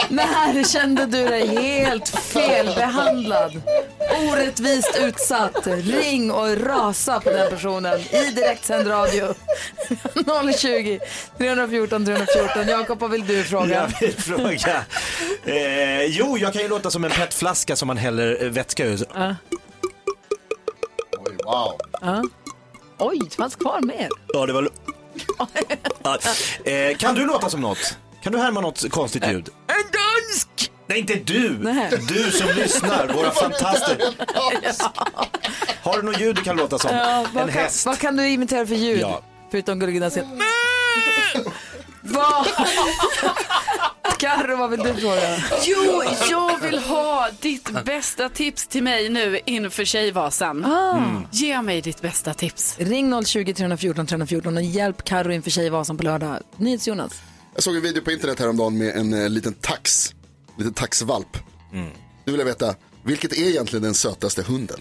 När, 0.09 0.55
när 0.55 0.65
kände 0.65 1.07
du 1.07 1.29
dig 1.29 1.47
helt 1.47 2.09
felbehandlad? 2.09 3.63
Orättvist 4.29 4.99
utsatt. 5.01 5.67
Ring 5.67 6.31
och 6.31 6.57
rasa 6.57 7.21
på 7.21 7.31
den 7.31 7.51
personen 7.51 8.01
i 8.01 8.31
direktsänd 8.35 8.91
radio. 8.91 9.35
020 10.59 11.01
314 11.39 12.05
314. 12.05 12.69
Jakob, 12.69 13.01
vad 13.01 13.11
vill 13.11 13.27
du 13.27 13.45
fråga? 13.45 13.75
Jag 13.75 14.01
vill 14.01 14.17
fråga. 14.17 14.85
Eh, 15.45 16.05
jo, 16.05 16.39
jag 16.39 16.53
kan 16.53 16.63
ju 16.63 16.69
låta 16.69 16.91
som 16.91 17.05
en 17.05 17.11
petflaska 17.11 17.77
som 17.77 17.87
man 17.87 17.97
häller 17.97 18.49
vätska 18.49 18.85
ur. 18.85 19.05
Ja. 19.15 19.35
Oj, 21.51 21.57
wow. 21.57 21.81
Ja. 22.01 22.23
Oj, 22.99 23.19
det 23.25 23.35
fanns 23.35 23.57
kvar 23.57 23.81
mer. 23.81 24.09
Ja, 24.33 24.47
det 24.47 24.53
var... 24.53 24.69
Ja, 26.03 26.19
eh, 26.73 26.97
kan 26.97 27.15
du 27.15 27.27
låta 27.27 27.51
som 27.51 27.61
något? 27.61 27.97
Kan 28.23 28.33
du 28.33 28.39
härma 28.39 28.61
något 28.61 28.91
konstigt 28.91 29.27
ljud? 29.27 29.49
En 29.67 29.75
dansk! 29.75 30.71
Nej, 30.87 30.99
inte 30.99 31.15
du! 31.15 31.59
Nej. 31.61 31.91
Du 32.09 32.31
som 32.31 32.49
lyssnar, 32.57 33.09
våra 33.15 33.31
fantaster. 33.31 33.99
Har 35.83 35.97
du 35.97 36.03
något 36.03 36.21
ljud 36.21 36.37
du 36.37 36.43
kan 36.43 36.57
låta 36.57 36.79
som? 36.79 36.97
Ja, 36.97 37.27
vad, 37.35 37.43
en 37.43 37.53
kan, 37.53 37.63
häst. 37.63 37.87
vad 37.87 37.99
kan 37.99 38.17
du 38.17 38.29
imitera 38.29 38.67
för 38.67 38.75
ljud? 38.75 39.01
Ja. 39.01 39.23
Förutom 39.51 39.79
Gullige 39.79 40.01
Dansken. 40.01 40.43
Vad? 42.01 42.47
Carro, 44.21 44.57
vad 44.57 44.71
vill 44.71 44.81
du 44.81 44.95
fråga? 44.95 45.37
Jo, 45.65 46.03
jag 46.31 46.59
vill 46.61 46.79
ha 46.79 47.29
ditt 47.41 47.85
bästa 47.85 48.29
tips 48.29 48.67
till 48.67 48.83
mig 48.83 49.09
nu 49.09 49.41
inför 49.47 49.85
Tjejvasan. 49.85 50.65
Ah. 50.65 51.03
Ge 51.31 51.63
mig 51.63 51.81
ditt 51.81 52.03
bästa 52.03 52.35
tips. 52.35 52.77
Ring 52.79 53.25
020 53.25 53.55
314 53.55 54.07
314 54.07 54.57
och 54.57 54.63
hjälp 54.63 55.05
Carro 55.05 55.33
inför 55.33 55.51
Tjejvasan 55.51 55.97
på 55.97 56.03
lördag. 56.03 56.39
NyhetsJonas. 56.57 57.13
Jag 57.55 57.63
såg 57.63 57.77
en 57.77 57.83
video 57.83 58.03
på 58.03 58.11
internet 58.13 58.39
häromdagen 58.39 58.79
med 58.79 58.97
en 58.97 59.23
eh, 59.23 59.29
liten 59.29 59.55
tax. 59.55 60.15
liten 60.59 60.75
taxvalp. 60.75 61.39
Nu 62.25 62.33
vill 62.33 62.39
jag 62.39 62.47
veta, 62.47 62.75
vilket 63.05 63.33
är 63.33 63.49
egentligen 63.49 63.83
den 63.83 63.95
sötaste 63.95 64.43
hunden? 64.43 64.81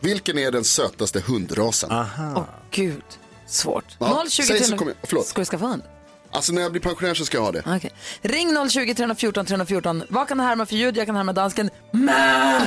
Vilken 0.00 0.38
är 0.38 0.50
den 0.52 0.64
sötaste 0.64 1.20
hundrasen? 1.20 1.90
Åh 1.92 2.44
gud, 2.70 3.02
svårt. 3.46 3.84
Ja, 3.98 4.24
020 4.28 4.42
säg 4.42 4.46
så 4.46 4.64
300 4.64 4.78
kommer 4.78 4.92
jag- 4.92 5.08
förlåt. 5.08 5.26
Ska 5.26 5.40
du 5.40 5.44
skaffa 5.44 5.64
hund? 5.66 5.82
Alltså 6.30 6.52
när 6.52 6.62
jag 6.62 6.72
blir 6.72 6.82
pensionär 6.82 7.14
så 7.14 7.24
ska 7.24 7.36
jag 7.36 7.44
ha 7.44 7.52
det. 7.52 7.62
Okej. 7.66 7.90
Ring 8.22 8.68
020 8.70 8.94
314 8.94 9.46
314. 9.46 10.02
Vad 10.08 10.28
kan 10.28 10.40
härma 10.40 10.66
för 10.66 10.74
ljud? 10.74 10.96
Jag 10.96 11.06
kan 11.06 11.16
härma 11.16 11.32
dansken. 11.32 11.70
När 11.92 12.58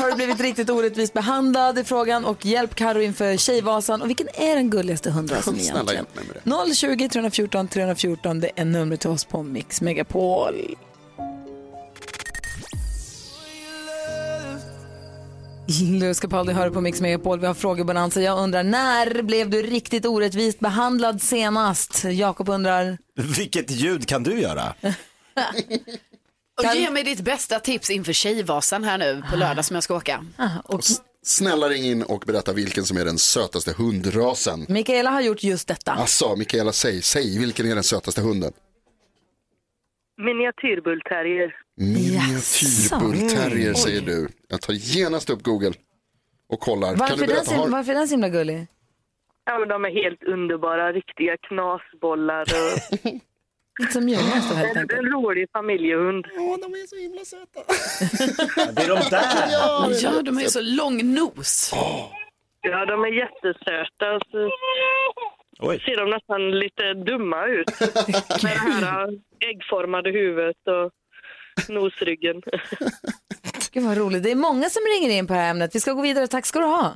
har 0.00 0.10
du 0.10 0.16
blivit 0.16 0.40
riktigt 0.40 0.70
orättvist 0.70 1.12
behandlad 1.12 1.78
i 1.78 1.84
frågan? 1.84 2.24
Och 2.24 2.46
hjälp 2.46 2.74
Carro 2.74 3.00
inför 3.00 3.36
Tjejvasan. 3.36 4.02
Och 4.02 4.08
vilken 4.08 4.28
är 4.34 4.56
den 4.56 4.70
gulligaste 4.70 5.10
hundrasen 5.10 5.54
egentligen? 5.60 5.94
hjälp 5.94 6.14
mig 6.16 6.24
med 6.44 6.66
det. 6.68 6.74
020 6.74 7.08
314 7.08 7.68
314. 7.68 8.40
Det 8.40 8.50
är 8.56 8.64
numret 8.64 9.00
till 9.00 9.10
oss 9.10 9.24
på 9.24 9.42
Mix 9.42 9.80
Megapol. 9.80 10.76
Louis 16.00 16.20
Capaldi 16.20 16.52
hör 16.52 16.70
på 16.70 16.80
Mix 16.80 17.00
Megapol. 17.00 17.40
Vi 17.40 17.46
har 17.46 17.54
frågebonanza. 17.54 18.20
Jag 18.20 18.38
undrar, 18.38 18.62
när 18.62 19.22
blev 19.22 19.50
du 19.50 19.62
riktigt 19.62 20.06
orättvist 20.06 20.60
behandlad 20.60 21.22
senast? 21.22 22.04
Jakob 22.04 22.48
undrar. 22.48 22.98
Vilket 23.38 23.70
ljud 23.70 24.08
kan 24.08 24.22
du 24.22 24.40
göra? 24.40 24.74
Och 26.58 26.74
ge 26.76 26.90
mig 26.90 27.02
ditt 27.04 27.20
bästa 27.20 27.60
tips 27.60 27.90
inför 27.90 28.12
Tjejvasan 28.12 28.84
här 28.84 28.98
nu 28.98 29.22
på 29.30 29.36
lördag 29.36 29.64
som 29.64 29.74
jag 29.74 29.82
ska 29.82 29.96
åka. 29.96 30.24
Och 30.64 30.80
Snälla 31.22 31.68
ring 31.68 31.82
in 31.84 32.02
och 32.02 32.24
berätta 32.26 32.52
vilken 32.52 32.84
som 32.84 32.96
är 32.96 33.04
den 33.04 33.18
sötaste 33.18 33.72
hundrasen. 33.72 34.66
Mikaela 34.68 35.10
har 35.10 35.20
gjort 35.20 35.42
just 35.42 35.68
detta. 35.68 35.92
Alltså, 35.92 36.36
Mikaela, 36.36 36.72
säg, 36.72 37.02
säg 37.02 37.38
vilken 37.38 37.70
är 37.70 37.74
den 37.74 37.84
sötaste 37.84 38.20
hunden? 38.20 38.52
Miniatyrbullterrier. 40.16 41.63
Miniatyrbullterrier 41.76 43.74
säger 43.74 44.00
du. 44.00 44.28
Jag 44.48 44.60
tar 44.60 44.72
genast 44.72 45.30
upp 45.30 45.42
Google 45.42 45.72
och 46.48 46.60
kollar. 46.60 46.88
kan 46.88 46.98
Varför, 46.98 47.16
den, 47.16 47.26
berätta? 47.26 47.44
så- 47.44 47.54
Har... 47.54 47.68
varför 47.68 47.92
är 47.92 47.96
den 47.96 48.08
så 48.08 48.12
himla 48.14 48.28
gullig? 48.28 48.66
Ja, 49.44 49.58
men 49.58 49.68
de 49.68 49.84
är 49.84 49.90
helt 49.90 50.22
underbara, 50.22 50.92
riktiga 50.92 51.36
knasbollar. 51.48 52.42
Och... 52.42 52.78
Som 53.92 54.08
Jonas 54.08 54.48
då 54.50 54.54
helt 54.54 54.76
en, 54.76 54.82
enkelt. 54.82 54.98
en 55.00 55.06
rolig 55.12 55.48
familjehund. 55.52 56.26
Ja, 56.36 56.58
de 56.62 56.72
är 56.74 56.86
så 56.86 56.96
himla 56.96 57.24
söta. 57.24 57.60
Det 58.72 58.82
är 58.82 58.88
de 58.88 59.00
där! 59.10 59.48
Ja, 59.50 59.90
Ja, 60.02 60.22
de 60.22 60.38
är 60.38 60.44
så 60.48 60.60
lång 60.60 61.14
nos. 61.14 61.70
Ja, 62.62 62.86
de 62.86 63.04
är 63.04 63.08
jättesöta. 63.22 64.20
Så 64.30 64.50
Oj. 65.58 65.80
ser 65.80 65.96
de 65.96 66.10
nästan 66.10 66.50
lite 66.58 66.94
dumma 66.94 67.46
ut. 67.46 67.80
Med 68.42 68.52
det 68.52 68.86
här 68.86 69.08
äggformade 69.50 70.10
huvudet 70.10 70.56
och 70.66 70.92
nosryggen. 71.68 72.42
Gud 73.72 73.82
vad 73.84 73.96
roligt. 73.98 74.22
Det 74.22 74.30
är 74.30 74.36
många 74.36 74.68
som 74.70 74.82
ringer 74.82 75.18
in 75.18 75.26
på 75.26 75.32
det 75.32 75.38
här 75.40 75.50
ämnet. 75.50 75.74
Vi 75.74 75.80
ska 75.80 75.92
gå 75.92 76.02
vidare. 76.02 76.26
Tack 76.26 76.46
ska 76.46 76.58
du 76.58 76.64
ha. 76.64 76.92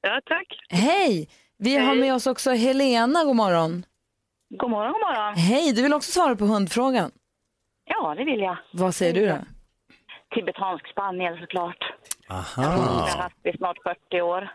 Ja, 0.00 0.20
tack. 0.26 0.46
Hej! 0.68 1.28
Vi 1.58 1.76
har 1.76 1.94
med 1.94 2.14
oss 2.14 2.26
också 2.26 2.50
Helena. 2.50 3.24
God 3.24 3.36
morgon. 3.36 3.84
God 4.50 4.70
morgon, 4.70 4.92
god 4.92 5.00
morgon. 5.00 5.34
Hej, 5.36 5.72
du 5.72 5.82
vill 5.82 5.94
också 5.94 6.10
svara 6.12 6.36
på 6.36 6.44
hundfrågan. 6.44 7.10
Ja, 7.84 8.14
det 8.14 8.24
vill 8.24 8.40
jag. 8.40 8.58
Vad 8.72 8.94
säger 8.94 9.14
du 9.14 9.26
då? 9.26 9.38
Tibetansk 10.34 10.88
spaniel 10.90 11.38
såklart. 11.40 11.78
Jag 12.28 12.36
Aha. 12.36 12.62
har 12.62 13.22
haft 13.22 13.46
i 13.46 13.56
snart 13.56 13.76
40 14.10 14.20
år. 14.20 14.52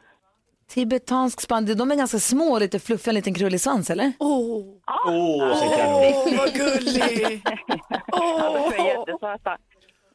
Tibetansk 0.74 1.42
spaniel, 1.42 1.78
de 1.78 1.92
är 1.92 1.96
ganska 1.96 2.20
små, 2.20 2.60
lite 2.60 2.80
fluffiga, 2.80 3.12
en 3.12 3.16
liten 3.16 3.34
krullig 3.34 3.62
svans 3.62 3.90
eller? 3.90 4.14
Åh, 4.20 4.64
Åh, 5.08 5.58
säger 5.60 5.78
Carro. 5.78 6.38
vad 6.38 6.54
gullig. 6.54 7.42
Ja, 8.08 8.54
de 8.54 8.82
är 8.82 8.86
jättesöta. 8.88 9.58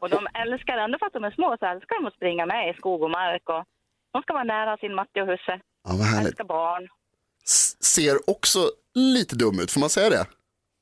Och 0.01 0.11
de 0.11 0.27
älskar, 0.43 0.77
ändå 0.79 0.99
fast 1.01 1.13
de 1.13 1.25
är 1.25 1.31
små, 1.31 1.57
så 1.61 1.67
älskar 1.67 2.01
de 2.01 2.07
att 2.07 2.15
springa 2.15 2.47
med 2.47 2.71
i 2.71 2.75
skog 2.79 3.03
och 3.03 3.11
mark. 3.11 3.43
Och 3.49 3.65
de 4.13 4.23
ska 4.23 4.33
vara 4.33 4.45
nära 4.45 4.77
sin 4.77 4.95
matte 4.95 5.21
och 5.23 5.27
husse. 5.27 5.55
Ja, 5.89 5.91
vad 5.99 6.07
härligt. 6.07 6.27
Älskar 6.29 6.45
barn. 6.45 6.89
S- 7.45 7.85
Ser 7.85 8.31
också 8.31 8.59
lite 8.95 9.37
dum 9.37 9.61
ut, 9.61 9.71
får 9.73 9.81
man 9.81 9.91
säga 9.91 10.11
det? 10.11 10.27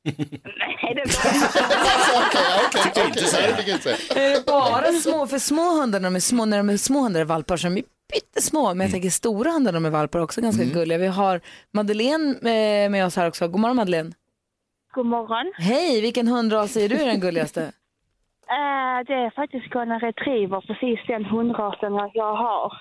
Nej, 0.58 0.94
det 0.96 1.08
fick 1.08 2.96
jag 3.68 3.76
inte. 3.76 3.90
Är 4.20 4.30
det 4.34 4.46
bara 4.46 4.92
små, 4.92 5.26
för 5.26 5.38
små 5.38 5.80
hundar 5.80 6.00
när 6.00 6.06
de 6.10 6.16
är 6.16 6.20
små, 6.20 6.44
när 6.44 6.56
de 6.56 6.70
är 6.70 6.76
små 6.76 7.00
hundar 7.00 7.20
är 7.20 7.24
valpar 7.24 7.66
är 7.66 7.82
pyttesmå, 8.14 8.74
men 8.74 8.84
jag 8.86 8.92
tänker 8.92 9.10
stora 9.10 9.50
hundar 9.50 9.72
de 9.72 9.84
är 9.84 9.90
valpar 9.90 10.18
är 10.18 10.22
också 10.22 10.40
ganska 10.40 10.62
Mm. 10.62 10.74
gulliga. 10.74 10.98
Vi 10.98 11.06
har 11.06 11.40
Madeleine 11.70 12.30
eh, 12.34 12.90
med 12.90 13.06
oss 13.06 13.16
här 13.16 13.28
också. 13.28 13.48
God 13.48 13.60
morgon 13.60 13.76
Madeleine. 13.76 14.12
God 14.94 15.06
morgon. 15.06 15.52
Hej, 15.56 16.00
vilken 16.00 16.28
hundras 16.28 16.72
säger 16.72 16.88
du 16.88 16.94
är 16.96 17.06
den 17.06 17.20
gulligaste? 17.20 17.72
Eh, 18.48 19.06
det 19.06 19.14
är 19.14 19.30
faktiskt 19.30 19.70
golden 19.72 20.00
retriever, 20.00 20.60
precis 20.60 21.06
den 21.08 21.24
hundrasen 21.24 21.92
jag 22.14 22.36
har. 22.36 22.72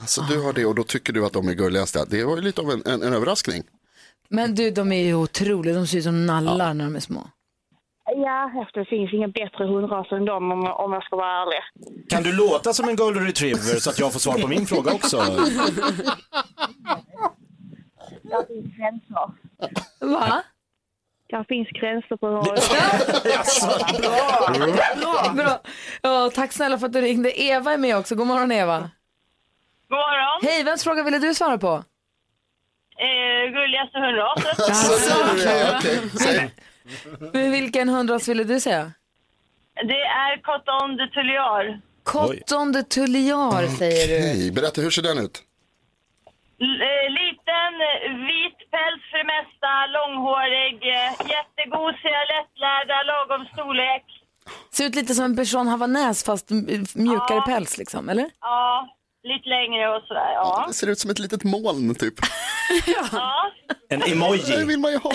Alltså 0.00 0.22
du 0.22 0.42
har 0.44 0.52
det 0.52 0.64
och 0.66 0.74
då 0.74 0.82
tycker 0.82 1.12
du 1.12 1.26
att 1.26 1.32
de 1.32 1.48
är 1.48 1.52
gulligast. 1.54 2.10
Det 2.10 2.24
var 2.24 2.36
ju 2.36 2.42
lite 2.42 2.60
av 2.60 2.70
en, 2.70 2.82
en, 2.86 3.02
en 3.02 3.12
överraskning. 3.12 3.62
Men 4.28 4.54
du, 4.54 4.70
de 4.70 4.92
är 4.92 5.04
ju 5.04 5.14
otroliga. 5.14 5.74
De 5.74 5.86
ser 5.86 5.98
ut 5.98 6.04
som 6.04 6.26
nallar 6.26 6.74
när 6.74 6.84
de 6.84 6.96
är 6.96 7.00
små. 7.00 7.26
Ja, 8.16 8.50
efter 8.62 8.80
det 8.80 8.86
finns 8.86 9.12
ingen 9.12 9.30
bättre 9.30 9.66
hundras 9.66 10.12
än 10.12 10.24
dem 10.24 10.52
om, 10.52 10.66
om 10.66 10.92
jag 10.92 11.04
ska 11.04 11.16
vara 11.16 11.42
ärlig. 11.42 11.58
Kan 12.08 12.22
du 12.22 12.36
låta 12.36 12.72
som 12.72 12.88
en 12.88 12.96
golden 12.96 13.26
retriever 13.26 13.80
så 13.80 13.90
att 13.90 13.98
jag 13.98 14.12
får 14.12 14.20
svar 14.20 14.38
på 14.38 14.48
min 14.48 14.66
fråga 14.66 14.92
också? 14.92 15.16
Där 18.22 18.46
finns 18.46 18.76
gränser. 18.76 19.30
Va? 20.00 20.42
Där 21.28 21.44
finns 21.48 21.68
gränser 21.68 22.16
på 22.16 22.26
hur... 22.26 22.42
Bra. 25.00 25.32
Bra. 25.34 25.60
Ja, 26.02 26.30
tack 26.34 26.52
snälla 26.52 26.78
för 26.78 26.86
att 26.86 26.92
du 26.92 27.00
ringde. 27.00 27.40
Eva 27.42 27.72
är 27.72 27.78
med 27.78 27.96
också. 27.96 28.14
God 28.14 28.26
morgon 28.26 28.52
Eva. 28.52 28.78
God 28.78 28.88
morgon. 29.98 30.40
Hej, 30.42 30.62
vems 30.64 30.84
fråga 30.84 31.02
ville 31.02 31.18
du 31.18 31.34
svara 31.34 31.58
på? 31.58 31.84
Eh, 32.96 33.50
gulligaste 33.52 33.98
hundrasen. 33.98 36.50
Men 37.32 37.52
vilken 37.52 37.88
hundras 37.88 38.28
ville 38.28 38.44
du 38.44 38.60
säga? 38.60 38.92
Det 39.74 40.00
är 40.02 40.42
Coton 40.42 40.96
de 40.96 41.08
Tulliar. 41.08 41.80
Coton 42.04 42.72
de 42.72 42.82
Tulliar 42.82 43.66
säger 43.78 44.08
du. 44.08 44.16
Okej, 44.18 44.52
berätta 44.52 44.80
hur 44.80 44.90
ser 44.90 45.02
den 45.02 45.18
ut? 45.18 45.42
L- 46.60 46.82
eh, 46.90 47.10
liten, 47.20 47.72
vit 48.30 48.58
päls 48.70 49.02
för 49.10 49.18
det 49.18 49.28
mesta, 49.36 49.70
långhårig, 49.96 50.76
eh, 50.96 51.10
jättegosiga, 51.34 52.20
lättlärda, 52.32 52.96
lagom 53.12 53.46
storlek. 53.52 54.04
Ser 54.72 54.84
ut 54.86 54.94
lite 54.94 55.14
som 55.14 55.24
en 55.24 55.36
person 55.36 55.68
havanäs 55.68 56.24
fast 56.24 56.50
m- 56.50 56.86
mjukare 56.94 57.36
Ja. 57.36 57.44
päls 57.46 57.78
liksom, 57.78 58.08
eller? 58.08 58.30
Ja, 58.40 58.88
lite 59.22 59.48
längre 59.48 59.96
och 59.96 60.02
sådär. 60.02 60.32
Ja. 60.34 60.64
Det 60.68 60.74
ser 60.74 60.86
ut 60.90 60.98
som 60.98 61.10
ett 61.10 61.18
litet 61.18 61.44
moln 61.44 61.94
typ. 61.94 62.14
ja. 62.86 63.50
En 63.92 64.02
emoji. 64.02 64.42
Det 64.56 64.64
vill 64.64 64.78
man 64.78 64.92
ju 64.92 64.98
ha. 64.98 65.12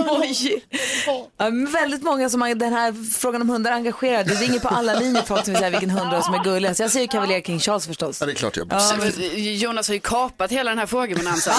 emoji. 0.00 0.60
Ja, 1.06 1.50
väldigt 1.72 2.02
många 2.02 2.30
som 2.30 2.42
har 2.42 2.54
den 2.54 2.72
här 2.72 3.10
frågan 3.18 3.42
om 3.42 3.48
hundar 3.48 3.72
engagerar. 3.72 4.24
Det 4.24 4.34
ringer 4.34 4.58
på 4.58 4.68
alla 4.68 4.94
linjer 5.00 5.22
folk 5.22 5.44
som 5.44 5.52
vill 5.52 5.58
säga 5.58 5.70
vilken 5.70 5.90
hundras 5.90 6.24
som 6.24 6.34
är 6.34 6.44
gulligast. 6.44 6.80
Jag 6.80 6.90
säger 6.90 7.06
kavaljer 7.06 7.40
King 7.40 7.60
Charles 7.60 7.86
förstås. 7.86 8.20
Ja, 8.20 8.26
det 8.26 8.32
är 8.32 8.34
klart 8.34 8.56
jag 8.56 8.66
Ja, 8.70 8.92
men 8.98 9.12
Jonas 9.56 9.88
har 9.88 9.94
ju 9.94 10.00
kapat 10.00 10.52
hela 10.52 10.70
den 10.70 10.78
här 10.78 10.86
frågebonanzan. 10.86 11.54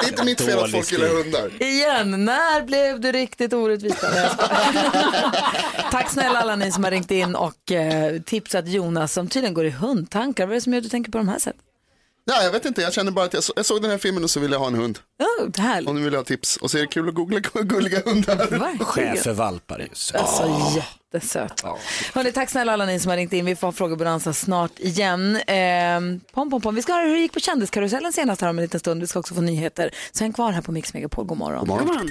Det 0.00 0.04
är 0.04 0.08
inte 0.08 0.24
mitt 0.24 0.40
fel 0.40 0.58
att 0.58 0.70
folk 0.70 0.92
gillar 0.92 1.08
hundar. 1.08 1.50
Igen, 1.62 2.24
när 2.24 2.62
blev 2.62 3.00
du 3.00 3.12
riktigt 3.12 3.52
orättvis? 3.52 3.94
Tack 5.90 6.10
snälla 6.10 6.38
alla 6.40 6.56
ni 6.56 6.72
som 6.72 6.84
har 6.84 6.90
ringt 6.90 7.10
in 7.10 7.34
och 7.34 7.72
eh, 7.72 8.20
tipsat 8.22 8.68
Jonas 8.68 9.12
som 9.12 9.28
tydligen 9.28 9.54
går 9.54 9.66
i 9.66 9.70
hundtankar. 9.70 10.46
Vad 10.46 10.52
är 10.52 10.54
det 10.54 10.60
som 10.60 10.72
gör 10.72 10.78
att 10.78 10.84
du 10.84 10.90
tänker 10.90 11.12
på 11.12 11.18
de 11.18 11.28
här 11.28 11.38
sätten? 11.38 11.60
Ja, 12.30 12.42
jag 12.42 12.50
vet 12.50 12.64
inte, 12.64 12.82
jag 12.82 12.92
känner 12.92 13.12
bara 13.12 13.24
att 13.24 13.34
jag, 13.34 13.42
så, 13.44 13.52
jag 13.56 13.66
såg 13.66 13.82
den 13.82 13.90
här 13.90 13.98
filmen 13.98 14.24
och 14.24 14.30
så 14.30 14.40
ville 14.40 14.54
jag 14.54 14.60
ha 14.60 14.66
en 14.66 14.74
hund. 14.74 14.98
Oh, 15.18 15.60
härligt. 15.60 15.88
Och 15.88 15.94
nu 15.94 16.02
vill 16.02 16.12
jag 16.12 16.20
ha 16.20 16.24
tips. 16.24 16.56
Och 16.56 16.70
så 16.70 16.76
är 16.76 16.80
det 16.82 16.86
kul 16.86 17.08
att 17.08 17.14
googla 17.14 17.40
gulliga 17.40 18.02
hundar. 18.04 18.84
Schäfervalpar 18.84 19.78
är 19.78 19.82
ju 19.82 19.88
så. 19.92 20.16
Alltså 20.16 20.74
jättesöt. 21.12 21.64
Hörrni, 22.14 22.32
tack 22.32 22.50
snälla 22.50 22.72
alla 22.72 22.84
ni 22.84 23.00
som 23.00 23.10
har 23.10 23.16
ringt 23.16 23.32
in. 23.32 23.44
Vi 23.44 23.56
får 23.56 23.66
ha 23.66 23.72
frågebonanza 23.72 24.32
snart 24.32 24.78
igen. 24.78 25.36
Eh, 25.36 26.00
pom, 26.32 26.50
pom, 26.50 26.60
pom. 26.60 26.74
Vi 26.74 26.82
ska 26.82 26.92
höra 26.92 27.04
hur 27.04 27.14
det 27.14 27.20
gick 27.20 27.32
på 27.32 27.40
kändiskarusellen 27.40 28.12
senast 28.12 28.40
här 28.40 28.48
om 28.48 28.58
en 28.58 28.62
liten 28.62 28.80
stund. 28.80 29.00
Vi 29.00 29.06
ska 29.06 29.18
också 29.18 29.34
få 29.34 29.40
nyheter. 29.40 29.94
Så 30.12 30.24
häng 30.24 30.32
kvar 30.32 30.52
här 30.52 30.62
på 30.62 30.72
Mix 30.72 30.94
Megapol. 30.94 31.24
God 31.24 31.38
morgon. 31.38 31.66
God 31.66 31.86
morgon. 31.86 32.10